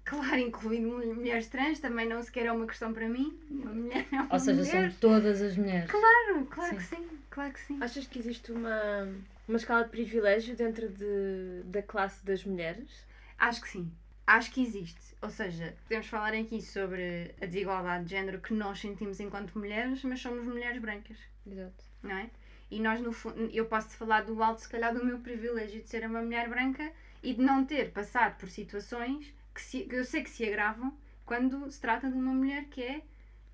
Claro, 0.09 0.37
incluindo 0.37 0.87
mul- 0.87 1.15
mulheres 1.15 1.47
trans, 1.47 1.79
também 1.79 2.07
não 2.07 2.21
sequer 2.23 2.47
é 2.47 2.51
uma 2.51 2.65
questão 2.65 2.91
para 2.91 3.07
mim. 3.07 3.39
Uma 3.49 3.71
mulher 3.73 4.07
é 4.11 4.15
uma 4.15 4.33
Ou 4.33 4.39
seja, 4.39 4.63
mulher. 4.63 4.91
são 4.91 4.99
todas 4.99 5.41
as 5.41 5.55
mulheres. 5.55 5.89
Claro, 5.91 6.45
claro 6.47 6.75
que 6.77 6.83
sim, 6.83 7.07
claro 7.29 7.53
que 7.53 7.59
sim. 7.59 7.77
Achas 7.79 8.07
que 8.07 8.17
existe 8.17 8.51
uma, 8.51 9.07
uma 9.47 9.57
escala 9.57 9.83
de 9.83 9.91
privilégio 9.91 10.55
dentro 10.55 10.89
de, 10.89 11.61
da 11.65 11.83
classe 11.83 12.25
das 12.25 12.43
mulheres? 12.43 13.05
Acho 13.37 13.61
que 13.61 13.69
sim. 13.69 13.91
Acho 14.25 14.51
que 14.51 14.61
existe. 14.63 14.99
Ou 15.21 15.29
seja, 15.29 15.75
podemos 15.83 16.07
falar 16.07 16.33
aqui 16.33 16.59
sobre 16.61 17.35
a 17.41 17.45
desigualdade 17.45 18.05
de 18.05 18.09
género 18.11 18.39
que 18.39 18.53
nós 18.53 18.79
sentimos 18.79 19.19
enquanto 19.19 19.57
mulheres, 19.57 20.03
mas 20.03 20.19
somos 20.21 20.43
mulheres 20.43 20.81
brancas, 20.81 21.17
Exato. 21.45 21.83
não 22.01 22.11
é? 22.17 22.29
E 22.71 22.79
nós, 22.79 22.99
no 23.01 23.11
fundo, 23.11 23.49
eu 23.51 23.65
posso 23.65 23.89
falar 23.97 24.21
do 24.21 24.41
alto, 24.41 24.61
se 24.61 24.69
calhar, 24.69 24.93
do 24.93 25.03
meu 25.05 25.19
privilégio 25.19 25.81
de 25.81 25.87
ser 25.89 26.03
uma 26.05 26.21
mulher 26.21 26.47
branca 26.49 26.91
e 27.21 27.33
de 27.33 27.41
não 27.41 27.63
ter 27.65 27.91
passado 27.91 28.37
por 28.39 28.49
situações 28.49 29.33
que, 29.59 29.65
se- 29.65 29.83
que 29.85 29.95
eu 29.95 30.05
sei 30.05 30.23
que 30.23 30.29
se 30.29 30.45
agravam 30.47 30.95
quando 31.25 31.69
se 31.69 31.79
trata 31.81 32.09
de 32.09 32.17
uma 32.17 32.33
mulher 32.33 32.65
que 32.65 32.81
é 32.81 33.01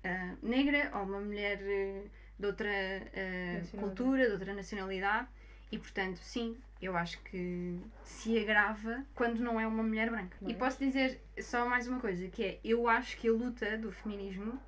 ah, 0.04 0.34
negra 0.42 0.90
ou 0.94 1.02
uma 1.02 1.20
mulher 1.20 1.58
eh, 1.60 2.04
de 2.38 2.46
outra 2.46 2.68
ah, 2.70 3.58
Nacionalidade. 3.58 3.76
cultura, 3.78 4.26
de 4.26 4.32
outra 4.32 4.54
nacionalidade. 4.54 5.28
E 5.72 5.78
portanto, 5.78 6.18
sim, 6.18 6.56
eu 6.80 6.96
acho 6.96 7.20
que 7.24 7.80
se 8.04 8.38
agrava 8.38 9.04
quando 9.14 9.40
não 9.40 9.58
é 9.58 9.66
uma 9.66 9.82
mulher 9.82 10.08
branca. 10.10 10.36
Não 10.40 10.48
E 10.48 10.52
é? 10.52 10.56
posso 10.56 10.78
dizer 10.78 11.20
só 11.40 11.68
mais 11.68 11.88
uma 11.88 11.98
coisa, 11.98 12.28
que 12.28 12.44
é, 12.44 12.60
eu 12.64 12.88
acho 12.88 13.16
que 13.16 13.28
a 13.28 13.32
luta 13.32 13.76
do 13.76 13.90
feminismo, 13.90 14.60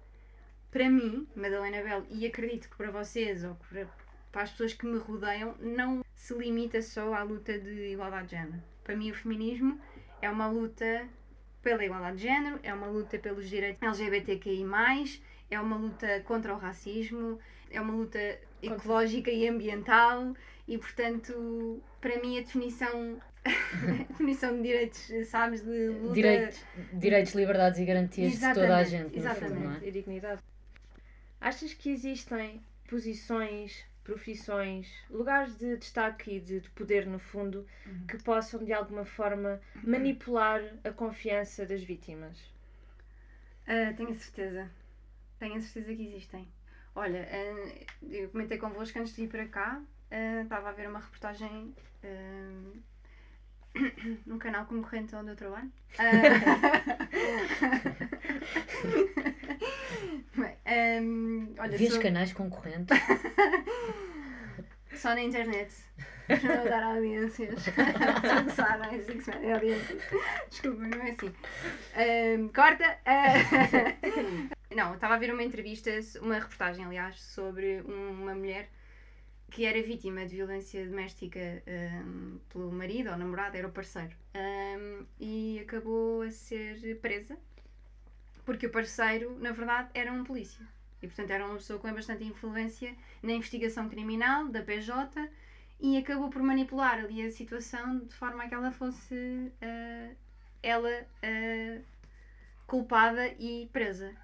para 0.72 0.90
mim, 0.90 1.26
Madalena 1.36 1.80
Bell, 1.82 2.04
e 2.10 2.26
acredito 2.26 2.68
que 2.68 2.76
para 2.76 2.90
vocês 2.90 3.44
ou 3.44 3.54
para, 3.54 3.86
para 4.32 4.42
as 4.42 4.50
pessoas 4.50 4.72
que 4.74 4.86
me 4.86 4.98
rodeiam, 4.98 5.54
não 5.60 6.04
se 6.16 6.34
limita 6.34 6.82
só 6.82 7.14
à 7.14 7.22
luta 7.22 7.56
de 7.58 7.92
igualdade 7.92 8.26
de 8.26 8.30
género. 8.32 8.60
Para 8.82 8.96
mim, 8.96 9.10
o 9.12 9.14
feminismo 9.14 9.80
é 10.20 10.28
uma 10.28 10.48
luta 10.48 11.06
pela 11.62 11.84
igualdade 11.84 12.16
de 12.16 12.22
género, 12.22 12.58
é 12.62 12.72
uma 12.72 12.86
luta 12.86 13.18
pelos 13.18 13.48
direitos 13.48 13.82
LGBTQI+, 13.82 14.64
é 15.50 15.60
uma 15.60 15.76
luta 15.76 16.20
contra 16.24 16.54
o 16.54 16.58
racismo, 16.58 17.38
é 17.70 17.80
uma 17.80 17.92
luta 17.92 18.18
ecológica 18.62 19.30
e 19.30 19.48
ambiental 19.48 20.34
e, 20.66 20.78
portanto, 20.78 21.82
para 22.00 22.20
mim 22.20 22.38
a 22.38 22.42
definição, 22.42 23.20
a 23.44 24.02
definição 24.04 24.56
de 24.56 24.62
direitos, 24.62 25.10
sabes, 25.28 25.62
de 25.62 25.88
luta... 25.88 26.14
Direitos, 26.14 26.64
direitos, 26.92 27.34
liberdades 27.34 27.78
e 27.80 27.84
garantias 27.84 28.32
de 28.32 28.40
toda 28.40 28.76
a 28.76 28.82
Exatamente, 28.82 29.14
gente, 29.14 29.20
no 29.20 29.34
fundo, 29.34 29.60
não 29.60 29.72
é? 29.74 29.88
E 29.88 29.90
dignidade. 29.90 30.42
Achas 31.40 31.72
que 31.72 31.90
existem 31.90 32.60
posições, 32.88 33.84
profissões, 34.08 34.90
lugares 35.10 35.58
de 35.58 35.76
destaque 35.76 36.36
e 36.36 36.40
de, 36.40 36.60
de 36.60 36.70
poder, 36.70 37.06
no 37.06 37.18
fundo, 37.18 37.66
que 38.08 38.16
possam 38.22 38.64
de 38.64 38.72
alguma 38.72 39.04
forma 39.04 39.60
manipular 39.84 40.62
a 40.82 40.90
confiança 40.90 41.66
das 41.66 41.82
vítimas? 41.82 42.38
Ah, 43.66 43.92
tenho 43.94 44.08
a 44.08 44.14
certeza. 44.14 44.70
Tenho 45.38 45.56
a 45.56 45.60
certeza 45.60 45.94
que 45.94 46.06
existem. 46.06 46.48
Olha, 46.94 47.28
ah, 47.30 47.68
eu 48.02 48.30
comentei 48.30 48.56
convosco 48.56 48.98
antes 48.98 49.14
de 49.14 49.24
ir 49.24 49.28
para 49.28 49.46
cá, 49.46 49.82
ah, 50.10 50.40
estava 50.42 50.70
a 50.70 50.72
ver 50.72 50.88
uma 50.88 51.00
reportagem 51.00 51.74
num 54.24 54.38
canal 54.38 54.64
concorrente 54.64 55.14
onde 55.14 55.32
eu 55.32 55.36
trabalho. 55.36 55.70
Ahm, 60.66 61.54
olha, 61.58 61.76
Vês 61.78 61.92
sou- 61.92 62.02
canais 62.02 62.32
concorrentes? 62.32 62.96
só 64.94 65.10
na 65.14 65.22
internet. 65.22 65.72
Para 66.26 66.56
não 66.56 66.64
dar 66.64 66.82
audiências. 66.94 67.54
É 68.92 68.96
assim 68.96 69.16
que 69.18 69.22
se 69.24 69.30
mete 69.30 69.50
audiências. 69.52 70.02
Desculpa, 70.50 70.82
não 70.82 71.02
é 71.02 71.10
assim. 71.10 71.34
Ahm, 71.94 72.48
corta! 72.48 72.98
Ah, 73.06 73.32
não, 74.74 74.94
estava 74.94 75.14
a 75.14 75.18
ver 75.18 75.32
uma 75.32 75.42
entrevista, 75.42 75.90
uma 76.20 76.34
reportagem, 76.34 76.84
aliás, 76.84 77.20
sobre 77.20 77.80
uma 77.82 78.34
mulher 78.34 78.68
que 79.50 79.64
era 79.64 79.80
vítima 79.82 80.26
de 80.26 80.36
violência 80.36 80.84
doméstica 80.86 81.62
ahm, 81.66 82.36
pelo 82.50 82.70
marido 82.70 83.10
ou 83.10 83.16
namorado, 83.16 83.56
era 83.56 83.66
o 83.66 83.72
parceiro. 83.72 84.14
Ahm, 84.34 85.06
e 85.18 85.60
acabou 85.62 86.20
a 86.22 86.30
ser 86.30 86.98
presa 87.00 87.38
porque 88.48 88.66
o 88.66 88.70
parceiro, 88.70 89.36
na 89.40 89.52
verdade, 89.52 89.90
era 89.92 90.10
um 90.10 90.24
polícia. 90.24 90.66
E, 91.02 91.06
portanto, 91.06 91.30
era 91.30 91.44
uma 91.44 91.56
pessoa 91.56 91.78
com 91.78 91.92
bastante 91.92 92.24
influência 92.24 92.96
na 93.22 93.32
investigação 93.32 93.90
criminal 93.90 94.48
da 94.48 94.62
PJ 94.62 95.28
e 95.78 95.98
acabou 95.98 96.30
por 96.30 96.42
manipular 96.42 96.98
ali 96.98 97.20
a 97.26 97.30
situação 97.30 97.98
de 97.98 98.14
forma 98.14 98.42
a 98.42 98.48
que 98.48 98.54
ela 98.54 98.70
fosse 98.70 99.52
ah, 99.60 100.14
ela 100.62 100.88
ah, 101.22 101.82
culpada 102.66 103.26
e 103.38 103.68
presa. 103.70 104.14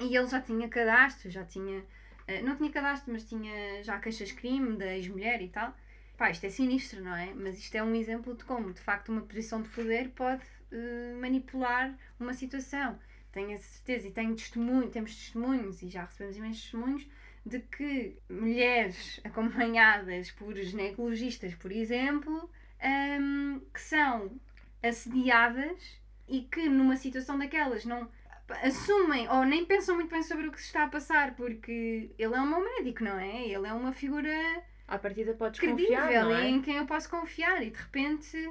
E 0.00 0.16
ele 0.16 0.26
já 0.26 0.40
tinha 0.40 0.68
cadastro, 0.68 1.30
já 1.30 1.44
tinha. 1.44 1.84
ah, 2.26 2.42
não 2.42 2.56
tinha 2.56 2.72
cadastro, 2.72 3.12
mas 3.12 3.22
tinha 3.22 3.84
já 3.84 4.00
queixas-crime 4.00 4.78
da 4.78 4.96
ex-mulher 4.96 5.40
e 5.42 5.48
tal. 5.48 5.72
Pá, 6.18 6.28
isto 6.28 6.44
é 6.44 6.50
sinistro, 6.50 7.04
não 7.04 7.14
é? 7.14 7.32
Mas 7.34 7.56
isto 7.56 7.76
é 7.76 7.84
um 7.84 7.94
exemplo 7.94 8.34
de 8.34 8.42
como, 8.44 8.72
de 8.72 8.80
facto, 8.80 9.10
uma 9.10 9.20
posição 9.20 9.62
de 9.62 9.68
poder 9.68 10.08
pode 10.08 10.42
manipular 11.20 11.94
uma 12.18 12.34
situação. 12.34 12.98
Tenho 13.32 13.54
a 13.54 13.58
certeza 13.58 14.08
e 14.08 14.10
tenho 14.10 14.34
testemunho, 14.34 14.90
temos 14.90 15.14
testemunhos 15.14 15.82
e 15.82 15.88
já 15.88 16.04
recebemos 16.04 16.36
imensos 16.36 16.62
testemunhos 16.62 17.06
de 17.46 17.60
que 17.60 18.16
mulheres 18.28 19.20
acompanhadas 19.24 20.30
por 20.32 20.54
ginecologistas, 20.56 21.54
por 21.54 21.72
exemplo, 21.72 22.50
hum, 23.20 23.60
que 23.72 23.80
são 23.80 24.30
assediadas 24.82 26.00
e 26.28 26.42
que 26.42 26.68
numa 26.68 26.96
situação 26.96 27.38
daquelas 27.38 27.84
não 27.84 28.08
assumem 28.62 29.28
ou 29.28 29.44
nem 29.44 29.64
pensam 29.64 29.94
muito 29.94 30.10
bem 30.10 30.22
sobre 30.22 30.48
o 30.48 30.52
que 30.52 30.60
se 30.60 30.66
está 30.66 30.84
a 30.84 30.88
passar 30.88 31.34
porque 31.34 32.10
ele 32.18 32.34
é 32.34 32.40
o 32.40 32.46
meu 32.46 32.62
médico, 32.64 33.04
não 33.04 33.18
é? 33.18 33.46
Ele 33.46 33.66
é 33.66 33.72
uma 33.72 33.92
figura 33.92 34.32
À 34.88 34.98
partida 34.98 35.34
podes 35.34 35.60
credível 35.60 36.00
confiar, 36.00 36.24
não 36.24 36.34
é? 36.34 36.48
em 36.48 36.60
quem 36.60 36.76
eu 36.76 36.86
posso 36.86 37.08
confiar 37.08 37.62
e 37.62 37.70
de 37.70 37.78
repente 37.78 38.50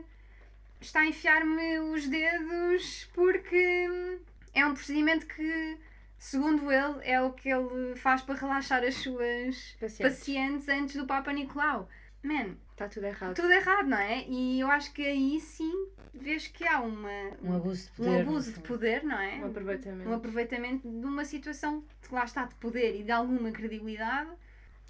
está 0.80 1.02
a 1.02 1.06
enfiar-me 1.06 1.80
os 1.80 2.08
dedos 2.08 3.10
porque 3.14 4.20
é 4.54 4.66
um 4.66 4.74
procedimento 4.74 5.26
que, 5.28 5.78
segundo 6.18 6.72
ele, 6.72 7.00
é 7.04 7.22
o 7.22 7.32
que 7.34 7.50
ele 7.50 7.96
faz 7.96 8.22
para 8.22 8.36
relaxar 8.36 8.84
as 8.84 8.96
suas 8.96 9.76
Pacientes. 9.80 10.18
pacientes 10.20 10.70
antes 10.70 10.96
do 10.96 11.06
Papa 11.06 11.32
Nicolau. 11.34 11.88
Man, 12.22 12.58
Está 12.72 12.90
tudo 12.90 13.06
errado. 13.06 13.34
tudo 13.36 13.50
errado, 13.52 13.88
não 13.88 13.98
é? 13.98 14.26
E 14.28 14.60
eu 14.60 14.70
acho 14.70 14.92
que 14.94 15.06
aí 15.06 15.40
sim 15.40 15.88
vês 16.14 16.48
que 16.48 16.68
há 16.68 16.82
uma, 16.82 17.10
Um 17.42 17.56
abuso 17.56 17.86
de 17.96 18.02
um 18.02 18.06
poder. 18.06 18.22
abuso 18.22 18.38
no 18.38 18.42
de 18.44 18.54
fundo. 18.56 18.68
poder, 18.68 19.04
não 19.04 19.20
é? 19.20 19.36
Um 19.36 19.46
aproveitamento. 19.46 20.10
Um 20.10 20.14
aproveitamento 20.14 20.90
de 20.90 21.06
uma 21.06 21.24
situação 21.24 21.84
que 22.02 22.14
lá 22.14 22.26
está 22.26 22.44
de 22.46 22.56
poder 22.56 23.00
e 23.00 23.04
de 23.04 23.12
alguma 23.12 23.52
credibilidade. 23.52 24.30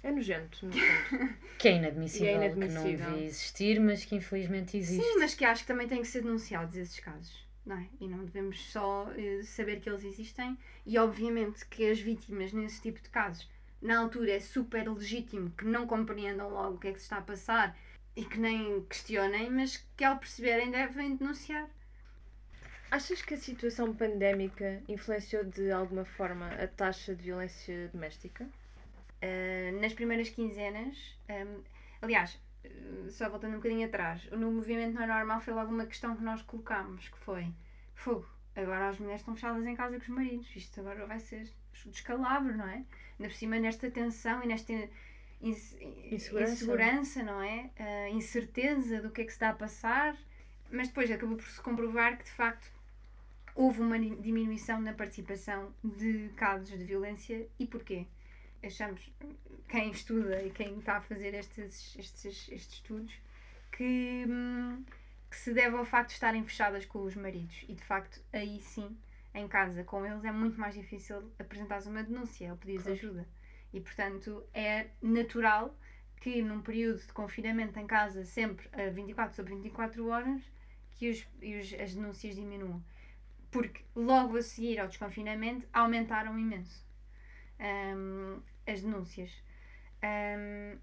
É 0.02 0.10
nojento, 0.10 0.66
no 0.66 0.72
fundo. 0.72 1.34
Que 1.58 1.68
é 1.68 1.76
inadmissível, 1.76 2.40
é 2.42 2.48
que 2.48 2.56
não 2.56 2.66
inadmissível. 2.66 3.10
devia 3.10 3.26
existir, 3.26 3.78
mas 3.80 4.04
que 4.04 4.16
infelizmente 4.16 4.76
existe. 4.76 5.04
Sim, 5.04 5.18
mas 5.18 5.34
que 5.34 5.44
acho 5.44 5.62
que 5.62 5.68
também 5.68 5.86
têm 5.86 6.00
que 6.00 6.08
ser 6.08 6.22
denunciados 6.22 6.74
esses 6.74 6.98
casos, 6.98 7.46
não 7.64 7.76
é? 7.76 7.86
E 8.00 8.08
não 8.08 8.24
devemos 8.24 8.60
só 8.70 9.10
eh, 9.16 9.42
saber 9.42 9.80
que 9.80 9.88
eles 9.88 10.04
existem 10.04 10.56
e 10.86 10.98
obviamente 10.98 11.66
que 11.66 11.90
as 11.90 12.00
vítimas 12.00 12.52
nesse 12.52 12.80
tipo 12.80 13.00
de 13.00 13.08
casos, 13.08 13.48
na 13.80 13.98
altura 13.98 14.32
é 14.32 14.40
super 14.40 14.88
legítimo 14.90 15.50
que 15.50 15.64
não 15.64 15.86
compreendam 15.86 16.50
logo 16.50 16.76
o 16.76 16.78
que 16.78 16.88
é 16.88 16.92
que 16.92 16.98
se 16.98 17.04
está 17.04 17.18
a 17.18 17.22
passar 17.22 17.76
e 18.16 18.24
que 18.24 18.38
nem 18.38 18.82
questionem, 18.84 19.50
mas 19.50 19.76
que 19.96 20.04
ao 20.04 20.18
perceberem 20.18 20.70
devem 20.70 21.16
denunciar. 21.16 21.68
Achas 22.90 23.22
que 23.22 23.34
a 23.34 23.38
situação 23.38 23.94
pandémica 23.94 24.82
influenciou 24.88 25.44
de 25.44 25.70
alguma 25.70 26.04
forma 26.04 26.48
a 26.48 26.66
taxa 26.66 27.14
de 27.14 27.22
violência 27.22 27.88
doméstica? 27.88 28.44
Uh, 29.22 29.80
nas 29.80 29.92
primeiras 29.92 30.28
quinzenas, 30.28 31.16
um, 31.28 31.62
aliás, 32.02 32.34
uh, 32.34 32.49
só 33.08 33.28
voltando 33.28 33.52
um 33.54 33.56
bocadinho 33.56 33.86
atrás, 33.86 34.24
no 34.30 34.50
movimento 34.50 34.94
não 34.94 35.02
é 35.02 35.06
normal 35.06 35.40
foi 35.40 35.52
logo 35.54 35.70
uma 35.72 35.86
questão 35.86 36.16
que 36.16 36.22
nós 36.22 36.42
colocámos, 36.42 37.08
que 37.08 37.18
foi 37.18 37.46
fogo. 37.94 38.26
Agora 38.54 38.88
as 38.88 38.98
mulheres 38.98 39.20
estão 39.20 39.34
fechadas 39.34 39.64
em 39.66 39.74
casa 39.74 39.96
com 39.96 40.02
os 40.02 40.08
maridos, 40.08 40.54
isto 40.56 40.80
agora 40.80 41.06
vai 41.06 41.18
ser 41.20 41.48
descalabro, 41.86 42.56
não 42.56 42.66
é? 42.68 42.74
Ainda 43.18 43.28
por 43.28 43.32
cima 43.32 43.58
nesta 43.58 43.90
tensão 43.90 44.42
e 44.42 44.46
nesta 44.46 44.72
ins- 45.40 45.76
Insegurança. 46.10 46.52
insegurança, 46.52 47.22
não 47.22 47.40
é? 47.42 47.70
Uh, 47.78 48.14
incerteza 48.16 49.00
do 49.00 49.10
que 49.10 49.22
é 49.22 49.24
que 49.24 49.30
se 49.30 49.36
está 49.36 49.50
a 49.50 49.54
passar, 49.54 50.16
mas 50.70 50.88
depois 50.88 51.10
acabou 51.10 51.36
por 51.36 51.46
se 51.46 51.60
comprovar 51.60 52.18
que 52.18 52.24
de 52.24 52.30
facto 52.32 52.70
houve 53.54 53.80
uma 53.80 53.98
di- 53.98 54.16
diminuição 54.16 54.80
na 54.80 54.92
participação 54.92 55.72
de 55.82 56.28
casos 56.36 56.68
de 56.78 56.84
violência 56.84 57.48
e 57.58 57.66
porquê? 57.66 58.06
Achamos, 58.62 59.10
quem 59.68 59.90
estuda 59.90 60.42
e 60.42 60.50
quem 60.50 60.78
está 60.78 60.96
a 60.98 61.00
fazer 61.00 61.34
estes, 61.34 61.96
estes, 61.96 62.48
estes 62.50 62.74
estudos, 62.74 63.12
que, 63.72 64.24
hum, 64.28 64.84
que 65.30 65.36
se 65.36 65.52
deve 65.54 65.76
ao 65.76 65.84
facto 65.84 66.08
de 66.08 66.14
estarem 66.14 66.44
fechadas 66.44 66.84
com 66.84 67.00
os 67.04 67.14
maridos. 67.14 67.64
E 67.68 67.74
de 67.74 67.82
facto, 67.82 68.20
aí 68.32 68.60
sim, 68.60 68.96
em 69.34 69.46
casa 69.48 69.84
com 69.84 70.04
eles, 70.04 70.24
é 70.24 70.32
muito 70.32 70.58
mais 70.60 70.74
difícil 70.74 71.30
apresentar 71.38 71.80
uma 71.86 72.02
denúncia 72.02 72.50
ou 72.50 72.56
pedir 72.56 72.76
Claro. 72.78 72.92
ajuda. 72.92 73.28
E 73.72 73.80
portanto, 73.80 74.44
é 74.52 74.88
natural 75.00 75.76
que 76.16 76.42
num 76.42 76.60
período 76.60 77.00
de 77.00 77.12
confinamento 77.12 77.78
em 77.78 77.86
casa, 77.86 78.24
sempre 78.24 78.68
a 78.72 78.90
24 78.90 79.34
sobre 79.36 79.54
24 79.54 80.06
horas, 80.08 80.42
que 80.96 81.08
os, 81.10 81.26
os- 81.40 81.80
as 81.80 81.94
denúncias 81.94 82.34
diminuam. 82.34 82.82
Porque 83.50 83.82
logo 83.96 84.36
a 84.36 84.42
seguir 84.42 84.78
ao 84.78 84.88
desconfinamento 84.88 85.66
aumentaram 85.72 86.38
imenso 86.38 86.84
hum, 87.60 88.40
as 88.66 88.82
denúncias. 88.82 89.30
Hum, 90.02 90.78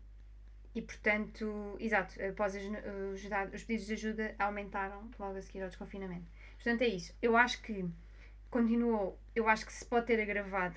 e 0.76 0.82
portanto, 0.82 1.76
exato, 1.80 2.22
após 2.24 2.56
as, 2.56 2.64
os, 2.64 3.54
os 3.54 3.64
pedidos 3.64 3.88
de 3.88 3.94
ajuda 3.94 4.36
aumentaram 4.38 5.10
logo 5.18 5.38
a 5.38 5.42
seguir 5.42 5.62
ao 5.64 5.70
desconfinamento. 5.70 6.30
Portanto, 6.56 6.82
é 6.84 6.88
isso. 6.88 7.16
Eu 7.22 7.36
acho 7.36 7.62
que 7.64 7.84
continuou, 8.50 9.20
eu 9.36 9.50
acho 9.50 9.66
que 9.66 9.74
se 9.74 9.86
pode 9.86 10.06
ter 10.06 10.22
agravado 10.22 10.76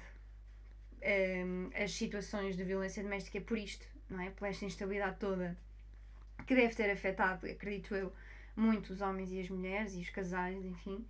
hum, 1.03 1.71
as 1.75 1.93
situações 1.93 2.57
de 2.57 2.65
violência 2.65 3.03
doméstica 3.03 3.41
por 3.41 3.59
isto, 3.59 3.87
não 4.09 4.21
é? 4.21 4.31
Por 4.31 4.49
esta 4.49 4.65
instabilidade 4.65 5.19
toda 5.19 5.57
que 6.47 6.55
deve 6.55 6.75
ter 6.75 6.91
afetado, 6.91 7.47
acredito 7.47 7.95
eu, 7.95 8.13
muito 8.57 8.93
os 8.93 9.01
homens 9.01 9.31
e 9.31 9.41
as 9.41 9.49
mulheres 9.49 9.95
e 9.95 10.01
os 10.01 10.11
casais, 10.11 10.65
enfim. 10.65 11.07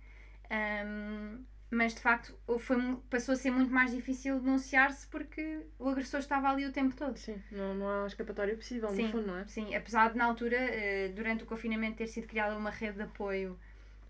Hum, 0.51 1.43
mas 1.71 1.95
de 1.95 2.01
facto 2.01 2.37
foi, 2.59 2.77
passou 3.09 3.33
a 3.33 3.37
ser 3.37 3.49
muito 3.49 3.71
mais 3.71 3.91
difícil 3.91 4.41
denunciar-se 4.41 5.07
porque 5.07 5.65
o 5.79 5.87
agressor 5.87 6.19
estava 6.19 6.49
ali 6.49 6.65
o 6.65 6.71
tempo 6.71 6.93
todo. 6.93 7.15
Sim, 7.15 7.41
não, 7.49 7.73
não 7.73 8.03
há 8.03 8.05
escapatória 8.05 8.55
possível, 8.57 8.89
Sim. 8.89 9.03
no 9.03 9.11
fundo, 9.11 9.27
não 9.27 9.37
é? 9.37 9.47
Sim, 9.47 9.73
apesar 9.73 10.11
de 10.11 10.17
na 10.17 10.25
altura, 10.25 10.57
eh, 10.57 11.07
durante 11.15 11.45
o 11.45 11.47
confinamento, 11.47 11.95
ter 11.95 12.07
sido 12.07 12.27
criada 12.27 12.57
uma 12.57 12.69
rede 12.69 12.97
de 12.97 13.03
apoio 13.03 13.57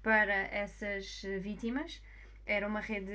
para 0.02 0.34
essas 0.34 1.24
eh, 1.24 1.38
vítimas, 1.38 2.02
era 2.48 2.68
uma 2.68 2.80
rede 2.80 3.12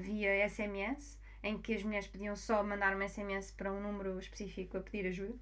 via 0.00 0.48
SMS, 0.48 1.16
em 1.40 1.56
que 1.56 1.72
as 1.72 1.84
mulheres 1.84 2.08
podiam 2.08 2.34
só 2.34 2.64
mandar 2.64 2.96
um 2.96 3.08
SMS 3.08 3.52
para 3.52 3.72
um 3.72 3.80
número 3.80 4.18
específico 4.18 4.76
a 4.76 4.80
pedir 4.80 5.06
ajuda. 5.06 5.34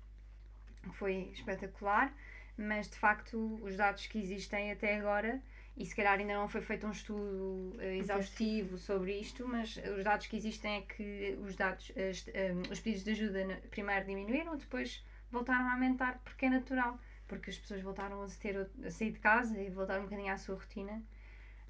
Foi 0.93 1.31
espetacular, 1.33 2.15
mas 2.57 2.89
de 2.89 2.97
facto 2.97 3.59
os 3.63 3.77
dados 3.77 4.07
que 4.07 4.19
existem 4.19 4.71
até 4.71 4.97
agora, 4.97 5.43
e 5.77 5.87
se 5.87 5.95
calhar 5.97 6.19
ainda 6.19 6.35
não 6.35 6.49
foi 6.49 6.61
feito 6.61 6.87
um 6.87 6.91
estudo 6.91 7.77
eh, 7.81 7.97
exaustivo 7.97 8.77
sobre 8.77 9.19
isto, 9.19 9.47
mas 9.49 9.77
os 9.97 10.05
dados 10.05 10.27
que 10.27 10.37
existem 10.37 10.77
é 10.79 10.81
que 10.83 11.39
os 11.43 11.57
dados, 11.57 11.91
as- 11.97 12.29
eh, 12.29 12.53
os 12.71 12.81
pedidos 12.81 13.05
de 13.05 13.11
ajuda 13.13 13.61
primeiro 13.71 14.05
diminuíram, 14.07 14.57
depois 14.57 15.05
voltaram 15.31 15.67
a 15.69 15.73
aumentar 15.73 16.19
porque 16.25 16.47
é 16.47 16.51
natural, 16.51 16.99
porque 17.27 17.51
as 17.51 17.59
pessoas 17.59 17.81
voltaram 17.81 18.23
a, 18.23 18.27
ter, 18.27 18.69
a 18.85 18.91
sair 18.91 19.13
de 19.13 19.21
casa 19.21 19.59
e 19.61 19.71
voltaram 19.71 20.03
um 20.03 20.05
bocadinho 20.05 20.33
à 20.33 20.37
sua 20.37 20.57
rotina. 20.57 21.03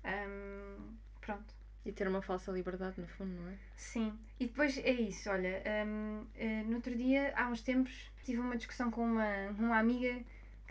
Ahm, 0.04 0.96
pronto. 1.20 1.54
E 1.84 1.92
ter 1.92 2.06
uma 2.08 2.20
falsa 2.20 2.52
liberdade, 2.52 3.00
no 3.00 3.06
fundo, 3.06 3.32
não 3.40 3.48
é? 3.50 3.54
Sim, 3.74 4.12
e 4.38 4.46
depois 4.46 4.76
é 4.78 4.90
isso, 4.92 5.30
olha, 5.30 5.62
hum, 5.86 6.26
eh, 6.34 6.62
no 6.64 6.76
outro 6.76 6.94
dia, 6.94 7.32
há 7.34 7.48
uns 7.48 7.62
tempos, 7.62 8.10
tive 8.22 8.38
uma 8.38 8.54
discussão 8.56 8.90
com 8.90 9.02
uma, 9.02 9.48
uma 9.58 9.78
amiga 9.78 10.22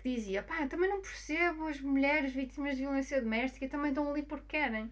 que 0.02 0.16
dizia, 0.16 0.41
pá, 0.43 0.62
eu 0.62 0.70
também 0.70 0.89
não 0.89 1.02
percebo 1.02 1.68
as 1.68 1.80
mulheres 1.82 2.34
vítimas 2.34 2.76
de 2.76 2.82
violência 2.84 3.22
doméstica, 3.22 3.68
também 3.68 3.89
estão 3.89 4.10
ali 4.10 4.24
porque 4.24 4.58
querem. 4.58 4.91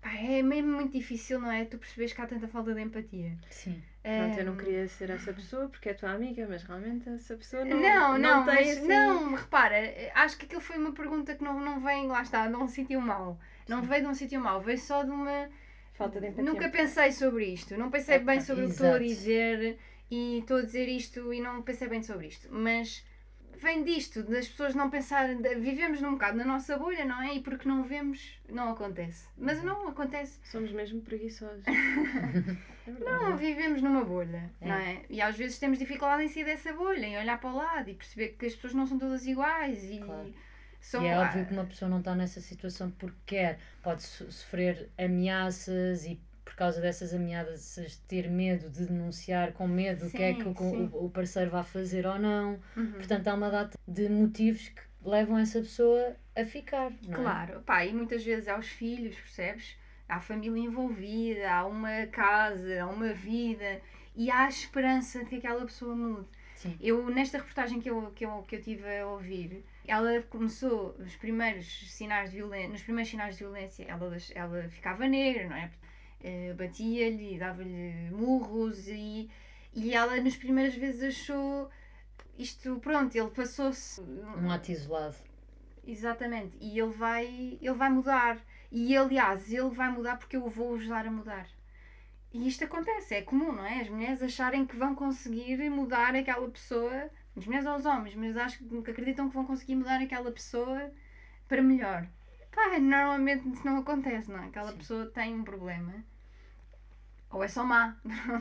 Pá, 0.00 0.12
é 0.14 0.42
mesmo 0.42 0.72
muito 0.72 0.92
difícil, 0.92 1.40
não 1.40 1.50
é? 1.50 1.64
Tu 1.64 1.78
percebes 1.78 2.12
que 2.12 2.20
há 2.20 2.26
tanta 2.26 2.48
falta 2.48 2.74
de 2.74 2.80
empatia. 2.80 3.36
Sim. 3.50 3.80
Pronto, 4.02 4.38
eu 4.40 4.44
não 4.46 4.56
queria 4.56 4.88
ser 4.88 5.10
essa 5.10 5.32
pessoa 5.32 5.68
porque 5.68 5.88
é 5.90 5.94
tua 5.94 6.10
amiga, 6.10 6.44
mas 6.50 6.64
realmente 6.64 7.08
essa 7.08 7.36
pessoa 7.36 7.64
não, 7.64 7.80
Não, 7.80 8.18
não, 8.18 8.44
tem 8.44 8.54
mas 8.54 8.78
assim... 8.78 8.88
não, 8.88 9.34
repara, 9.34 9.76
acho 10.14 10.36
que 10.36 10.44
aquilo 10.44 10.60
foi 10.60 10.76
uma 10.76 10.92
pergunta 10.92 11.36
que 11.36 11.44
não, 11.44 11.60
não 11.60 11.78
vem, 11.78 12.08
lá 12.08 12.20
está, 12.20 12.48
de 12.48 12.56
um 12.56 12.66
sítio 12.66 13.00
mau. 13.00 13.38
Não 13.68 13.80
Sim. 13.80 13.86
veio 13.86 14.02
de 14.02 14.08
um 14.08 14.14
sítio 14.14 14.40
mau, 14.40 14.60
veio 14.60 14.78
só 14.78 15.04
de 15.04 15.10
uma. 15.10 15.48
Falta 15.94 16.20
de 16.20 16.26
empatia. 16.26 16.44
Nunca 16.44 16.68
pensei 16.68 17.12
sobre 17.12 17.44
isto, 17.46 17.76
não 17.76 17.92
pensei 17.92 18.18
bem 18.18 18.40
sobre 18.40 18.64
o 18.64 18.66
que 18.66 18.72
estou 18.72 18.88
a 18.88 18.90
exato. 18.96 19.04
dizer 19.04 19.78
e 20.10 20.38
estou 20.40 20.56
a 20.56 20.62
dizer 20.62 20.88
isto 20.88 21.32
e 21.32 21.40
não 21.40 21.62
pensei 21.62 21.86
bem 21.86 22.02
sobre 22.02 22.26
isto. 22.26 22.48
Mas 22.50 23.04
vem 23.62 23.84
disto, 23.84 24.22
das 24.22 24.48
pessoas 24.48 24.74
não 24.74 24.90
pensarem. 24.90 25.40
Vivemos 25.60 26.00
num 26.00 26.12
bocado 26.12 26.36
na 26.38 26.44
nossa 26.44 26.76
bolha, 26.78 27.04
não 27.04 27.22
é? 27.22 27.34
E 27.34 27.40
porque 27.42 27.68
não 27.68 27.82
vemos, 27.84 28.38
não 28.48 28.70
acontece. 28.70 29.26
Mas 29.36 29.58
Uhum. 29.58 29.64
não 29.64 29.88
acontece. 29.88 30.38
Somos 30.44 30.72
mesmo 30.72 31.00
preguiçosos. 31.02 31.64
é. 31.66 32.90
Não, 32.90 33.36
vivemos 33.36 33.80
numa 33.82 34.04
bolha, 34.04 34.50
É. 34.60 34.68
não 34.68 34.74
é? 34.74 35.02
E 35.08 35.20
às 35.22 35.36
vezes 35.36 35.58
temos 35.58 35.78
dificuldade 35.78 36.24
em 36.24 36.28
sair 36.28 36.44
dessa 36.44 36.72
bolha, 36.72 37.06
em 37.06 37.16
olhar 37.18 37.38
para 37.40 37.50
o 37.50 37.56
lado 37.56 37.88
e 37.90 37.94
perceber 37.94 38.30
que 38.38 38.46
as 38.46 38.54
pessoas 38.54 38.74
não 38.74 38.86
são 38.86 38.98
todas 38.98 39.24
iguais 39.26 39.84
e 39.84 39.98
Claro. 40.00 40.34
são. 40.80 41.02
E 41.04 41.06
é 41.06 41.18
óbvio 41.18 41.46
que 41.46 41.52
uma 41.52 41.64
pessoa 41.64 41.88
não 41.88 41.98
está 42.00 42.14
nessa 42.14 42.40
situação 42.40 42.90
porque 42.90 43.16
quer. 43.26 43.58
Pode 43.82 44.02
so- 44.02 44.30
sofrer 44.30 44.90
ameaças 44.98 46.04
e 46.06 46.20
por 46.52 46.56
causa 46.56 46.82
dessas 46.82 47.14
ameaças 47.14 47.96
ter 48.06 48.30
medo 48.30 48.68
de 48.68 48.84
denunciar, 48.84 49.52
com 49.52 49.66
medo 49.66 50.04
do 50.04 50.10
que 50.10 50.22
é 50.22 50.34
que 50.34 50.46
o, 50.46 50.52
o, 50.52 51.06
o 51.06 51.10
parceiro 51.10 51.50
vai 51.50 51.64
fazer 51.64 52.06
ou 52.06 52.18
não. 52.18 52.60
Uhum. 52.76 52.92
Portanto, 52.92 53.26
há 53.28 53.34
uma 53.34 53.50
data 53.50 53.78
de 53.88 54.06
motivos 54.10 54.68
que 54.68 54.82
levam 55.02 55.38
essa 55.38 55.60
pessoa 55.60 56.14
a 56.36 56.44
ficar. 56.44 56.92
Não 57.08 57.14
é? 57.14 57.22
Claro, 57.22 57.62
pá, 57.62 57.86
e 57.86 57.94
muitas 57.94 58.22
vezes 58.22 58.48
há 58.48 58.58
os 58.58 58.68
filhos, 58.68 59.16
percebes? 59.16 59.78
Há 60.06 60.20
família 60.20 60.62
envolvida, 60.62 61.50
há 61.50 61.66
uma 61.66 62.06
casa, 62.08 62.82
há 62.82 62.86
uma 62.86 63.14
vida 63.14 63.80
e 64.14 64.30
há 64.30 64.44
a 64.44 64.48
esperança 64.48 65.20
de 65.20 65.24
que 65.24 65.36
aquela 65.36 65.64
pessoa 65.64 65.96
mude. 65.96 66.28
Sim. 66.56 66.76
Eu, 66.78 67.08
nesta 67.08 67.38
reportagem 67.38 67.80
que 67.80 67.88
eu, 67.88 68.12
que, 68.14 68.26
eu, 68.26 68.42
que 68.42 68.56
eu 68.56 68.60
tive 68.60 68.98
a 68.98 69.06
ouvir, 69.06 69.64
ela 69.86 70.20
começou 70.28 70.94
os 70.98 71.16
primeiros 71.16 71.90
sinais 71.90 72.30
de 72.30 72.36
violência, 72.36 72.68
nos 72.68 72.82
primeiros 72.82 73.10
sinais 73.10 73.36
de 73.36 73.42
violência, 73.42 73.86
ela, 73.88 74.14
ela 74.34 74.68
ficava 74.68 75.08
negra, 75.08 75.48
não 75.48 75.56
é? 75.56 75.70
Eh, 76.22 76.54
Batia-lhe, 76.54 77.38
dava-lhe 77.38 78.10
murros 78.10 78.86
e, 78.88 79.28
e 79.74 79.92
ela 79.92 80.20
nas 80.20 80.36
primeiras 80.36 80.74
vezes 80.74 81.02
achou 81.02 81.68
isto, 82.38 82.78
pronto, 82.80 83.14
ele 83.16 83.30
passou-se 83.30 84.00
Um 84.00 84.50
ato 84.50 84.70
isolado. 84.72 85.16
Exatamente. 85.86 86.56
E 86.60 86.78
ele 86.78 86.92
vai, 86.92 87.58
ele 87.60 87.74
vai 87.74 87.90
mudar. 87.90 88.38
E 88.70 88.96
aliás, 88.96 89.52
ele 89.52 89.68
vai 89.70 89.90
mudar 89.90 90.16
porque 90.16 90.36
eu 90.36 90.44
o 90.44 90.50
vou 90.50 90.74
ajudar 90.74 91.06
a 91.06 91.10
mudar. 91.10 91.46
E 92.32 92.48
isto 92.48 92.64
acontece, 92.64 93.14
é 93.14 93.22
comum, 93.22 93.52
não 93.52 93.66
é? 93.66 93.80
As 93.82 93.88
mulheres 93.90 94.22
acharem 94.22 94.64
que 94.64 94.76
vão 94.76 94.94
conseguir 94.94 95.68
mudar 95.68 96.14
aquela 96.14 96.48
pessoa, 96.48 97.10
as 97.36 97.44
mulheres 97.44 97.66
ou 97.66 97.76
os 97.76 97.84
homens, 97.84 98.14
mas 98.14 98.36
acho 98.36 98.58
que 98.58 98.90
acreditam 98.90 99.28
que 99.28 99.34
vão 99.34 99.44
conseguir 99.44 99.74
mudar 99.74 100.00
aquela 100.00 100.32
pessoa 100.32 100.90
para 101.46 101.60
melhor. 101.60 102.08
Pá, 102.50 102.78
normalmente 102.78 103.46
isso 103.50 103.66
não 103.66 103.78
acontece, 103.78 104.30
não 104.30 104.42
é? 104.42 104.46
Aquela 104.46 104.72
Sim. 104.72 104.78
pessoa 104.78 105.06
tem 105.06 105.34
um 105.34 105.44
problema. 105.44 106.02
Ou 107.32 107.42
é 107.42 107.48
só 107.48 107.64
má, 107.64 107.96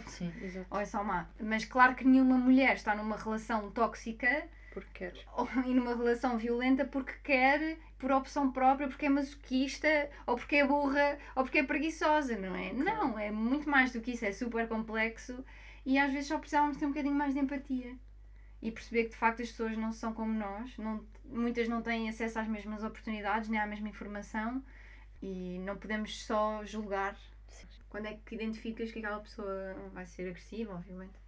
Sim. 0.07 0.31
Exato. 0.41 0.67
ou 0.69 0.79
é 0.79 0.85
só 0.85 1.03
má. 1.03 1.27
Mas 1.39 1.65
claro 1.65 1.95
que 1.95 2.05
nenhuma 2.05 2.37
mulher 2.37 2.75
está 2.75 2.93
numa 2.93 3.15
relação 3.15 3.71
tóxica 3.71 4.47
Porque 4.73 5.09
quer. 5.09 5.13
ou 5.35 5.47
e 5.65 5.73
numa 5.73 5.95
relação 5.95 6.37
violenta 6.37 6.83
porque 6.85 7.13
quer, 7.23 7.77
por 7.97 8.11
opção 8.11 8.51
própria, 8.51 8.87
porque 8.87 9.05
é 9.05 9.09
masoquista, 9.09 9.87
ou 10.27 10.35
porque 10.35 10.57
é 10.57 10.67
burra, 10.67 11.17
ou 11.35 11.43
porque 11.43 11.59
é 11.59 11.63
preguiçosa, 11.63 12.37
não 12.37 12.55
é? 12.55 12.73
Não, 12.73 13.17
é 13.17 13.31
muito 13.31 13.69
mais 13.69 13.91
do 13.93 14.01
que 14.01 14.11
isso, 14.11 14.25
é 14.25 14.31
super 14.31 14.67
complexo 14.67 15.43
e 15.85 15.97
às 15.97 16.11
vezes 16.11 16.27
só 16.27 16.37
precisávamos 16.37 16.77
ter 16.77 16.85
um 16.85 16.89
bocadinho 16.89 17.15
mais 17.15 17.33
de 17.33 17.39
empatia 17.39 17.95
e 18.61 18.71
perceber 18.71 19.05
que 19.05 19.09
de 19.11 19.15
facto 19.15 19.41
as 19.41 19.49
pessoas 19.49 19.75
não 19.77 19.91
são 19.91 20.13
como 20.13 20.31
nós, 20.33 20.77
não, 20.77 21.03
muitas 21.25 21.67
não 21.67 21.81
têm 21.81 22.07
acesso 22.09 22.37
às 22.39 22.47
mesmas 22.47 22.83
oportunidades 22.83 23.49
nem 23.49 23.59
à 23.59 23.65
mesma 23.65 23.89
informação 23.89 24.63
e 25.21 25.59
não 25.65 25.77
podemos 25.77 26.23
só 26.25 26.63
julgar 26.65 27.15
quando 27.91 28.07
é 28.07 28.15
que 28.25 28.35
identificas 28.35 28.91
que 28.91 28.99
aquela 28.99 29.21
pessoa 29.21 29.75
vai 29.93 30.07
ser 30.07 30.23
agressiva 30.29 30.73
ou 30.73 30.79
violenta. 30.81 31.19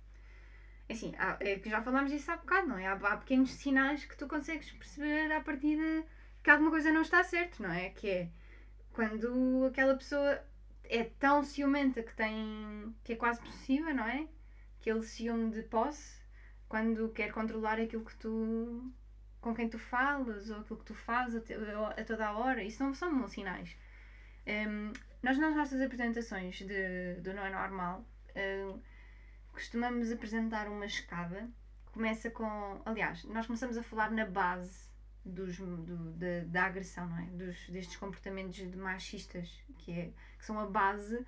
É 0.89 0.93
Assim, 0.93 1.13
há- 1.17 1.37
é 1.41 1.59
que 1.59 1.69
já 1.69 1.81
falámos 1.81 2.11
disso 2.11 2.31
há 2.31 2.37
bocado, 2.37 2.67
não 2.67 2.77
é? 2.77 2.87
Há, 2.87 2.93
há 2.93 3.17
pequenos 3.17 3.51
sinais 3.53 4.05
que 4.05 4.17
tu 4.17 4.27
consegues 4.27 4.71
perceber 4.71 5.31
à 5.31 5.41
partida 5.41 6.05
que 6.43 6.49
alguma 6.49 6.71
coisa 6.71 6.91
não 6.91 7.01
está 7.01 7.23
certo, 7.23 7.61
não 7.63 7.71
é? 7.71 7.89
Que 7.91 8.09
é 8.09 8.29
quando 8.93 9.65
aquela 9.69 9.95
pessoa 9.95 10.41
é 10.85 11.03
tão 11.05 11.43
ciumenta 11.43 12.03
que 12.03 12.15
tem. 12.15 12.95
que 13.03 13.13
é 13.13 13.15
quase 13.15 13.41
possessiva, 13.41 13.93
não 13.93 14.05
é? 14.07 14.27
Aquele 14.81 15.03
ciúme 15.03 15.51
de 15.51 15.63
posse, 15.63 16.21
quando 16.69 17.09
quer 17.09 17.31
controlar 17.31 17.79
aquilo 17.79 18.05
que 18.05 18.15
tu. 18.17 18.91
com 19.41 19.53
quem 19.55 19.69
tu 19.69 19.79
falas 19.79 20.49
ou 20.49 20.59
aquilo 20.61 20.79
que 20.79 20.85
tu 20.85 20.95
fazes 20.95 21.35
a, 21.51 21.89
a 22.01 22.03
toda 22.05 22.27
a 22.27 22.37
hora. 22.37 22.63
Isso 22.63 22.83
não 22.83 22.93
são 22.93 23.27
sinais. 23.27 23.75
Hum, 24.47 24.93
nós, 25.23 25.37
nas 25.39 25.55
nossas 25.55 25.81
apresentações 25.81 26.57
de, 26.59 27.15
do 27.21 27.33
Não 27.33 27.45
é 27.45 27.49
Normal, 27.49 28.05
hum, 28.35 28.79
costumamos 29.51 30.11
apresentar 30.11 30.67
uma 30.67 30.85
escada. 30.85 31.49
Começa 31.91 32.29
com. 32.29 32.81
Aliás, 32.85 33.23
nós 33.25 33.45
começamos 33.47 33.77
a 33.77 33.83
falar 33.83 34.11
na 34.11 34.25
base 34.25 34.89
dos, 35.25 35.57
do- 35.57 36.11
da, 36.13 36.43
da 36.45 36.63
agressão, 36.65 37.07
não 37.07 37.19
é? 37.19 37.25
Dos, 37.27 37.69
destes 37.69 37.95
comportamentos 37.97 38.55
de 38.55 38.77
machistas, 38.77 39.49
que, 39.77 39.91
é, 39.91 40.11
que 40.37 40.45
são 40.45 40.59
a 40.59 40.65
base 40.65 41.25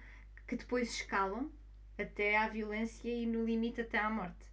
que 0.48 0.56
depois 0.56 0.90
escalam 0.90 1.52
até 1.98 2.38
à 2.38 2.48
violência 2.50 3.08
e 3.10 3.26
no 3.26 3.46
limite 3.46 3.82
até 3.82 3.98
à 3.98 4.10
morte. 4.10 4.46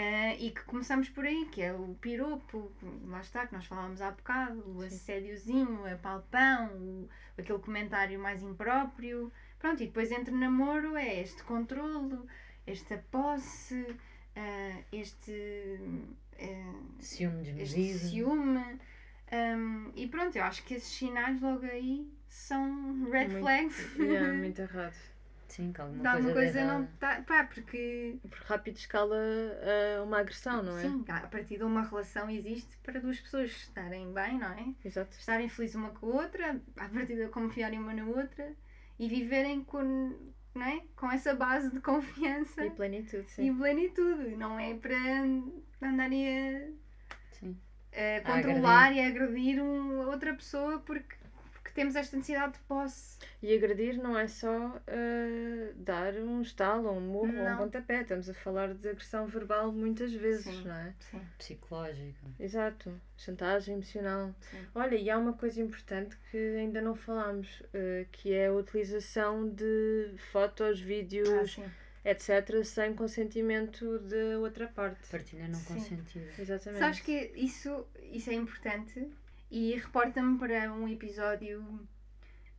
Ah, 0.00 0.34
e 0.38 0.52
que 0.52 0.62
começamos 0.62 1.08
por 1.08 1.24
aí, 1.24 1.46
que 1.50 1.60
é 1.60 1.72
o 1.72 1.96
piropo, 2.00 2.70
lá 3.08 3.20
está, 3.20 3.48
que 3.48 3.52
nós 3.52 3.66
falávamos 3.66 4.00
há 4.00 4.12
bocado, 4.12 4.62
o 4.76 4.80
assédiozinho, 4.82 5.84
a 5.92 5.96
palpão, 5.96 6.68
o, 6.76 7.08
aquele 7.36 7.58
comentário 7.58 8.16
mais 8.20 8.40
impróprio. 8.40 9.32
Pronto, 9.58 9.82
e 9.82 9.86
depois 9.86 10.12
entre 10.12 10.32
namoro 10.32 10.96
é 10.96 11.20
este 11.20 11.42
controlo, 11.42 12.24
esta 12.64 12.96
posse, 13.10 13.84
ah, 14.36 14.78
este, 14.92 15.80
ah, 16.38 16.74
Ciúme 17.00 17.40
este 17.40 17.54
desmedido. 17.54 17.98
ciúme. 17.98 18.78
Ahm, 19.32 19.90
e 19.96 20.06
pronto, 20.06 20.36
eu 20.36 20.44
acho 20.44 20.62
que 20.64 20.74
esses 20.74 20.90
sinais 20.96 21.40
logo 21.42 21.66
aí 21.66 22.08
são 22.28 23.04
red 23.10 23.26
Muito- 23.28 23.40
flags. 23.40 23.96
Yeah, 23.98 24.32
muito 24.38 24.60
errado. 24.62 24.94
Sim, 25.48 25.72
que 25.72 25.80
alguma 25.80 26.02
De 26.02 26.06
alguma 26.08 26.32
coisa, 26.32 26.52
coisa 26.52 26.72
não 26.72 26.84
está. 26.84 27.22
Pá, 27.22 27.44
porque 27.44 28.18
Por 28.22 28.38
rápido 28.46 28.76
escala 28.76 29.16
a 29.98 30.02
uma 30.02 30.20
agressão, 30.20 30.62
não 30.62 30.76
é? 30.76 30.82
Sim, 30.82 31.04
a 31.08 31.20
partir 31.26 31.56
de 31.56 31.64
uma 31.64 31.82
relação 31.82 32.28
existe 32.30 32.76
para 32.82 33.00
duas 33.00 33.18
pessoas 33.18 33.50
estarem 33.50 34.12
bem, 34.12 34.38
não 34.38 34.48
é? 34.52 34.74
Exato. 34.84 35.16
Estarem 35.18 35.48
felizes 35.48 35.76
uma 35.76 35.90
com 35.90 36.06
a 36.12 36.22
outra, 36.22 36.60
a 36.76 36.88
partir 36.88 37.16
de 37.16 37.28
confiarem 37.28 37.78
uma 37.78 37.94
na 37.94 38.04
outra 38.04 38.54
e 38.98 39.08
viverem 39.08 39.64
com, 39.64 40.12
não 40.54 40.66
é? 40.66 40.82
com 40.96 41.10
essa 41.10 41.34
base 41.34 41.72
de 41.72 41.80
confiança 41.80 42.64
E 42.64 42.70
plenitude, 42.70 43.22
e 43.22 43.30
sim. 43.30 43.56
plenitude. 43.56 44.36
Não 44.36 44.58
é 44.60 44.74
para 44.74 44.96
andarem 45.82 46.28
a, 46.28 46.60
Sim. 47.32 47.56
a 47.92 48.18
A 48.18 48.20
controlar 48.42 48.92
e 48.92 49.00
a 49.00 49.08
agredir 49.08 49.62
um, 49.62 50.06
outra 50.08 50.34
pessoa 50.34 50.78
porque 50.80 51.16
temos 51.78 51.94
esta 51.94 52.16
necessidade 52.16 52.54
de 52.54 52.58
posse. 52.60 53.16
E 53.40 53.54
agredir 53.54 54.02
não 54.02 54.18
é 54.18 54.26
só 54.26 54.82
ah, 54.88 55.72
dar 55.76 56.12
um 56.14 56.42
estalo, 56.42 56.90
um 56.90 57.00
murro 57.00 57.38
ou 57.38 57.46
um 57.48 57.56
pontapé. 57.56 58.00
Estamos 58.02 58.28
a 58.28 58.34
falar 58.34 58.74
de 58.74 58.88
agressão 58.88 59.26
verbal 59.28 59.70
muitas 59.70 60.12
vezes, 60.12 60.56
Sim. 60.56 60.64
não 60.64 60.74
é? 60.74 60.92
Sim. 60.98 61.20
Psicológico. 61.38 62.34
Exato. 62.40 63.00
Chantagem 63.16 63.74
emocional. 63.74 64.34
Sim. 64.40 64.58
Olha, 64.74 64.96
e 64.96 65.08
há 65.08 65.16
uma 65.16 65.34
coisa 65.34 65.62
importante 65.62 66.16
que 66.32 66.36
ainda 66.56 66.80
não 66.80 66.96
falámos, 66.96 67.62
ah, 67.72 68.04
que 68.10 68.32
é 68.32 68.48
a 68.48 68.52
utilização 68.52 69.48
de 69.48 70.14
fotos, 70.32 70.80
Ah, 70.80 70.84
vídeos, 70.84 71.52
sim. 71.54 71.64
etc., 72.04 72.64
sem 72.64 72.92
consentimento 72.92 74.00
da 74.00 74.40
outra 74.40 74.66
parte. 74.66 75.08
Partilha 75.08 75.46
não 75.46 75.54
Sim. 75.60 75.74
consentida. 75.74 76.26
Exatamente. 76.36 76.80
Sabes 76.80 77.00
que 77.00 77.30
isso, 77.36 77.86
isso 78.10 78.30
é 78.30 78.34
importante 78.34 79.08
e 79.50 79.74
reporta-me 79.76 80.38
para 80.38 80.72
um 80.72 80.88
episódio. 80.88 81.64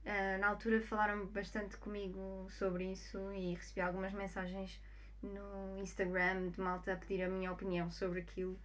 ah, 0.05 0.37
na 0.39 0.47
altura 0.47 0.81
falaram 0.81 1.25
bastante 1.27 1.77
comigo 1.77 2.47
sobre 2.49 2.91
isso 2.91 3.17
e 3.33 3.53
recebi 3.55 3.81
algumas 3.81 4.13
mensagens 4.13 4.79
no 5.21 5.77
Instagram 5.77 6.49
de 6.49 6.59
malta 6.61 6.93
a 6.93 6.95
pedir 6.95 7.23
a 7.23 7.29
minha 7.29 7.51
opinião 7.51 7.91
sobre 7.91 8.21
aquilo. 8.21 8.57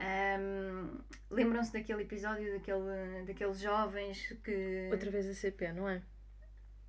Ahm, 0.00 0.98
Lembram-se 1.30 1.72
daquele 1.72 2.02
episódio 2.02 2.52
daquele, 2.52 3.24
daqueles 3.26 3.58
jovens 3.60 4.32
que. 4.44 4.88
Outra 4.92 5.10
vez 5.10 5.26
a 5.28 5.34
CP, 5.34 5.72
não 5.72 5.88
é? 5.88 6.00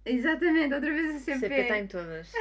Exatamente, 0.05 0.73
outra 0.73 0.91
vez 0.93 1.15
a 1.15 1.19
CP. 1.19 1.39
CP 1.39 1.55
está 1.61 1.77
em 1.79 1.87
todas. 1.87 2.31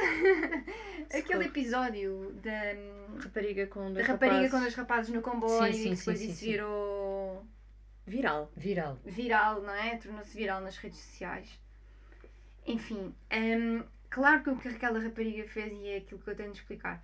Aquele 1.13 1.45
episódio 1.45 2.31
da, 2.41 3.21
Rapariga 3.23 3.67
com 3.67 3.87
da 3.93 3.93
dois 3.95 4.07
rapariga 4.07 4.35
rapazes. 4.35 4.51
com 4.51 4.59
dois 4.59 4.75
rapazes 4.75 5.13
no 5.13 5.21
comboio 5.21 5.73
Sim, 5.73 5.79
sim, 5.83 5.91
e 5.91 5.95
depois 5.95 6.19
sim, 6.19 6.29
isso 6.29 6.45
virou 6.45 7.08
Viral. 8.09 8.51
Viral. 8.57 8.97
viral, 9.05 9.61
não 9.61 9.73
é? 9.73 9.95
Tornou-se 9.97 10.35
viral 10.35 10.61
nas 10.61 10.77
redes 10.77 10.97
sociais. 10.97 11.59
Enfim, 12.65 13.13
hum, 13.31 13.83
claro 14.09 14.41
que 14.43 14.49
o 14.49 14.57
que 14.57 14.67
aquela 14.67 14.99
rapariga 14.99 15.47
fez 15.47 15.71
e 15.71 15.89
é 15.89 15.97
aquilo 15.97 16.19
que 16.19 16.29
eu 16.29 16.35
tenho 16.35 16.51
de 16.51 16.57
explicar. 16.57 17.03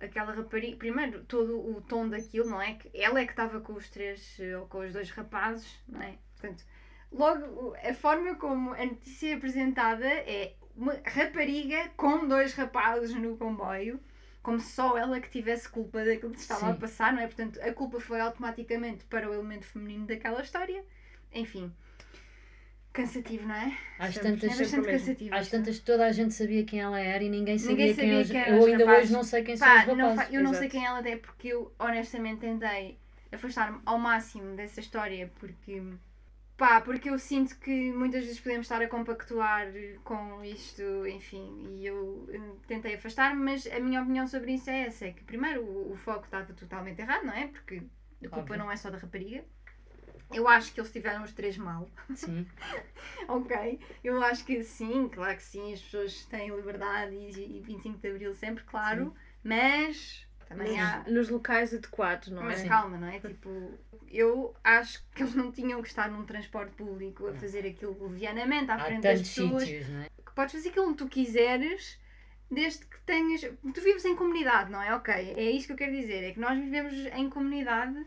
Aquela 0.00 0.32
rapariga, 0.32 0.78
primeiro, 0.78 1.24
todo 1.24 1.60
o 1.76 1.82
tom 1.82 2.08
daquilo, 2.08 2.48
não 2.48 2.60
é? 2.60 2.74
Que 2.74 2.90
ela 2.94 3.20
é 3.20 3.26
que 3.26 3.32
estava 3.32 3.60
com 3.60 3.74
os 3.74 3.90
três 3.90 4.40
eh, 4.40 4.56
ou 4.56 4.66
com 4.66 4.78
os 4.78 4.94
dois 4.94 5.10
rapazes, 5.10 5.78
não 5.86 6.00
é? 6.00 6.16
Portanto, 6.38 6.64
logo 7.12 7.76
a 7.76 7.92
forma 7.92 8.34
como 8.36 8.72
a 8.72 8.86
notícia 8.86 9.32
é 9.32 9.34
apresentada 9.34 10.06
é 10.06 10.54
uma 10.74 10.94
rapariga 11.04 11.90
com 11.98 12.26
dois 12.26 12.54
rapazes 12.54 13.14
no 13.14 13.36
comboio, 13.36 14.00
como 14.42 14.58
se 14.60 14.72
só 14.72 14.96
ela 14.96 15.20
que 15.20 15.28
tivesse 15.30 15.68
culpa 15.68 16.04
daquilo 16.04 16.32
que 16.32 16.38
se 16.38 16.44
estava 16.44 16.70
a 16.70 16.74
Sim. 16.74 16.80
passar, 16.80 17.12
não 17.12 17.20
é? 17.20 17.26
Portanto, 17.26 17.60
a 17.62 17.72
culpa 17.72 18.00
foi 18.00 18.20
automaticamente 18.20 19.04
para 19.04 19.28
o 19.28 19.34
elemento 19.34 19.66
feminino 19.66 20.06
daquela 20.06 20.40
história. 20.42 20.82
Enfim, 21.32 21.72
cansativo, 22.92 23.46
não 23.46 23.54
é? 23.54 23.76
Às 23.98 24.14
tantas, 24.16 24.52
É 24.52 24.56
bastante 24.56 24.88
cansativo. 24.88 25.34
às 25.34 25.48
tantas 25.48 25.78
toda 25.78 26.06
a 26.06 26.12
gente 26.12 26.34
sabia 26.34 26.64
quem 26.64 26.80
ela 26.80 26.98
era 26.98 27.22
e 27.22 27.28
ninguém 27.28 27.58
sabia, 27.58 27.76
Ninguém 27.76 27.94
quem, 27.94 28.04
sabia 28.04 28.20
os- 28.20 28.30
quem 28.30 28.40
eram 28.40 28.52
Eu 28.56 28.58
os 28.62 28.66
ainda 28.66 28.84
rapazes. 28.86 29.04
hoje 29.04 29.12
não 29.12 29.22
sei 29.24 29.42
quem 29.44 29.56
são 29.56 29.68
Pá, 29.68 29.80
os 29.82 29.86
não 29.86 29.96
rapazes. 30.08 30.24
fa- 30.30 30.34
eu 30.34 30.42
não 30.42 30.50
sei 30.54 30.58
Exato. 30.66 30.70
quem 30.72 30.86
ela 30.86 31.08
é 31.08 31.16
porque 31.16 31.48
eu 31.48 31.72
honestamente 31.78 32.40
tentei 32.40 32.98
afastar-me 33.32 33.80
ao 33.86 33.98
máximo 33.98 34.56
dessa 34.56 34.80
história 34.80 35.30
porque 35.38 35.80
pá, 36.60 36.78
porque 36.82 37.08
eu 37.08 37.18
sinto 37.18 37.58
que 37.58 37.90
muitas 37.90 38.22
vezes 38.22 38.38
podemos 38.38 38.66
estar 38.66 38.82
a 38.82 38.86
compactuar 38.86 39.66
com 40.04 40.44
isto, 40.44 40.82
enfim, 41.06 41.64
e 41.70 41.86
eu 41.86 42.28
tentei 42.66 42.94
afastar-me, 42.96 43.42
mas 43.42 43.66
a 43.66 43.80
minha 43.80 44.02
opinião 44.02 44.26
sobre 44.26 44.52
isso 44.52 44.68
é 44.68 44.82
essa, 44.82 45.06
é 45.06 45.12
que 45.12 45.24
primeiro 45.24 45.64
o, 45.64 45.92
o 45.92 45.96
foco 45.96 46.26
estava 46.26 46.52
totalmente 46.52 47.00
errado, 47.00 47.24
não 47.24 47.32
é? 47.32 47.46
Porque 47.46 47.82
a 48.22 48.28
culpa 48.28 48.40
Óbvio. 48.40 48.58
não 48.58 48.70
é 48.70 48.76
só 48.76 48.90
da 48.90 48.98
rapariga. 48.98 49.42
Eu 50.30 50.46
acho 50.46 50.74
que 50.74 50.78
eles 50.78 50.92
tiveram 50.92 51.24
os 51.24 51.32
três 51.32 51.56
mal. 51.56 51.88
Sim. 52.14 52.46
Ok, 53.26 53.80
eu 54.04 54.22
acho 54.22 54.44
que 54.44 54.62
sim, 54.62 55.08
claro 55.08 55.36
que 55.36 55.42
sim, 55.42 55.72
as 55.72 55.80
pessoas 55.80 56.26
têm 56.26 56.54
liberdade 56.54 57.14
e, 57.14 57.58
e 57.58 57.60
25 57.60 57.98
de 57.98 58.08
Abril 58.08 58.34
sempre, 58.34 58.64
claro, 58.64 59.14
mas 59.42 60.26
também 60.50 60.80
há. 60.80 60.98
Nos, 61.04 61.12
nos 61.12 61.28
locais 61.30 61.72
adequados, 61.72 62.28
não 62.28 62.42
Mas 62.42 62.60
é? 62.60 62.68
calma, 62.68 62.98
não 62.98 63.06
é? 63.06 63.20
Tipo, 63.20 63.78
eu 64.10 64.54
acho 64.64 65.04
que 65.14 65.22
eles 65.22 65.34
não 65.34 65.50
tinham 65.52 65.80
que 65.82 65.88
estar 65.88 66.10
num 66.10 66.24
transporte 66.24 66.72
público 66.74 67.26
a 67.28 67.34
fazer 67.34 67.66
aquilo 67.66 67.96
levianamente 68.08 68.70
à 68.70 68.74
Há 68.74 68.84
frente 68.84 69.02
das 69.02 69.20
pessoas. 69.20 69.62
sítios, 69.64 69.88
não 69.88 70.00
é? 70.02 70.08
Que 70.24 70.32
podes 70.34 70.52
fazer 70.54 70.68
aquilo 70.70 70.86
onde 70.88 70.96
tu 70.98 71.08
quiseres, 71.08 71.98
desde 72.50 72.84
que 72.86 73.00
tenhas. 73.06 73.40
Tu 73.42 73.80
vives 73.80 74.04
em 74.04 74.16
comunidade, 74.16 74.70
não 74.70 74.82
é? 74.82 74.94
Ok, 74.94 75.12
é 75.14 75.50
isto 75.50 75.66
que 75.68 75.72
eu 75.72 75.76
quero 75.76 75.92
dizer. 75.92 76.24
É 76.24 76.32
que 76.32 76.40
nós 76.40 76.58
vivemos 76.58 76.94
em 76.94 77.30
comunidade 77.30 78.04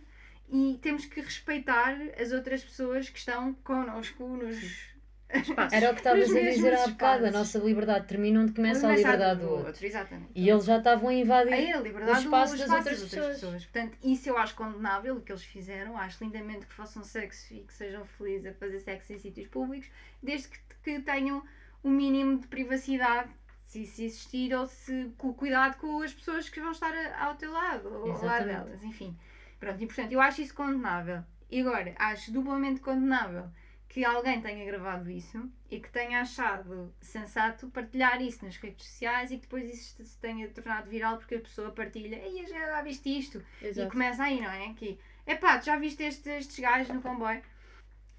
e 0.49 0.78
temos 0.82 1.06
que 1.06 1.22
respeitar 1.22 1.97
as 2.20 2.32
outras 2.32 2.64
pessoas 2.64 3.10
que 3.10 3.18
estão 3.20 3.54
connosco 3.64 4.24
nos. 4.28 4.93
Espaços. 5.42 5.74
Era 5.74 5.90
o 5.90 5.94
que 5.94 6.00
estavas 6.00 6.30
a 6.30 6.40
dizer 6.40 6.74
há 6.74 6.88
bocado. 6.88 7.26
A 7.26 7.32
nossa 7.32 7.58
liberdade 7.60 8.08
termina 8.08 8.40
onde 8.42 8.54
começa 8.54 8.88
a 8.88 8.96
liberdade 8.96 9.40
do 9.42 9.50
outro. 9.50 9.86
Exatamente. 9.86 10.30
E 10.36 10.50
eles 10.50 10.66
já 10.66 10.78
estavam 10.78 11.10
a 11.10 11.14
invadir. 11.14 11.54
Aí 11.54 11.72
a 11.72 11.80
liberdade 11.82 12.18
o 12.20 12.22
espaço 12.24 12.54
do 12.54 12.58
das 12.60 12.68
espaço 12.68 12.90
outras 12.90 13.10
pessoas. 13.34 13.64
Portanto, 13.66 13.98
isso 14.04 14.30
eu 14.30 14.38
acho 14.38 14.56
condenável, 14.56 15.16
o 15.18 15.22
que 15.22 15.32
eles 15.32 15.44
fizeram. 15.44 15.98
Acho 15.98 16.24
lindamente 16.24 16.66
que 16.66 16.74
façam 16.74 17.04
sexo 17.04 17.54
e 17.54 17.60
que 17.62 17.74
sejam 17.74 18.06
felizes 18.06 18.48
a 18.52 18.54
fazer 18.54 18.80
sexo 18.80 19.14
em 19.14 19.18
sítios 19.18 19.48
públicos, 19.48 19.90
desde 20.22 20.50
que, 20.50 20.60
que 20.84 21.00
tenham 21.02 21.44
o 21.84 21.90
mínimo 21.90 22.40
de 22.40 22.48
privacidade, 22.48 23.30
se 23.66 23.84
isso 23.84 24.02
existir, 24.02 24.54
ou 24.54 24.66
se 24.68 25.12
com 25.18 25.34
cuidado 25.34 25.78
com 25.78 26.02
as 26.02 26.14
pessoas 26.14 26.48
que 26.48 26.60
vão 26.62 26.72
estar 26.72 26.94
a- 26.94 27.26
ao 27.26 27.36
teu 27.36 27.52
lado, 27.52 27.88
ou 27.92 28.12
ao 28.12 28.24
lado 28.26 28.46
delas, 28.46 28.84
enfim. 28.84 29.18
Pronto, 29.60 29.82
e 29.82 29.86
portanto, 29.88 30.12
eu 30.12 30.22
acho 30.22 30.42
isso 30.42 30.54
condenável. 30.54 31.24
E 31.50 31.62
agora, 31.62 31.94
acho 31.98 32.32
duplamente 32.32 32.80
condenável 32.80 33.46
que 33.94 34.04
alguém 34.04 34.41
tenha 34.41 34.66
gravado 34.66 35.08
isso 35.08 35.48
e 35.70 35.80
que 35.80 35.88
tenha 35.88 36.22
achado 36.22 36.91
sensato 37.00 37.68
partilhar 37.68 38.20
isso 38.24 38.44
nas 38.44 38.58
redes 38.58 38.88
sociais 38.88 39.30
e 39.30 39.36
que 39.36 39.44
depois 39.44 39.72
isso 39.72 40.04
se 40.04 40.18
tenha 40.18 40.50
tornado 40.50 40.89
viral 40.89 41.18
porque 41.18 41.36
a 41.36 41.39
pessoa 41.39 41.70
partilha, 41.70 42.16
ei, 42.16 42.44
já 42.48 42.82
viste 42.82 43.16
isto? 43.16 43.46
E 43.62 43.68
Exato. 43.68 43.91
começa 43.91 44.24
aí, 44.24 44.41
não 44.41 44.50
é? 44.50 44.74
Que, 44.74 44.98
epá, 45.28 45.60
tu 45.60 45.66
já 45.66 45.78
viste 45.78 46.02
estes, 46.02 46.26
estes 46.26 46.58
gajos 46.58 46.91
no 46.91 47.04
comboio? 47.04 47.44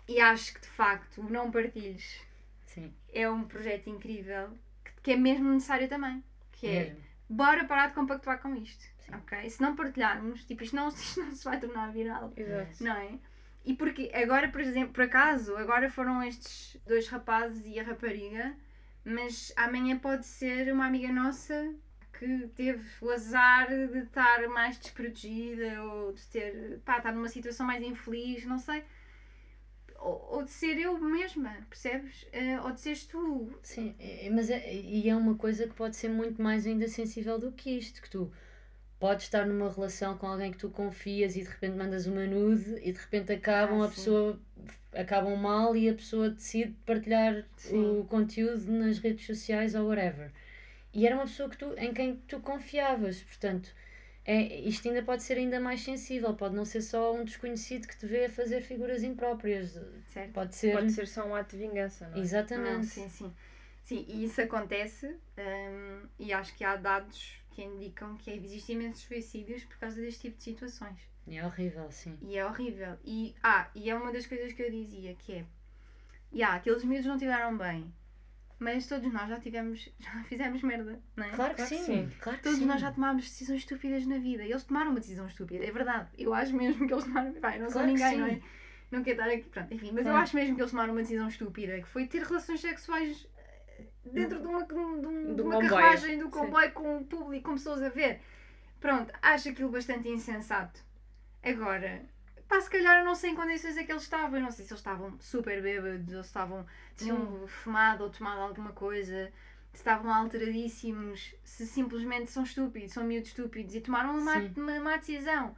E 0.06 0.20
acho 0.20 0.54
que 0.54 0.60
de 0.60 0.68
facto 0.68 1.20
o 1.20 1.28
não 1.28 1.50
partilhes 1.50 2.20
Sim, 2.66 2.94
é 3.12 3.28
um 3.28 3.42
projeto 3.42 3.90
incrível 3.90 4.50
que, 4.84 4.92
que 5.02 5.10
é 5.10 5.16
mesmo 5.16 5.50
necessário 5.52 5.88
também. 5.88 6.22
Que 6.52 6.68
é, 6.68 6.84
mesmo. 6.84 7.00
bora 7.28 7.64
parar 7.64 7.88
de 7.88 7.94
compactuar 7.94 8.40
com 8.40 8.54
isto. 8.54 8.84
Sim. 9.00 9.12
Ok? 9.16 9.50
Se 9.50 9.60
não 9.60 9.74
partilharmos, 9.74 10.44
tipo, 10.44 10.62
isto 10.62 10.76
não, 10.76 10.86
isto 10.94 11.20
não 11.20 11.34
se 11.34 11.44
vai 11.44 11.58
tornar 11.58 11.90
viral. 11.90 12.32
Exato. 12.36 12.84
Não 12.84 12.96
é? 12.96 13.18
E 13.64 13.74
porque 13.74 14.10
agora, 14.12 14.48
por 14.48 14.60
exemplo, 14.60 14.92
por 14.92 15.04
acaso, 15.04 15.56
agora 15.56 15.88
foram 15.88 16.22
estes 16.22 16.76
dois 16.86 17.08
rapazes 17.08 17.64
e 17.66 17.80
a 17.80 17.82
rapariga, 17.82 18.54
mas 19.04 19.52
amanhã 19.56 19.98
pode 19.98 20.26
ser 20.26 20.70
uma 20.72 20.86
amiga 20.86 21.10
nossa 21.10 21.74
que 22.18 22.48
teve 22.54 22.84
o 23.00 23.10
azar 23.10 23.68
de 23.68 23.98
estar 24.00 24.46
mais 24.48 24.78
desprotegida 24.78 25.82
ou 25.82 26.12
de 26.12 26.22
ter, 26.26 26.80
pá, 26.84 26.98
estar 26.98 27.12
numa 27.12 27.28
situação 27.28 27.66
mais 27.66 27.82
infeliz, 27.82 28.44
não 28.44 28.58
sei. 28.58 28.84
Ou, 29.98 30.36
ou 30.36 30.42
de 30.44 30.50
ser 30.50 30.78
eu 30.78 30.98
mesma, 31.00 31.56
percebes? 31.68 32.26
Eh, 32.32 32.60
ou 32.60 32.70
de 32.70 32.80
seres 32.80 33.06
tu. 33.06 33.50
Sim, 33.62 33.94
mas 34.32 34.50
é, 34.50 34.74
e 34.74 35.08
é 35.08 35.16
uma 35.16 35.34
coisa 35.36 35.66
que 35.66 35.74
pode 35.74 35.96
ser 35.96 36.10
muito 36.10 36.42
mais 36.42 36.66
ainda 36.66 36.86
sensível 36.86 37.38
do 37.38 37.50
que 37.52 37.78
isto, 37.78 38.02
que 38.02 38.10
tu 38.10 38.30
podes 39.04 39.26
estar 39.26 39.44
numa 39.46 39.70
relação 39.70 40.16
com 40.16 40.26
alguém 40.26 40.50
que 40.50 40.56
tu 40.56 40.70
confias 40.70 41.36
e 41.36 41.42
de 41.42 41.48
repente 41.50 41.76
mandas 41.76 42.06
uma 42.06 42.24
nude 42.24 42.80
e 42.82 42.90
de 42.90 42.98
repente 42.98 43.34
acabam, 43.34 43.82
Ah, 43.82 43.84
a 43.84 43.88
pessoa 43.90 44.40
acabam 44.94 45.36
mal 45.36 45.76
e 45.76 45.90
a 45.90 45.92
pessoa 45.92 46.30
decide 46.30 46.74
partilhar 46.86 47.44
Sim. 47.54 47.98
o 47.98 48.04
conteúdo 48.04 48.72
nas 48.72 48.98
redes 48.98 49.26
sociais 49.26 49.74
ou 49.74 49.88
whatever. 49.88 50.30
E 50.94 51.06
era 51.06 51.16
uma 51.16 51.24
pessoa 51.24 51.50
que 51.50 51.58
tu, 51.58 51.74
em 51.76 51.92
quem 51.92 52.16
tu 52.26 52.40
confiavas, 52.40 53.20
portanto, 53.20 53.68
é, 54.24 54.60
isto 54.60 54.88
ainda 54.88 55.02
pode 55.02 55.22
ser 55.22 55.36
ainda 55.36 55.60
mais 55.60 55.82
sensível, 55.82 56.32
pode 56.32 56.54
não 56.56 56.64
ser 56.64 56.80
só 56.80 57.14
um 57.14 57.24
desconhecido 57.24 57.86
que 57.86 57.98
te 57.98 58.06
vê 58.06 58.24
a 58.24 58.30
fazer 58.30 58.62
figuras 58.62 59.02
impróprias, 59.02 59.78
Certo? 60.14 60.32
pode 60.32 60.54
ser. 60.54 60.72
Pode 60.72 60.92
ser 60.92 61.06
só 61.06 61.28
um 61.28 61.34
ato 61.34 61.54
de 61.58 61.66
vingança, 61.66 62.08
não 62.08 62.16
é? 62.16 62.20
Exatamente. 62.20 62.76
Não, 62.76 62.82
sim, 62.84 63.08
sim. 63.10 63.32
Sim, 63.84 64.04
e 64.08 64.24
isso 64.24 64.40
acontece 64.40 65.14
hum, 65.38 66.08
e 66.18 66.32
acho 66.32 66.56
que 66.56 66.64
há 66.64 66.74
dados 66.74 67.38
que 67.50 67.62
indicam 67.62 68.16
que 68.16 68.30
existem 68.30 68.76
imensos 68.76 69.02
suicídios 69.02 69.62
por 69.64 69.76
causa 69.78 70.00
deste 70.00 70.22
tipo 70.22 70.38
de 70.38 70.42
situações. 70.42 70.98
E 71.26 71.36
é 71.36 71.44
horrível, 71.46 71.90
sim. 71.92 72.18
E 72.22 72.36
é 72.36 72.44
horrível. 72.46 72.96
E, 73.04 73.34
ah, 73.42 73.68
e 73.74 73.88
é 73.90 73.94
uma 73.94 74.10
das 74.12 74.26
coisas 74.26 74.52
que 74.52 74.62
eu 74.62 74.70
dizia, 74.70 75.14
que 75.14 75.32
é... 75.34 75.44
Yeah, 76.32 76.56
aqueles 76.56 76.82
miúdos 76.82 77.06
não 77.06 77.16
tiveram 77.16 77.56
bem, 77.56 77.92
mas 78.58 78.86
todos 78.88 79.12
nós 79.12 79.28
já 79.28 79.38
tivemos, 79.38 79.88
já 80.00 80.24
fizemos 80.24 80.62
merda, 80.62 80.98
não 81.14 81.24
é? 81.24 81.30
Claro 81.30 81.54
que 81.54 81.62
Claro 81.62 81.70
que 81.70 81.76
sim, 81.78 81.84
sim. 81.84 82.10
claro 82.20 82.38
que 82.38 82.44
Todos 82.44 82.58
sim. 82.58 82.64
nós 82.66 82.80
já 82.80 82.90
tomámos 82.90 83.24
decisões 83.24 83.58
estúpidas 83.60 84.04
na 84.06 84.18
vida. 84.18 84.42
Eles 84.42 84.64
tomaram 84.64 84.90
uma 84.90 85.00
decisão 85.00 85.26
estúpida, 85.26 85.64
é 85.64 85.70
verdade. 85.70 86.08
Eu 86.18 86.32
acho 86.34 86.56
mesmo 86.56 86.86
que 86.86 86.92
eles 86.92 87.04
tomaram. 87.04 87.32
Vai, 87.40 87.58
não 87.58 87.66
sou 87.70 87.82
Claro 87.82 87.86
que 87.88 87.92
ninguém, 87.94 88.10
sim. 88.14 88.18
não 88.20 88.26
é? 88.26 88.40
Não 88.90 89.02
quero 89.04 89.20
estar 89.20 89.32
aqui. 89.32 89.48
Pronto, 89.50 89.74
enfim, 89.74 89.90
mas 89.92 90.06
eu 90.06 90.12
Claro. 90.12 90.18
acho 90.22 90.36
mesmo 90.36 90.54
que 90.56 90.60
eles 90.62 90.70
tomaram 90.70 90.92
uma 90.92 91.02
decisão 91.02 91.28
estúpida, 91.28 91.80
que 91.80 91.86
foi 91.88 92.06
ter 92.06 92.22
relações 92.22 92.60
sexuais 92.60 93.26
dentro 94.12 94.40
de 94.40 94.46
uma, 94.46 94.64
de 94.64 94.74
um- 94.74 95.00
de 95.34 95.42
uma 95.42 95.54
comboio. 95.54 95.68
carruagem 95.70 96.18
do 96.18 96.24
Sim. 96.24 96.30
comboio 96.30 96.72
com 96.72 96.98
o 96.98 97.04
público, 97.04 97.48
com 97.50 97.54
pessoas 97.56 97.82
a 97.82 97.88
ver. 97.88 98.20
Pronto, 98.80 99.12
acho 99.22 99.48
aquilo 99.48 99.70
bastante 99.70 100.08
insensato. 100.08 100.80
Agora, 101.42 102.02
pá, 102.48 102.60
se 102.60 102.70
calhar 102.70 102.98
eu 102.98 103.04
não 103.04 103.14
sei 103.14 103.30
em 103.30 103.34
condições 103.34 103.76
é 103.76 103.84
que 103.84 103.92
eles 103.92 104.02
estavam. 104.02 104.36
Eu 104.38 104.42
não 104.44 104.50
sei 104.50 104.64
se 104.64 104.72
eles 104.72 104.80
estavam 104.80 105.18
super 105.20 105.62
bêbados 105.62 106.14
ou 106.14 106.22
se 106.22 106.28
estavam, 106.28 106.66
tinham 106.96 107.46
fumado 107.46 108.04
ou 108.04 108.10
tomado 108.10 108.40
alguma 108.40 108.72
coisa, 108.72 109.30
se 109.72 109.78
estavam 109.78 110.12
alteradíssimos, 110.12 111.34
se 111.42 111.66
simplesmente 111.66 112.30
são 112.30 112.42
estúpidos, 112.44 112.92
são 112.92 113.04
miúdos 113.04 113.28
estúpidos 113.30 113.74
e 113.74 113.80
tomaram 113.80 114.16
uma, 114.18 114.34
Sim. 114.40 114.52
uma, 114.56 114.80
má 114.80 114.96
decisão. 114.96 115.56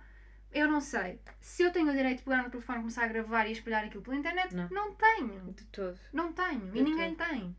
Eu 0.53 0.69
não 0.71 0.81
sei. 0.81 1.21
Se 1.41 1.63
eu 1.65 1.71
tenho 1.73 1.89
o 1.91 1.93
direito 1.93 2.19
de 2.19 2.25
pegar 2.25 2.43
no 2.43 2.51
telefone, 2.51 2.79
começar 2.79 3.05
a 3.05 3.09
gravar 3.09 3.47
e 3.47 3.53
espalhar 3.53 3.85
aquilo 3.85 4.03
pela 4.03 4.17
internet, 4.17 4.55
Não. 4.55 4.69
não 4.71 4.95
tenho. 4.95 5.53
De 5.53 5.65
todo. 5.65 5.99
Não 6.13 6.33
tenho. 6.33 6.61
De 6.71 6.79
E 6.79 6.83
ninguém 6.83 7.15
tem. 7.15 7.55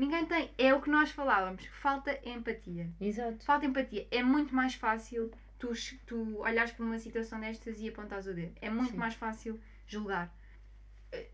Ninguém 0.00 0.24
tem. 0.24 0.50
É 0.56 0.72
o 0.72 0.80
que 0.80 0.88
nós 0.88 1.10
falávamos. 1.10 1.66
Falta 1.66 2.18
empatia. 2.24 2.88
Exato. 2.98 3.44
Falta 3.44 3.66
empatia. 3.66 4.06
É 4.10 4.22
muito 4.22 4.54
mais 4.54 4.74
fácil 4.74 5.30
tu, 5.58 5.72
tu 6.06 6.38
olhares 6.38 6.72
para 6.72 6.86
uma 6.86 6.98
situação 6.98 7.38
destas 7.38 7.78
e 7.78 7.90
apontares 7.90 8.26
o 8.26 8.32
dedo. 8.32 8.54
É 8.62 8.70
muito 8.70 8.92
Sim. 8.92 8.96
mais 8.96 9.12
fácil 9.12 9.60
julgar. 9.86 10.34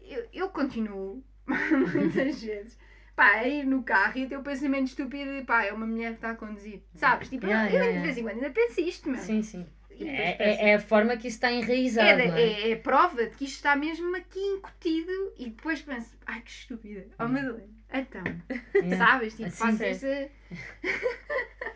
Eu, 0.02 0.26
eu 0.32 0.48
continuo, 0.48 1.22
muitas 1.46 2.42
vezes, 2.42 2.76
pá, 3.14 3.36
a 3.36 3.46
ir 3.46 3.64
no 3.64 3.84
carro 3.84 4.18
e 4.18 4.34
o 4.34 4.42
pensamento 4.42 4.88
estúpido 4.88 5.30
de 5.38 5.44
pá, 5.44 5.64
é 5.64 5.72
uma 5.72 5.86
mulher 5.86 6.10
que 6.10 6.16
está 6.16 6.30
a 6.30 6.34
conduzir. 6.34 6.82
Sabes? 6.96 7.28
Tipo, 7.28 7.46
Yeah, 7.46 7.70
eu 7.70 7.74
yeah, 7.74 7.86
de 7.86 7.98
yeah. 7.98 8.02
vez 8.04 8.18
em 8.18 8.22
quando 8.24 8.44
ainda 8.44 8.50
penso 8.50 8.80
isto, 8.80 9.08
meu. 9.08 9.20
Sim, 9.20 9.44
sim. 9.44 9.64
É, 10.00 10.66
é, 10.66 10.70
é 10.70 10.74
a 10.74 10.80
forma 10.80 11.16
que 11.16 11.28
isso 11.28 11.36
está 11.36 11.52
enraizado. 11.52 12.20
é, 12.20 12.26
é? 12.26 12.40
é, 12.40 12.70
é 12.72 12.76
prova 12.76 13.24
de 13.26 13.36
que 13.36 13.44
isto 13.44 13.54
está 13.54 13.76
mesmo 13.76 14.14
aqui 14.16 14.40
incutido 14.40 15.32
e 15.38 15.50
depois 15.50 15.80
penso, 15.80 16.18
ai 16.26 16.40
que 16.42 16.50
estúpida, 16.50 17.06
oh. 17.18 17.28
Madalena, 17.28 17.76
então, 17.92 18.22
É. 18.74 18.96
sabes? 18.96 19.34
Tipo, 19.34 19.48
Assim, 19.48 19.56
faço 19.56 19.78
sim. 19.78 19.84
esta, 19.86 20.30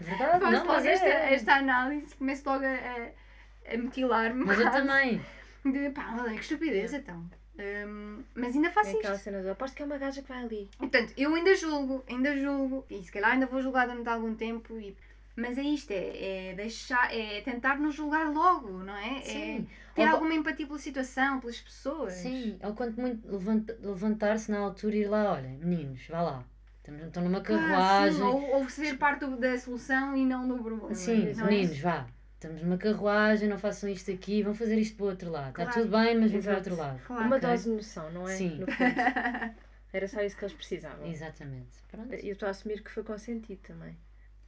Verdade, 0.00 0.44
não, 0.44 0.66
logo 0.66 0.86
esta, 0.86 1.06
é. 1.06 1.34
esta 1.34 1.54
análise, 1.56 2.14
começo 2.14 2.48
logo 2.48 2.64
a, 2.64 2.68
a, 2.68 3.74
a 3.74 3.78
mutilar-me. 3.78 4.44
Mas 4.44 4.58
eu 4.60 4.70
também. 4.70 5.20
De, 5.64 5.90
pá, 5.90 6.02
Madalena, 6.10 6.34
que 6.36 6.42
estupidez 6.42 6.92
então. 6.94 7.28
Hum, 7.58 8.22
mas 8.34 8.54
ainda 8.56 8.70
faço 8.70 8.96
É 8.96 9.00
isto. 9.00 9.18
cena 9.18 9.42
do 9.42 9.50
aposto 9.50 9.74
que 9.76 9.82
é 9.82 9.84
uma 9.86 9.98
gaja 9.98 10.22
que 10.22 10.28
vai 10.28 10.42
ali. 10.42 10.70
Portanto, 10.78 11.12
eu 11.16 11.34
ainda 11.34 11.54
julgo, 11.54 12.02
ainda 12.08 12.34
julgo, 12.36 12.86
e 12.88 13.02
se 13.02 13.12
calhar 13.12 13.32
ainda 13.32 13.44
vou 13.46 13.60
julgar 13.60 13.86
durante 13.86 14.08
algum 14.08 14.34
tempo, 14.34 14.78
e, 14.78 14.96
mas 15.36 15.56
é 15.58 15.62
isto, 15.62 15.90
é, 15.92 16.50
é 16.50 16.54
deixar, 16.54 17.14
é 17.14 17.40
tentar 17.42 17.78
não 17.78 17.90
julgar 17.90 18.30
logo, 18.32 18.70
não 18.82 18.96
é? 18.96 19.20
Sim. 19.22 19.66
É 19.92 19.94
ter 19.94 20.02
Ou- 20.02 20.08
alguma 20.08 20.34
empatia 20.34 20.66
pela 20.66 20.78
situação, 20.78 21.40
pelas 21.40 21.60
pessoas. 21.60 22.12
Sim, 22.14 22.58
ou 22.62 22.74
quanto 22.74 23.00
muito 23.00 23.26
levanta- 23.30 23.76
levantar-se 23.80 24.50
na 24.50 24.58
altura 24.58 24.96
e 24.96 25.00
ir 25.00 25.08
lá, 25.08 25.32
olha, 25.32 25.48
meninos, 25.48 26.06
vá 26.08 26.20
lá. 26.22 26.44
Estamos, 26.78 27.02
estão 27.02 27.22
numa 27.22 27.38
Ah, 27.38 27.42
carruagem. 27.42 28.16
sim, 28.18 28.22
ou, 28.22 28.54
ou 28.56 28.68
ser 28.68 28.96
parte 28.98 29.26
da 29.26 29.58
solução 29.58 30.16
e 30.16 30.24
não 30.24 30.46
do 30.48 30.62
problema. 30.62 30.94
Sim, 30.94 31.32
não 31.34 31.46
é? 31.46 31.50
meninos, 31.50 31.78
vá. 31.78 32.06
Estamos 32.34 32.62
numa 32.62 32.78
carruagem, 32.78 33.48
não 33.50 33.58
façam 33.58 33.86
isto 33.90 34.10
aqui, 34.10 34.42
vão 34.42 34.54
fazer 34.54 34.78
isto 34.78 34.96
para 34.96 35.04
o 35.04 35.08
outro 35.10 35.30
lado. 35.30 35.50
Está 35.50 35.64
Claro. 35.66 35.82
tudo 35.82 35.90
bem, 35.90 36.18
mas 36.18 36.30
vamos 36.30 36.46
para 36.46 36.54
o 36.54 36.56
outro 36.56 36.76
lado. 36.76 37.00
Claro. 37.06 37.24
uma 37.26 37.36
ok. 37.36 37.48
dose 37.50 37.64
de 37.64 37.76
noção, 37.76 38.10
não 38.12 38.26
é? 38.26 38.34
Sim. 38.36 38.58
No 38.60 38.66
fundo. 38.66 38.94
Era 39.92 40.08
só 40.08 40.22
isso 40.22 40.36
que 40.38 40.44
eles 40.44 40.54
precisavam. 40.54 41.06
Exatamente. 41.06 41.82
Pronto. 41.90 42.14
Eu 42.14 42.32
estou 42.32 42.46
a 42.46 42.50
assumir 42.50 42.82
que 42.82 42.90
foi 42.90 43.02
consentido 43.04 43.60
também. 43.60 43.94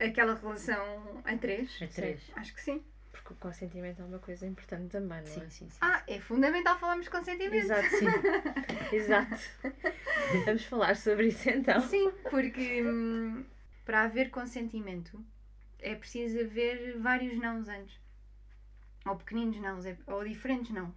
Aquela 0.07 0.35
relação 0.35 1.23
a 1.25 1.37
três? 1.37 1.81
É 1.81 1.87
três. 1.87 2.21
Acho 2.37 2.55
que 2.55 2.61
sim. 2.61 2.83
Porque 3.13 3.35
o 3.35 3.37
consentimento 3.37 4.01
é 4.01 4.05
uma 4.05 4.19
coisa 4.19 4.47
importante 4.47 4.89
também, 4.91 5.21
não 5.21 5.27
Sim, 5.27 5.41
é? 5.43 5.51
sim, 5.51 5.71
sim. 5.71 5.79
Ah, 5.81 6.03
é 6.09 6.19
fundamental 6.19 6.79
falarmos 6.79 7.05
de 7.05 7.11
consentimento. 7.11 7.55
Exato, 7.55 7.89
Sim. 7.91 8.07
exato. 8.97 9.41
Vamos 10.47 10.65
falar 10.65 10.97
sobre 10.97 11.29
isso 11.29 11.49
então. 11.49 11.81
Sim, 11.83 12.11
porque 12.31 12.83
hum, 12.83 13.45
para 13.85 14.03
haver 14.03 14.31
consentimento 14.31 15.25
é 15.79 15.95
preciso 15.95 16.41
haver 16.41 16.99
vários 16.99 17.39
nãos 17.39 17.69
antes. 17.69 18.01
Ou 19.07 19.17
pequeninos 19.17 19.61
nãos, 19.61 19.85
é- 19.85 19.99
ou 20.07 20.25
diferentes 20.25 20.71
nãos. 20.73 20.97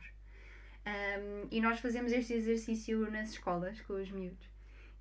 Hum, 0.87 1.47
e 1.51 1.59
nós 1.61 1.79
fazemos 1.79 2.11
este 2.11 2.33
exercício 2.33 3.09
nas 3.11 3.31
escolas 3.31 3.81
com 3.81 3.93
os 3.93 4.09
miúdos, 4.09 4.47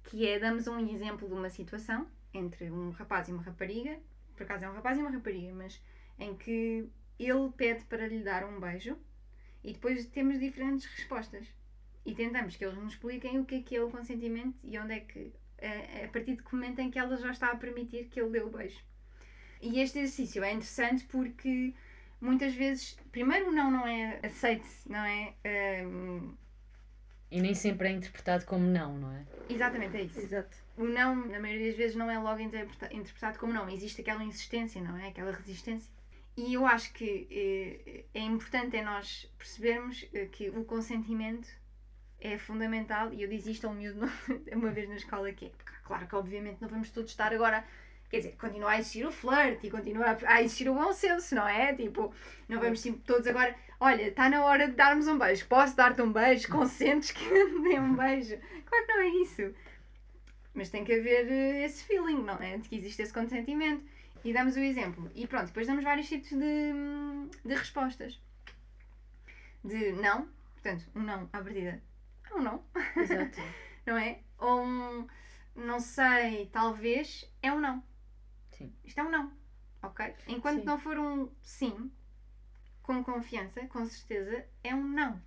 que 0.05 0.27
é 0.27 0.39
damos 0.39 0.67
um 0.67 0.79
exemplo 0.91 1.29
de 1.29 1.35
uma 1.35 1.49
situação 1.51 2.07
entre 2.35 2.71
um 2.71 2.91
rapaz 2.91 3.29
e 3.29 3.33
uma 3.33 3.43
rapariga, 3.43 3.99
por 4.37 4.43
acaso 4.43 4.65
é 4.65 4.71
um 4.71 4.75
rapaz 4.75 4.99
e 4.99 5.01
uma 5.01 5.11
rapariga, 5.11 5.55
mas 5.55 5.81
em 6.19 6.35
que 6.37 6.89
ele 7.19 7.51
pede 7.57 7.85
para 7.85 8.07
lhe 8.07 8.23
dar 8.23 8.45
um 8.45 8.59
beijo 8.61 8.97
e 9.63 9.73
depois 9.73 10.05
temos 10.07 10.39
diferentes 10.39 10.85
respostas. 10.87 11.47
E 12.05 12.15
tentamos 12.15 12.57
que 12.57 12.65
eles 12.65 12.77
nos 12.77 12.93
expliquem 12.95 13.39
o 13.39 13.45
que 13.47 13.55
é 13.57 13.63
que 13.63 13.77
é 13.77 13.83
o 13.83 13.91
consentimento 13.91 14.59
e 14.63 14.79
onde 14.79 14.93
é 14.93 15.01
que, 15.01 15.33
a, 15.63 16.05
a 16.05 16.09
partir 16.09 16.37
de 16.37 16.43
que 16.43 16.55
momento 16.55 16.79
em 16.81 16.91
que 16.91 16.99
ela 16.99 17.17
já 17.17 17.31
está 17.31 17.51
a 17.51 17.57
permitir 17.57 18.09
que 18.11 18.21
ele 18.21 18.31
dê 18.31 18.41
o 18.41 18.51
beijo. 18.51 18.83
E 19.61 19.81
este 19.81 19.99
exercício 20.01 20.45
é 20.45 20.53
interessante 20.53 21.05
porque 21.07 21.75
muitas 22.21 22.55
vezes, 22.55 22.99
primeiro, 23.11 23.49
o 23.49 23.53
não 23.53 23.71
não 23.71 23.87
é 23.87 24.21
aceite, 24.23 24.69
não 24.87 25.05
é? 25.05 25.35
Hum, 25.87 26.37
E 27.31 27.41
nem 27.41 27.55
sempre 27.55 27.89
é 27.89 27.93
interpretado 27.93 28.45
como 28.47 28.65
não, 28.67 28.99
não 28.99 29.13
é? 29.13 29.27
exatamente, 29.49 29.97
é 29.97 30.03
isso. 30.03 30.21
Exato. 30.21 30.64
O 30.77 30.85
não, 30.85 31.15
na 31.15 31.39
maioria 31.39 31.69
das 31.69 31.77
vezes, 31.77 31.97
não 31.97 32.11
é 32.11 32.19
logo 32.19 32.41
interpreta- 32.41 32.93
interpretado 32.95 33.39
como 33.39 33.53
não. 33.53 33.69
Existe 33.69 34.01
aquela 34.01 34.25
insistência, 34.25 34.83
não 34.83 34.97
é? 34.97 35.09
Aquela 35.09 35.33
resistência. 35.33 35.91
E 36.37 36.55
eu 36.55 36.67
acho 36.67 36.93
que 36.93 37.29
eh, 37.31 38.05
é 38.13 38.21
importante 38.21 38.77
é 38.77 38.83
nós 38.83 39.31
percebermos 39.39 40.05
eh, 40.13 40.27
que 40.27 40.51
o 40.51 40.65
consentimento 40.65 41.49
é 42.21 42.37
fundamental. 42.37 43.13
E 43.13 43.23
eu 43.23 43.29
disse 43.29 43.53
isto 43.53 43.67
ao 43.69 43.75
miúdo 43.75 44.01
uma 44.53 44.71
vez 44.71 44.89
na 44.89 44.97
escola, 44.97 45.31
que 45.33 45.47
é, 45.47 45.51
claro 45.85 46.07
que 46.09 46.17
obviamente 46.17 46.61
não 46.61 46.69
vamos 46.69 46.91
todos 46.91 47.11
estar 47.11 47.33
agora 47.33 47.65
Quer 48.15 48.19
dizer, 48.19 48.37
continua 48.37 48.71
a 48.71 48.79
existir 48.79 49.05
o 49.05 49.11
flirt 49.11 49.65
e 49.65 49.71
continua 49.71 50.17
a 50.27 50.41
existir 50.41 50.69
o 50.69 50.75
bom 50.75 50.93
senso, 50.93 51.35
não 51.35 51.49
é? 51.49 51.75
Tipo, 51.75 52.15
não 52.49 52.61
vamos 52.61 52.81
tipo, 52.81 52.99
todos 52.99 53.27
agora. 53.27 53.57
Olha, 53.81 54.03
está 54.03 54.29
na 54.31 54.45
hora 54.45 54.69
de 54.69 54.75
darmos 54.75 55.09
um 55.09 55.19
beijo. 55.19 55.45
Posso 55.49 55.77
dar-te 55.77 56.01
um 56.01 56.13
beijo? 56.13 56.49
Consentes 56.49 57.11
que 57.11 57.25
eu 57.27 57.61
dê 57.63 57.81
um 57.81 57.97
beijo? 57.97 58.39
Claro 58.67 58.87
que 58.87 58.93
não 58.93 59.01
é 59.01 59.09
isso. 59.09 59.55
Mas 60.55 60.71
tem 60.71 60.85
que 60.85 60.93
haver 60.93 61.31
eh, 61.31 61.65
esse 61.65 61.85
feeling, 61.85 62.23
não 62.23 62.37
é? 62.37 62.59
De 62.59 62.69
que 62.69 62.77
existe 62.77 63.03
esse 63.03 63.13
consentimento. 63.13 63.85
E 64.25 64.33
damos 64.33 64.57
o 64.57 64.61
exemplo. 64.61 65.11
E 65.15 65.27
pronto, 65.27 65.47
depois 65.47 65.67
damos 65.67 65.85
vários 65.85 66.09
tipos 66.09 66.31
de, 66.31 66.73
de 67.45 67.55
respostas. 67.55 68.19
De 69.63 69.93
não, 69.93 70.29
portanto, 70.55 70.87
um 70.95 71.03
não 71.03 71.29
à 71.33 71.43
partida. 71.43 71.83
É 72.31 72.35
um 72.35 72.43
não. 72.43 72.65
Exato. 72.97 73.39
não 73.85 73.99
é? 73.99 74.21
Ou 74.39 74.63
um 74.63 75.07
não 75.55 75.79
sei, 75.79 76.47
talvez, 76.47 77.31
é 77.43 77.53
um 77.53 77.61
não. 77.61 77.83
Sim. 78.53 78.73
Isto 78.85 79.01
é 79.01 79.05
um 79.05 79.11
não. 79.11 79.33
Ok? 79.83 80.15
Enquanto 80.27 80.61
Sim. 80.61 80.65
não 80.65 80.79
for 80.79 80.99
um 80.99 81.31
sim, 81.43 81.93
com 82.83 83.05
confiança, 83.05 83.67
com 83.67 83.85
certeza, 83.85 84.47
é 84.63 84.75
um 84.75 84.83
não. 84.83 85.21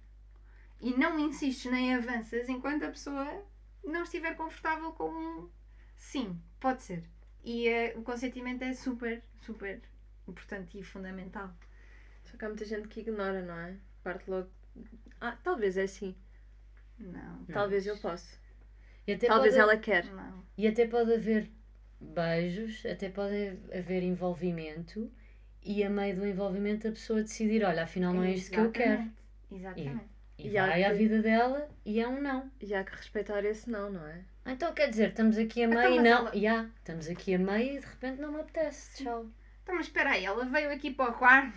E 0.81 0.91
não 0.95 1.19
insistes 1.19 1.71
nem 1.71 1.95
avanças 1.95 2.49
enquanto 2.49 2.83
a 2.83 2.89
pessoa 2.89 3.45
não 3.83 4.03
estiver 4.03 4.35
confortável 4.35 4.91
com 4.91 5.09
um 5.09 5.49
sim. 5.95 6.39
Pode 6.59 6.83
ser. 6.83 7.03
E 7.43 7.67
eh, 7.67 7.93
o 7.95 8.01
consentimento 8.01 8.63
é 8.63 8.73
super, 8.73 9.23
super 9.41 9.81
importante 10.27 10.77
e 10.77 10.83
fundamental. 10.83 11.51
Só 12.25 12.37
que 12.37 12.45
há 12.45 12.49
muita 12.49 12.65
gente 12.65 12.87
que 12.87 13.01
ignora, 13.01 13.41
não 13.41 13.57
é? 13.57 13.77
Parte 14.03 14.29
logo. 14.29 14.49
Ah, 15.21 15.37
talvez 15.43 15.77
é 15.77 15.83
assim. 15.83 16.15
Não. 16.99 17.45
Talvez 17.45 17.85
eu 17.87 17.97
possa. 17.97 18.37
E 19.05 19.13
até 19.13 19.27
Talvez 19.27 19.53
pode, 19.53 19.61
ela 19.61 19.77
quer. 19.77 20.05
Não. 20.05 20.43
E 20.57 20.67
até 20.67 20.85
pode 20.87 21.13
haver 21.13 21.49
beijos, 21.99 22.85
até 22.85 23.09
pode 23.09 23.59
haver 23.73 24.03
envolvimento 24.03 25.11
e 25.63 25.83
a 25.83 25.89
meio 25.89 26.15
do 26.15 26.25
envolvimento 26.25 26.87
a 26.87 26.91
pessoa 26.91 27.21
decidir, 27.21 27.63
olha, 27.63 27.83
afinal 27.83 28.13
não 28.13 28.23
é 28.23 28.31
isto 28.31 28.51
que 28.51 28.59
eu 28.59 28.71
quero. 28.71 29.09
Exatamente. 29.51 30.16
E, 30.37 30.49
E 30.49 30.57
há 30.57 30.67
vai 30.67 30.83
à 30.83 30.89
que- 30.91 30.95
vida 30.97 31.21
dela 31.21 31.67
e 31.85 31.99
é 31.99 32.07
um 32.07 32.21
não. 32.21 32.51
E 32.61 32.73
há 32.73 32.83
que 32.83 32.95
respeitar 32.95 33.43
esse 33.43 33.69
não, 33.69 33.89
não 33.89 34.05
é? 34.07 34.21
Então 34.45 34.73
quer 34.73 34.89
dizer, 34.89 35.09
estamos 35.09 35.37
aqui 35.37 35.63
a 35.63 35.67
Então, 35.67 35.79
meio 35.81 35.93
e 35.93 35.95
mas 35.95 36.03
não. 36.05 36.17
ela- 36.27 36.31
Ya, 36.35 36.69
estamos 36.77 37.07
aqui 37.09 37.33
a 37.35 37.39
meio 37.39 37.77
e 37.77 37.79
de 37.79 37.85
repente 37.85 38.21
não 38.21 38.31
me 38.31 38.39
apetece. 38.41 39.03
Tchau. 39.03 39.25
Então, 39.63 39.75
mas 39.75 39.87
espera 39.87 40.11
aí, 40.11 40.23
ela 40.25 40.45
veio 40.45 40.71
aqui 40.71 40.91
para 40.91 41.11
o 41.11 41.13
quarto 41.13 41.51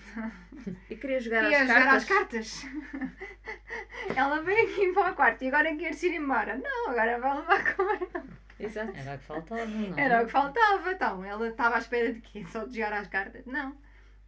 E 0.91 0.97
queria 0.97 1.21
jogar 1.21 1.43
Queria 1.43 1.63
às 1.63 1.69
jogar 1.69 1.85
cartas. 1.85 2.03
às 2.03 2.09
cartas. 2.09 2.63
ela 4.17 4.43
veio 4.43 4.67
aqui 4.69 4.93
para 4.93 5.13
o 5.13 5.15
quarto 5.15 5.45
e 5.45 5.49
agora 5.49 5.77
quer-se 5.77 6.09
ir 6.09 6.17
embora. 6.17 6.57
Não, 6.57 6.91
agora 6.91 7.19
vai 7.21 7.37
levar 7.37 7.75
com 7.77 7.83
ela. 7.83 8.25
Exato. 8.59 8.93
Era 8.97 9.15
o 9.15 9.19
que 9.19 9.25
faltava, 9.25 9.65
não 9.67 9.97
é? 9.99 10.01
Era 10.03 10.23
o 10.23 10.27
que 10.27 10.33
faltava. 10.33 10.93
Então, 10.93 11.25
ela 11.25 11.49
estava 11.49 11.77
à 11.77 11.79
espera 11.79 12.13
de 12.13 12.21
quê? 12.21 12.45
Só 12.49 12.65
de 12.65 12.75
jogar 12.77 12.93
às 12.95 13.07
cartas? 13.09 13.47
Não. 13.47 13.77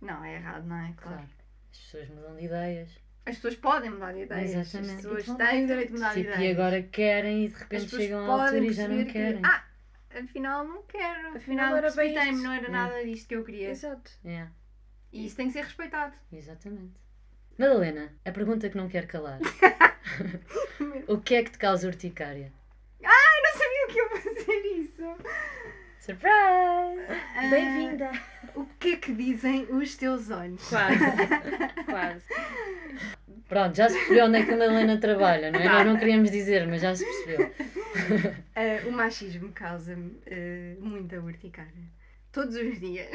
Não, 0.01 0.25
é 0.25 0.37
errado, 0.37 0.65
não 0.65 0.77
é? 0.77 0.93
Claro. 0.97 1.17
Claro. 1.19 1.29
As 1.73 1.79
pessoas 1.79 2.09
mudam 2.11 2.37
de 2.37 2.45
ideias. 2.45 3.02
As 3.25 3.37
pessoas 3.37 3.55
podem 3.57 3.91
mudar 3.91 4.13
de 4.13 4.23
ideias. 4.23 4.51
Exatamente. 4.51 4.91
As 4.91 4.97
pessoas 4.97 5.23
Então, 5.29 5.37
têm 5.37 5.65
o 5.65 5.67
direito 5.69 5.87
de 5.89 5.93
mudar 5.95 6.09
de 6.09 6.15
Tipo, 6.23 6.33
ideias. 6.35 6.43
e 6.43 6.51
agora 6.61 6.83
querem 6.83 7.45
e 7.45 7.49
de 7.49 7.55
repente 7.55 7.89
chegam 7.97 8.19
à 8.31 8.43
altura 8.45 8.59
e 8.65 8.73
já 8.73 8.83
não 8.83 8.89
perceber 8.97 9.05
que, 9.07 9.13
querem. 9.13 9.43
Ah, 9.45 9.65
afinal 10.19 10.65
não 10.67 10.83
quero. 10.83 11.37
Afinal 11.37 11.75
Afinal 11.77 12.33
não 12.43 12.53
era 12.53 12.69
Hum. 12.69 12.73
nada 12.73 13.05
disto 13.05 13.29
que 13.29 13.37
eu 13.37 13.45
queria. 13.45 13.71
Exato. 13.71 14.11
Yeah, 14.25 14.51
E 15.13 15.25
isso 15.27 15.37
tem 15.37 15.47
que 15.47 15.53
ser 15.53 15.63
respeitado. 15.65 16.15
exatamente. 16.33 17.01
Madalena, 17.59 18.13
a 18.25 18.33
pergunta 18.33 18.69
que 18.69 18.77
não 18.77 18.89
quer 18.89 19.07
calar. 19.07 19.39
o 21.07 21.19
que 21.21 21.35
é 21.35 21.45
que 21.45 21.51
te 21.53 21.59
causa 21.59 21.87
urticária? 21.87 22.53
Eu 23.01 23.09
não 23.09 23.53
sabia 23.53 23.87
que 23.89 23.99
ia 23.99 24.09
fazer 24.23 24.61
isso. 24.79 25.03
Surprise! 26.03 26.33
Ah, 27.37 27.47
Bem-vinda. 27.49 28.11
O 28.57 28.65
que 28.81 28.95
é 28.95 28.97
que 28.97 29.15
dizem 29.15 29.67
os 29.71 29.95
teus 29.95 30.33
olhos? 30.33 30.61
Quase. 30.69 30.99
Quase. 31.85 32.25
Pronto, 33.49 33.77
já 33.77 33.89
se 33.89 33.95
percebeu 33.95 34.25
onde 34.25 34.39
é 34.39 34.45
que 34.45 34.51
a 34.51 34.57
Madalena 34.57 34.99
trabalha, 34.99 35.53
não 35.53 35.61
é? 35.61 35.69
Nós 35.69 35.87
não 35.87 35.97
queríamos 35.97 36.33
dizer, 36.33 36.67
mas 36.67 36.83
já 36.83 36.93
se 36.93 37.05
percebeu. 37.05 37.53
Ah, 38.57 38.89
o 38.89 38.91
machismo 38.91 39.53
causa-me 39.53 40.19
ah, 40.27 40.77
muita 40.81 41.21
urticária. 41.21 41.71
Todos 42.33 42.57
os 42.57 42.81
dias. 42.81 43.11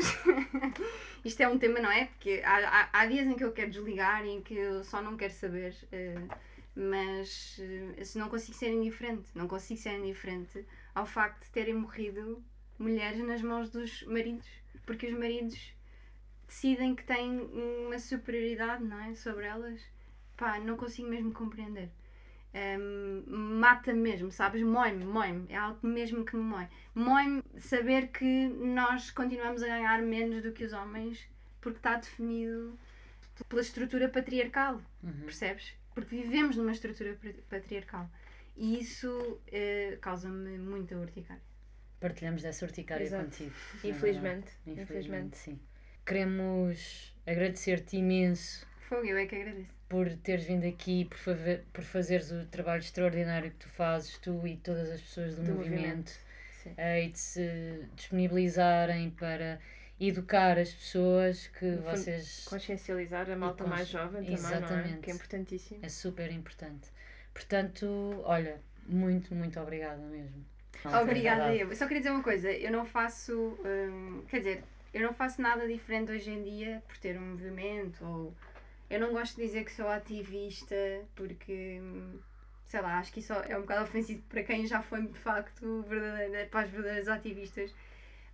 Isto 1.26 1.42
é 1.42 1.48
um 1.50 1.60
tema, 1.60 1.82
não 1.82 1.92
é? 1.92 2.06
Porque 2.06 2.42
há, 2.46 2.58
há, 2.58 2.90
há 3.02 3.06
dias 3.06 3.28
em 3.28 3.36
que 3.36 3.44
eu 3.44 3.52
quero 3.52 3.70
desligar 3.70 4.26
e 4.26 4.30
em 4.30 4.42
que 4.42 4.54
eu 4.54 4.84
só 4.86 5.02
não 5.02 5.18
quero 5.18 5.34
saber. 5.34 5.76
ah, 5.92 6.38
mas 6.74 7.60
ah, 8.00 8.06
se 8.06 8.18
não 8.18 8.30
consigo 8.30 8.58
ser 8.58 8.72
indiferente. 8.72 9.28
Não 9.36 9.46
consigo 9.46 9.78
ser 9.78 9.98
indiferente 9.98 10.66
ao 10.96 11.06
facto 11.06 11.44
de 11.44 11.52
terem 11.52 11.74
morrido 11.74 12.42
mulheres 12.80 13.20
nas 13.26 13.42
mãos 13.42 13.70
dos 13.70 14.04
maridos. 14.04 14.48
Porque 14.86 15.08
os 15.08 15.18
maridos 15.18 15.74
decidem 16.48 16.96
que 16.96 17.04
têm 17.04 17.40
uma 17.86 18.00
superioridade, 18.00 18.84
não 18.84 19.00
é? 19.02 19.14
Sobre 19.16 19.46
elas. 19.46 19.82
Pá, 20.38 20.60
não 20.60 20.78
consigo 20.78 21.10
mesmo 21.10 21.34
compreender. 21.34 21.90
Hum, 22.80 23.24
mata 23.60 23.94
mesmo, 23.94 24.32
sabes? 24.32 24.62
Mói-me, 24.64 25.04
mói-me. 25.06 25.46
É 25.50 25.58
algo 25.58 25.86
mesmo 25.86 26.24
que 26.26 26.36
me 26.36 26.44
mói. 26.44 26.68
Mói-me 26.96 27.44
saber 27.60 28.08
que 28.08 28.48
nós 28.48 29.12
continuamos 29.12 29.62
a 29.64 29.68
ganhar 29.68 30.02
menos 30.02 30.44
do 30.44 30.52
que 30.52 30.64
os 30.64 30.74
homens 30.74 31.28
porque 31.62 31.78
está 31.80 31.96
definido 31.98 32.78
pela 33.50 33.62
estrutura 33.62 34.08
patriarcal, 34.10 34.82
Uhum. 35.04 35.12
percebes? 35.26 35.74
Porque 35.94 36.16
vivemos 36.16 36.56
numa 36.56 36.72
estrutura 36.72 37.14
patri- 37.14 37.44
patriarcal. 37.50 38.10
E 38.56 38.80
isso 38.80 39.40
eh, 39.48 39.98
causa-me 40.02 40.58
muita 40.58 40.96
urticária. 40.96 41.42
Partilhamos 42.00 42.42
dessa 42.44 42.66
urticária 42.66 43.04
Exato. 43.04 43.26
contigo. 43.26 43.54
na 43.84 43.90
Infelizmente. 43.90 44.52
Infelizmente. 44.66 45.38
sim. 45.38 45.60
Queremos 46.06 47.14
agradecer-te 47.26 47.98
imenso 47.98 48.66
Fogo, 48.88 49.06
eu 49.06 49.18
é 49.18 49.26
que 49.26 49.36
agradeço. 49.36 49.70
por 49.90 50.10
teres 50.18 50.46
vindo 50.46 50.66
aqui, 50.66 51.06
por, 51.06 51.18
fave- 51.18 51.62
por 51.74 51.84
fazeres 51.84 52.32
o 52.32 52.46
trabalho 52.46 52.80
extraordinário 52.80 53.52
que 53.52 53.58
tu 53.58 53.68
fazes, 53.70 54.18
tu 54.20 54.48
e 54.48 54.56
todas 54.58 54.90
as 54.90 55.02
pessoas 55.02 55.36
do, 55.36 55.44
Do 55.44 55.54
movimento, 55.56 55.82
movimento. 55.84 56.12
Sim. 56.64 56.74
eh, 56.78 57.04
e 57.06 57.10
de 57.10 57.20
se 57.20 57.86
disponibilizarem 57.96 59.10
para 59.12 59.60
educar 60.00 60.58
as 60.58 60.72
pessoas 60.74 61.48
que 61.48 61.66
No 61.66 61.82
vocês. 61.82 62.46
Consciencializar 62.46 63.30
a 63.30 63.36
malta 63.36 63.64
cons- 63.64 63.70
mais 63.70 63.88
jovem 63.90 64.24
também, 64.24 64.40
não 64.42 64.50
é? 64.50 64.56
Exatamente. 64.58 65.00
Que 65.00 65.12
é 65.12 65.14
importantíssimo. 65.14 65.80
É 65.84 65.90
super 65.90 66.32
importante. 66.32 66.88
Portanto, 67.34 68.22
olha, 68.24 68.62
muito, 68.88 69.34
muito 69.36 69.60
obrigada 69.60 70.02
mesmo. 70.04 70.46
Obrigada, 71.02 71.54
É 71.54 71.64
eu. 71.64 71.70
Eu 71.70 71.76
só 71.76 71.86
queria 71.86 72.02
dizer 72.02 72.12
uma 72.12 72.24
coisa, 72.24 72.52
eu 72.52 72.72
não 72.72 72.86
faço, 72.86 73.58
hum, 73.64 74.24
quer 74.28 74.38
dizer, 74.40 74.64
eu 74.94 75.02
não 75.02 75.14
faço 75.14 75.42
nada 75.42 75.68
diferente 75.68 76.12
hoje 76.12 76.30
em 76.30 76.44
dia 76.44 76.84
por 76.88 76.98
ter 76.98 77.18
um 77.18 77.32
movimento 77.32 78.04
ou 78.06 78.34
eu 78.90 79.00
não 79.00 79.12
gosto 79.12 79.36
de 79.36 79.44
dizer 79.44 79.66
que 79.66 79.72
sou 79.72 79.88
ativista 79.88 80.76
porque, 81.16 81.80
hum, 81.82 82.20
sei 82.66 82.82
lá, 82.82 83.00
acho 83.00 83.12
que 83.12 83.20
isso 83.20 83.34
é 83.34 83.58
um 83.58 83.62
bocado 83.62 83.84
ofensivo 83.84 84.22
para 84.30 84.44
quem 84.44 84.66
já 84.66 84.82
foi 84.82 85.06
de 85.06 85.20
facto 85.20 85.84
verdadeira, 85.88 86.48
para 86.50 86.62
as 86.62 86.70
verdadeiras 86.70 87.08
ativistas. 87.08 87.74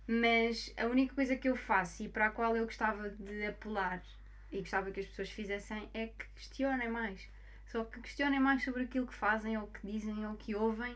Mas 0.06 0.72
a 0.76 0.86
única 0.86 1.14
coisa 1.14 1.34
que 1.34 1.48
eu 1.48 1.56
faço 1.56 2.02
e 2.02 2.08
para 2.08 2.26
a 2.26 2.30
qual 2.30 2.56
eu 2.56 2.64
gostava 2.64 3.08
de 3.10 3.46
apelar 3.46 4.02
e 4.52 4.58
gostava 4.60 4.90
que 4.90 5.00
as 5.00 5.06
pessoas 5.06 5.30
fizessem 5.30 5.88
é 5.94 6.08
que 6.08 6.26
questionem 6.36 6.88
mais. 6.88 7.26
Só 7.66 7.82
que 7.84 8.00
questionem 8.00 8.38
mais 8.38 8.62
sobre 8.62 8.82
aquilo 8.82 9.06
que 9.06 9.14
fazem 9.14 9.56
ou 9.56 9.66
que 9.66 9.84
dizem 9.86 10.26
ou 10.26 10.34
que 10.36 10.54
ouvem 10.54 10.94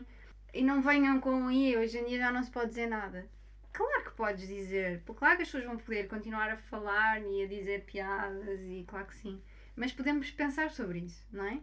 e 0.53 0.63
não 0.63 0.81
venham 0.81 1.19
com 1.19 1.49
e 1.51 1.75
hoje 1.77 1.97
em 1.97 2.05
dia 2.05 2.17
já 2.19 2.31
não 2.31 2.43
se 2.43 2.51
pode 2.51 2.69
dizer 2.69 2.87
nada. 2.87 3.27
Claro 3.71 4.03
que 4.03 4.11
podes 4.11 4.47
dizer, 4.47 5.01
porque 5.05 5.19
claro 5.19 5.37
que 5.37 5.43
as 5.43 5.47
pessoas 5.47 5.65
vão 5.65 5.77
poder 5.77 6.07
continuar 6.07 6.49
a 6.49 6.57
falar 6.57 7.21
e 7.21 7.43
a 7.43 7.47
dizer 7.47 7.83
piadas 7.85 8.59
e 8.61 8.83
claro 8.87 9.05
que 9.05 9.15
sim. 9.15 9.41
Mas 9.75 9.91
podemos 9.93 10.29
pensar 10.31 10.71
sobre 10.71 10.99
isso, 10.99 11.25
não 11.31 11.45
é? 11.45 11.59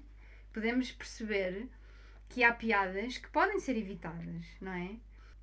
Podemos 0.53 0.91
perceber 0.93 1.69
que 2.29 2.43
há 2.43 2.53
piadas 2.53 3.19
que 3.19 3.29
podem 3.29 3.59
ser 3.61 3.77
evitadas, 3.77 4.47
não 4.61 4.73
é? 4.73 4.91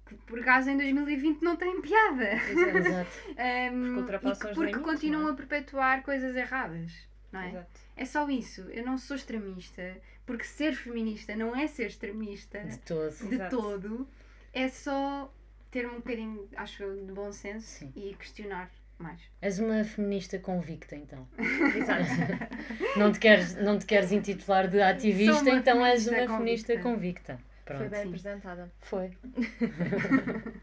Que 0.06 0.16
por 0.16 0.40
acaso 0.40 0.70
em 0.70 0.78
2020 0.78 1.42
não 1.42 1.56
têm 1.56 1.82
piada. 1.82 2.34
Exato. 2.34 2.78
Exato. 2.78 3.12
Um, 3.74 3.96
Porque 4.06 4.20
que- 4.20 4.48
porque 4.54 4.60
limites, 4.60 4.82
continuam 4.82 5.28
é? 5.30 5.32
a 5.32 5.36
perpetuar 5.36 6.04
coisas 6.04 6.36
erradas, 6.36 6.92
não 7.32 7.40
é? 7.42 7.50
Exato. 7.50 7.80
É 7.96 8.06
só 8.06 8.30
isso. 8.30 8.62
Eu 8.70 8.86
não 8.86 8.98
sou 8.98 9.16
extremista, 9.16 10.02
porque 10.26 10.44
ser 10.46 10.74
feminista 10.74 11.36
não 11.36 11.56
é 11.56 11.68
ser 11.68 11.88
extremista 11.88 12.60
De 12.60 12.78
todo. 12.80 13.12
de 13.28 13.36
Exato. 13.36 13.58
todo. 13.58 14.08
É 14.54 14.68
só 14.70 15.34
ter 15.72 15.88
um 15.88 15.96
bocadinho, 15.96 16.48
acho 16.56 16.84
eu, 16.84 17.06
de 17.06 17.12
bom 17.12 17.32
senso 17.32 17.68
Sim. 17.68 17.92
e 17.96 18.14
questionar 18.16 18.70
mais. 19.00 19.20
És 19.42 19.58
uma 19.60 19.84
feminista 19.84 20.38
convicta, 20.40 20.96
então. 20.96 21.28
Exato. 21.76 22.04
Não 22.98 23.12
te 23.12 23.20
queres, 23.20 23.56
não 23.56 23.80
te 23.80 23.86
queres 23.88 24.12
intitular 24.12 24.68
de 24.68 24.80
ativista, 24.82 25.50
então 25.50 25.84
és 25.86 26.08
uma 26.08 26.28
feminista 26.28 26.78
convicta. 26.78 27.34
convicta. 27.34 27.40
Foi 27.66 27.76
Pronto. 27.78 27.90
bem 27.90 28.02
Sim. 28.02 28.08
apresentada. 28.10 28.72
Foi. 28.82 29.12